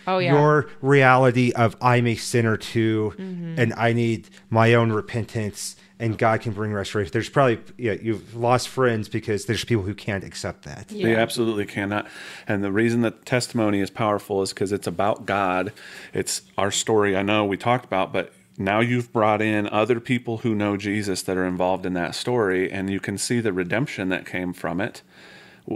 [0.06, 0.32] Oh, yeah.
[0.34, 3.58] your reality of i'm a sinner too Mm-hmm.
[3.58, 8.34] and i need my own repentance and god can bring restoration there's probably yeah you've
[8.34, 11.16] lost friends because there's people who can't accept that They Yeah.
[11.18, 12.06] absolutely cannot.
[12.46, 15.72] And the reason that testimony is powerful is because it's about God.
[16.12, 17.16] It's our story.
[17.16, 21.22] I know we talked about, but now you've brought in other people who know Jesus
[21.22, 24.80] that are involved in that story, and you can see the redemption that came from
[24.80, 25.02] it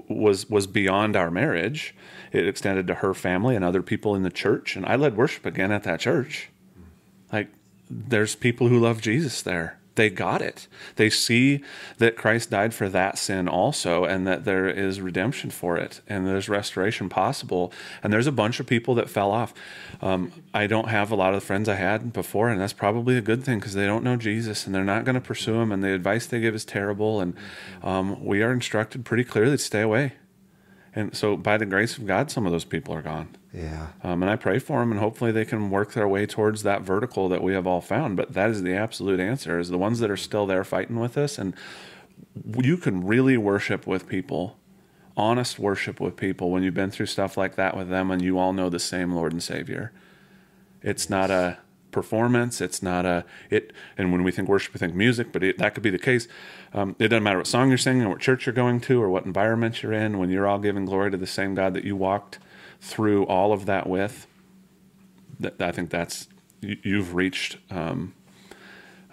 [0.08, 1.94] was was beyond our marriage.
[2.32, 4.76] It extended to her family and other people in the church.
[4.76, 6.48] And I led worship again at that church.
[7.32, 7.48] Like,
[7.90, 9.78] there's people who love Jesus there.
[10.00, 10.66] They got it.
[10.96, 11.62] They see
[11.98, 16.26] that Christ died for that sin also, and that there is redemption for it, and
[16.26, 17.70] there's restoration possible.
[18.02, 19.52] And there's a bunch of people that fell off.
[20.00, 23.18] Um, I don't have a lot of the friends I had before, and that's probably
[23.18, 25.70] a good thing because they don't know Jesus and they're not going to pursue him,
[25.70, 27.20] and the advice they give is terrible.
[27.20, 27.34] And
[27.82, 30.14] um, we are instructed pretty clearly to stay away.
[30.94, 33.36] And so, by the grace of God, some of those people are gone.
[33.54, 36.62] yeah Um, and I pray for them, and hopefully they can work their way towards
[36.64, 38.16] that vertical that we have all found.
[38.16, 41.16] But that is the absolute answer: is the ones that are still there fighting with
[41.16, 41.54] us, and
[42.58, 44.56] you can really worship with people,
[45.16, 48.38] honest worship with people when you've been through stuff like that with them, and you
[48.38, 49.92] all know the same Lord and Savior.
[50.82, 51.58] It's not a
[51.90, 52.60] performance.
[52.60, 53.72] It's not a it.
[53.96, 56.28] And when we think worship, we think music, but it, that could be the case.
[56.72, 59.08] Um, it doesn't matter what song you're singing, or what church you're going to, or
[59.08, 60.18] what environment you're in.
[60.18, 62.38] When you're all giving glory to the same God that you walked
[62.80, 64.26] through all of that with,
[65.38, 66.28] that, I think that's
[66.60, 68.14] you, you've reached um,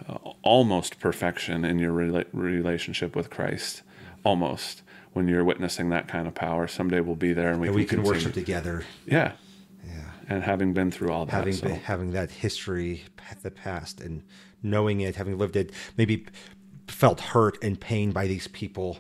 [0.08, 3.82] uh, almost perfection in your rela- relationship with Christ.
[4.24, 4.82] Almost
[5.14, 7.82] when you're witnessing that kind of power, someday we'll be there and we and can,
[7.82, 9.32] we can worship together yeah
[10.28, 13.04] and having been through all that, having so- been, having that history,
[13.42, 14.24] the past, and
[14.64, 16.26] knowing it, having lived it, maybe
[16.88, 19.00] felt hurt and pain by these people,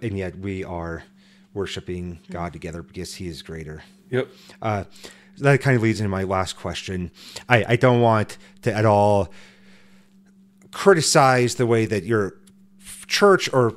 [0.00, 1.04] and yet we are
[1.54, 3.82] worshiping God together because He is greater.
[4.10, 4.28] Yep.
[4.60, 4.84] Uh,
[5.38, 7.10] that kind of leads into my last question.
[7.48, 9.32] I, I don't want to at all
[10.70, 12.36] criticize the way that your
[13.06, 13.74] church or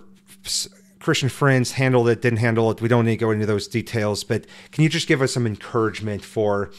[1.06, 2.82] Christian friends handled it, didn't handle it.
[2.82, 5.45] We don't need to go into those details, but can you just give us some
[5.45, 6.72] encouragement for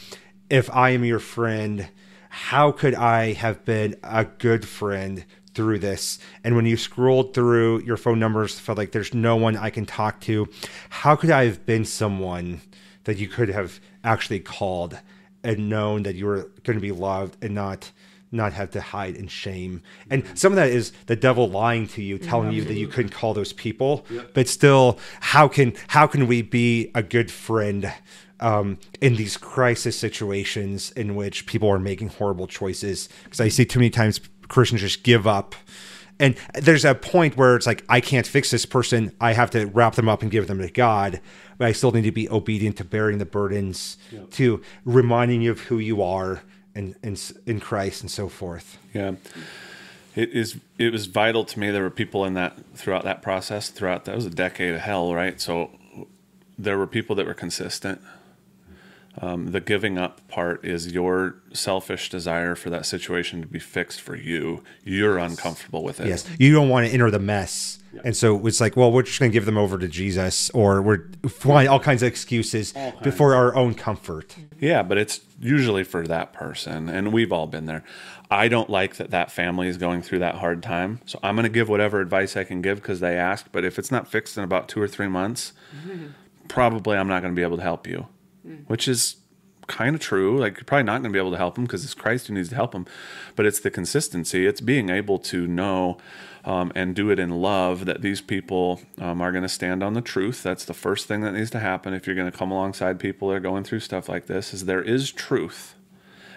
[0.49, 1.87] if I am your friend,
[2.27, 5.23] how could I have been a good friend
[5.53, 6.19] through this?
[6.43, 9.85] And when you scrolled through your phone numbers, felt like there's no one I can
[9.85, 10.49] talk to,
[10.89, 12.59] how could I have been someone
[13.05, 14.99] that you could have actually called
[15.41, 17.93] and known that you were going to be loved and not
[18.31, 19.81] not have to hide in shame.
[20.09, 23.11] And some of that is the devil lying to you, telling you that you couldn't
[23.11, 24.05] call those people.
[24.33, 27.91] But still, how can how can we be a good friend
[28.39, 33.09] um, in these crisis situations in which people are making horrible choices?
[33.23, 35.55] Because I see too many times Christians just give up.
[36.19, 39.11] And there's a point where it's like, I can't fix this person.
[39.21, 41.21] I have to wrap them up and give them to God.
[41.59, 43.97] But I still need to be obedient to bearing the burdens,
[44.31, 46.41] to reminding you of who you are
[46.77, 48.77] in, in, in Christ and so forth.
[48.93, 49.13] Yeah.
[50.15, 50.57] It is.
[50.79, 51.69] It was vital to me.
[51.69, 53.69] There were people in that throughout that process.
[53.69, 55.39] Throughout that was a decade of hell, right?
[55.39, 55.69] So
[56.57, 58.01] there were people that were consistent.
[59.19, 63.99] Um, the giving up part is your selfish desire for that situation to be fixed
[63.99, 64.63] for you.
[64.83, 66.07] You're uncomfortable with it.
[66.07, 69.19] Yes, you don't want to enter the mess, and so it's like, well, we're just
[69.19, 72.73] going to give them over to Jesus, or we're find all kinds of excuses
[73.15, 74.35] for our own comfort.
[74.59, 77.83] Yeah, but it's usually for that person, and we've all been there.
[78.29, 81.43] I don't like that that family is going through that hard time, so I'm going
[81.43, 83.51] to give whatever advice I can give because they asked.
[83.51, 85.53] But if it's not fixed in about two or three months,
[86.49, 88.07] probably I'm not going to be able to help you,
[88.67, 89.17] which is
[89.67, 90.37] kind of true.
[90.39, 92.33] Like you're probably not going to be able to help them because it's Christ who
[92.33, 92.85] needs to help them.
[93.35, 94.45] But it's the consistency.
[94.45, 95.97] It's being able to know
[96.45, 99.93] um, and do it in love that these people um, are going to stand on
[99.93, 100.41] the truth.
[100.43, 103.27] That's the first thing that needs to happen if you're going to come alongside people
[103.27, 104.53] that are going through stuff like this.
[104.53, 105.75] Is there is truth,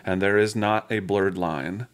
[0.05, 1.87] and there is not a blurred line.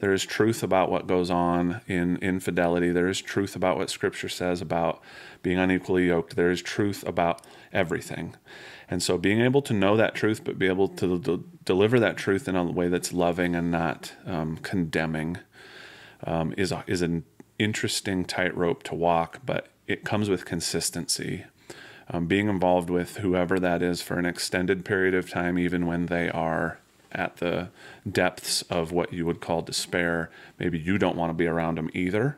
[0.00, 2.90] There is truth about what goes on in infidelity.
[2.90, 5.00] There is truth about what Scripture says about
[5.42, 6.36] being unequally yoked.
[6.36, 7.40] There is truth about
[7.72, 8.36] everything.
[8.92, 12.18] And so being able to know that truth, but be able to d- deliver that
[12.18, 15.38] truth in a way that's loving and not um, condemning
[16.24, 17.24] um, is, a, is an
[17.58, 21.44] interesting tightrope to walk, but it comes with consistency.
[22.10, 26.06] Um, being involved with whoever that is for an extended period of time, even when
[26.06, 26.78] they are
[27.12, 27.70] at the
[28.06, 31.88] depths of what you would call despair, maybe you don't want to be around them
[31.94, 32.36] either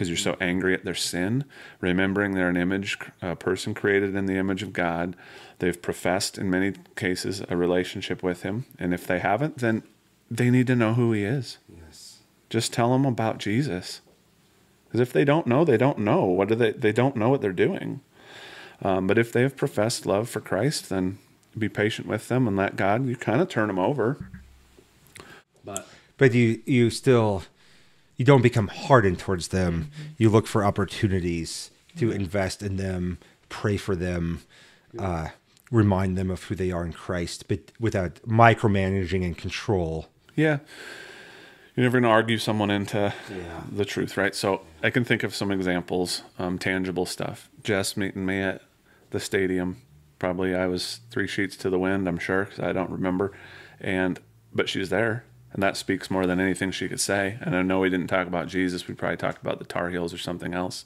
[0.00, 1.44] because you're so angry at their sin,
[1.80, 5.14] remembering they're an image, a person created in the image of God.
[5.60, 9.82] They've professed in many cases a relationship with Him, and if they haven't, then
[10.30, 11.58] they need to know who He is.
[11.68, 12.18] Yes.
[12.48, 14.00] Just tell them about Jesus,
[14.86, 16.24] because if they don't know, they don't know.
[16.24, 16.72] What do they?
[16.72, 18.00] They don't know what they're doing.
[18.82, 21.18] Um, but if they have professed love for Christ, then
[21.56, 23.06] be patient with them and let God.
[23.06, 24.16] You kind of turn them over.
[25.64, 27.44] But But you you still
[28.16, 29.90] you don't become hardened towards them.
[30.18, 33.18] You look for opportunities to invest in them,
[33.48, 34.42] pray for them,
[34.98, 35.28] uh,
[35.70, 40.08] remind them of who they are in Christ, but without micromanaging and control.
[40.34, 40.58] Yeah.
[41.76, 43.62] You're never going to argue someone into Yeah.
[43.70, 44.34] the truth, right?
[44.34, 47.48] So I can think of some examples, um, tangible stuff.
[47.62, 48.62] Jess meeting me at
[49.10, 49.76] the stadium.
[50.18, 53.32] Probably I was three sheets to the wind, I'm sure, because I don't remember.
[53.80, 54.18] And
[54.52, 57.38] but she was there, and that speaks more than anything she could say.
[57.40, 58.86] And I know we didn't talk about Jesus.
[58.88, 60.84] We probably talked about the Tar Heels or something else.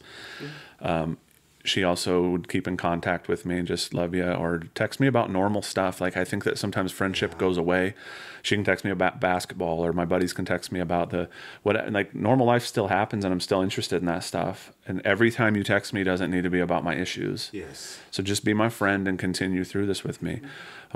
[0.80, 1.16] Um,
[1.64, 5.06] she also would keep in contact with me and just love you or text me
[5.06, 5.98] about normal stuff.
[5.98, 7.94] Like I think that sometimes friendship goes away.
[8.42, 11.30] She can text me about basketball or my buddies can text me about the
[11.62, 14.74] what like normal life still happens and I'm still interested in that stuff.
[14.86, 17.48] And every time you text me doesn't need to be about my issues.
[17.50, 17.98] Yes.
[18.10, 20.42] So just be my friend and continue through this with me.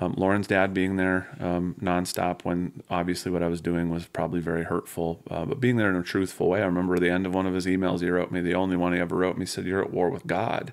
[0.01, 4.41] Um, Lauren's dad being there um, nonstop when obviously what I was doing was probably
[4.41, 6.62] very hurtful, uh, but being there in a truthful way.
[6.62, 8.93] I remember the end of one of his emails he wrote me, the only one
[8.93, 10.73] he ever wrote me, said, You're at war with God.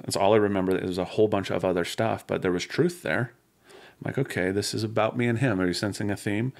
[0.00, 0.74] That's all I remember.
[0.74, 3.32] There was a whole bunch of other stuff, but there was truth there.
[3.70, 5.60] I'm like, okay, this is about me and him.
[5.60, 6.52] Are you sensing a theme?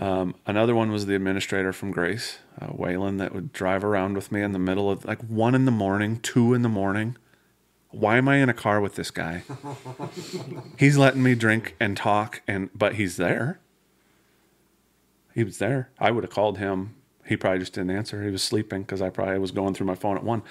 [0.00, 4.30] Um, another one was the administrator from Grace, uh, Waylon, that would drive around with
[4.30, 7.16] me in the middle of like one in the morning, two in the morning.
[7.90, 9.42] Why am I in a car with this guy?
[10.78, 13.60] he's letting me drink and talk, and but he's there.
[15.34, 15.90] He was there.
[15.98, 16.96] I would have called him.
[17.24, 18.24] He probably just didn't answer.
[18.24, 20.42] He was sleeping because I probably was going through my phone at one.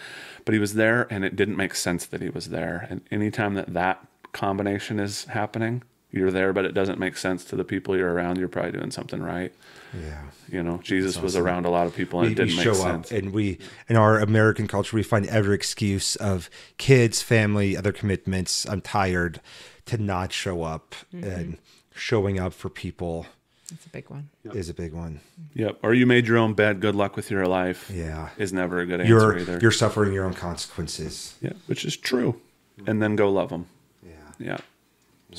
[0.46, 2.88] But he was there, and it didn't make sense that he was there.
[2.90, 5.84] And anytime that that combination is happening,
[6.18, 8.38] you're there, but it doesn't make sense to the people you're around.
[8.38, 9.54] You're probably doing something right.
[9.94, 10.22] Yeah.
[10.50, 12.64] You know, Jesus was around a lot of people, and we, it didn't we make
[12.66, 13.12] show sense.
[13.12, 13.58] up and we
[13.88, 19.40] in our american culture we find every excuse of kids family other commitments i'm tired
[19.86, 21.24] to not show up mm-hmm.
[21.24, 21.58] and
[21.96, 23.26] showing up for people
[23.70, 24.30] That's a big one.
[24.44, 25.22] is a big one
[25.54, 25.80] Yep.
[25.84, 26.80] Or you made your own bed.
[26.82, 27.90] Good luck with your life.
[27.94, 29.60] yeah Is never a good answer you're either.
[29.62, 32.40] you're suffering your own consequences yeah, which is true.
[32.86, 33.66] And then go love them.
[34.06, 34.58] yeah Yeah.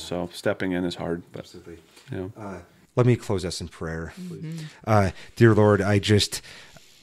[0.01, 1.79] So stepping in is hard, but absolutely
[2.11, 2.33] you know.
[2.37, 2.59] Uh,
[2.97, 4.13] let me close us in prayer.
[4.85, 6.43] Uh, dear Lord, I just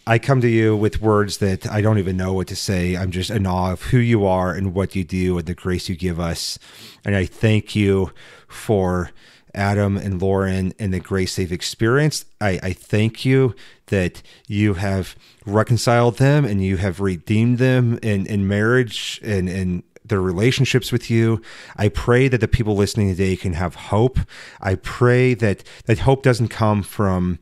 [0.08, 2.96] I come to you with words that I don't even know what to say.
[2.96, 5.90] I'm just in awe of who you are and what you do and the grace
[5.90, 6.60] you give us.
[7.04, 8.12] And I thank you
[8.48, 9.12] for
[9.56, 12.28] Adam and Lauren and the grace they've experienced.
[12.40, 13.56] I, I thank you
[13.88, 15.16] that you have
[15.46, 21.10] reconciled them and you have redeemed them in, in marriage and, and their relationships with
[21.10, 21.42] you.
[21.76, 24.20] I pray that the people listening today can have hope.
[24.62, 27.40] I pray that that hope doesn't come from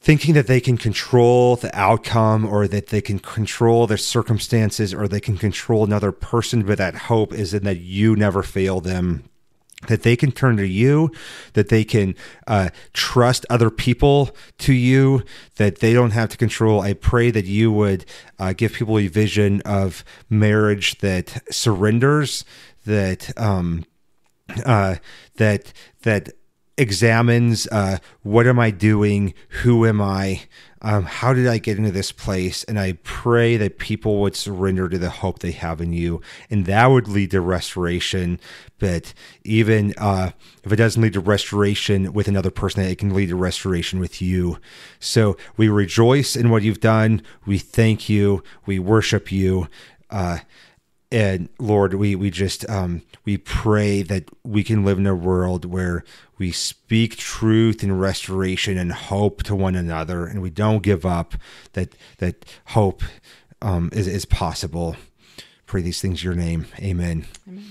[0.00, 5.08] thinking that they can control the outcome or that they can control their circumstances or
[5.08, 9.24] they can control another person, but that hope is in that you never fail them
[9.88, 11.10] that they can turn to you,
[11.54, 12.14] that they can
[12.46, 15.22] uh, trust other people to you,
[15.56, 16.80] that they don't have to control.
[16.80, 18.04] I pray that you would
[18.38, 22.44] uh, give people a vision of marriage that surrenders,
[22.86, 23.84] that um,
[24.64, 24.96] uh,
[25.36, 26.30] that that
[26.76, 30.42] examines uh, what am I doing, who am I,
[30.82, 34.88] um, how did I get into this place, and I pray that people would surrender
[34.88, 36.20] to the hope they have in you,
[36.50, 38.40] and that would lead to restoration.
[38.78, 39.14] But
[39.44, 40.32] even uh,
[40.64, 44.20] if it doesn't lead to restoration with another person, it can lead to restoration with
[44.20, 44.58] you.
[44.98, 47.22] So we rejoice in what you've done.
[47.46, 48.42] We thank you.
[48.66, 49.68] We worship you.
[50.10, 50.38] Uh,
[51.14, 55.64] and Lord, we we just um, we pray that we can live in a world
[55.64, 56.02] where
[56.38, 61.34] we speak truth and restoration and hope to one another, and we don't give up.
[61.74, 63.04] That that hope
[63.62, 64.96] um, is is possible.
[65.66, 66.66] Pray these things in your name.
[66.80, 67.26] Amen.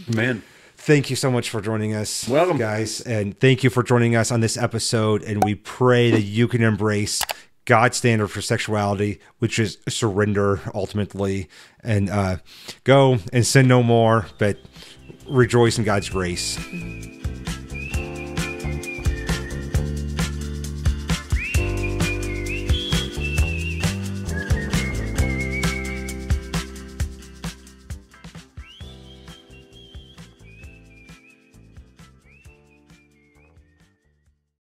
[0.10, 0.42] Amen.
[0.78, 2.58] Thank you so much for joining us, Welcome.
[2.58, 5.22] guys, and thank you for joining us on this episode.
[5.22, 7.22] And we pray that you can embrace
[7.66, 11.48] God's standard for sexuality, which is surrender ultimately,
[11.82, 12.38] and uh,
[12.84, 14.58] go and sin no more, but
[15.28, 16.58] rejoice in God's grace.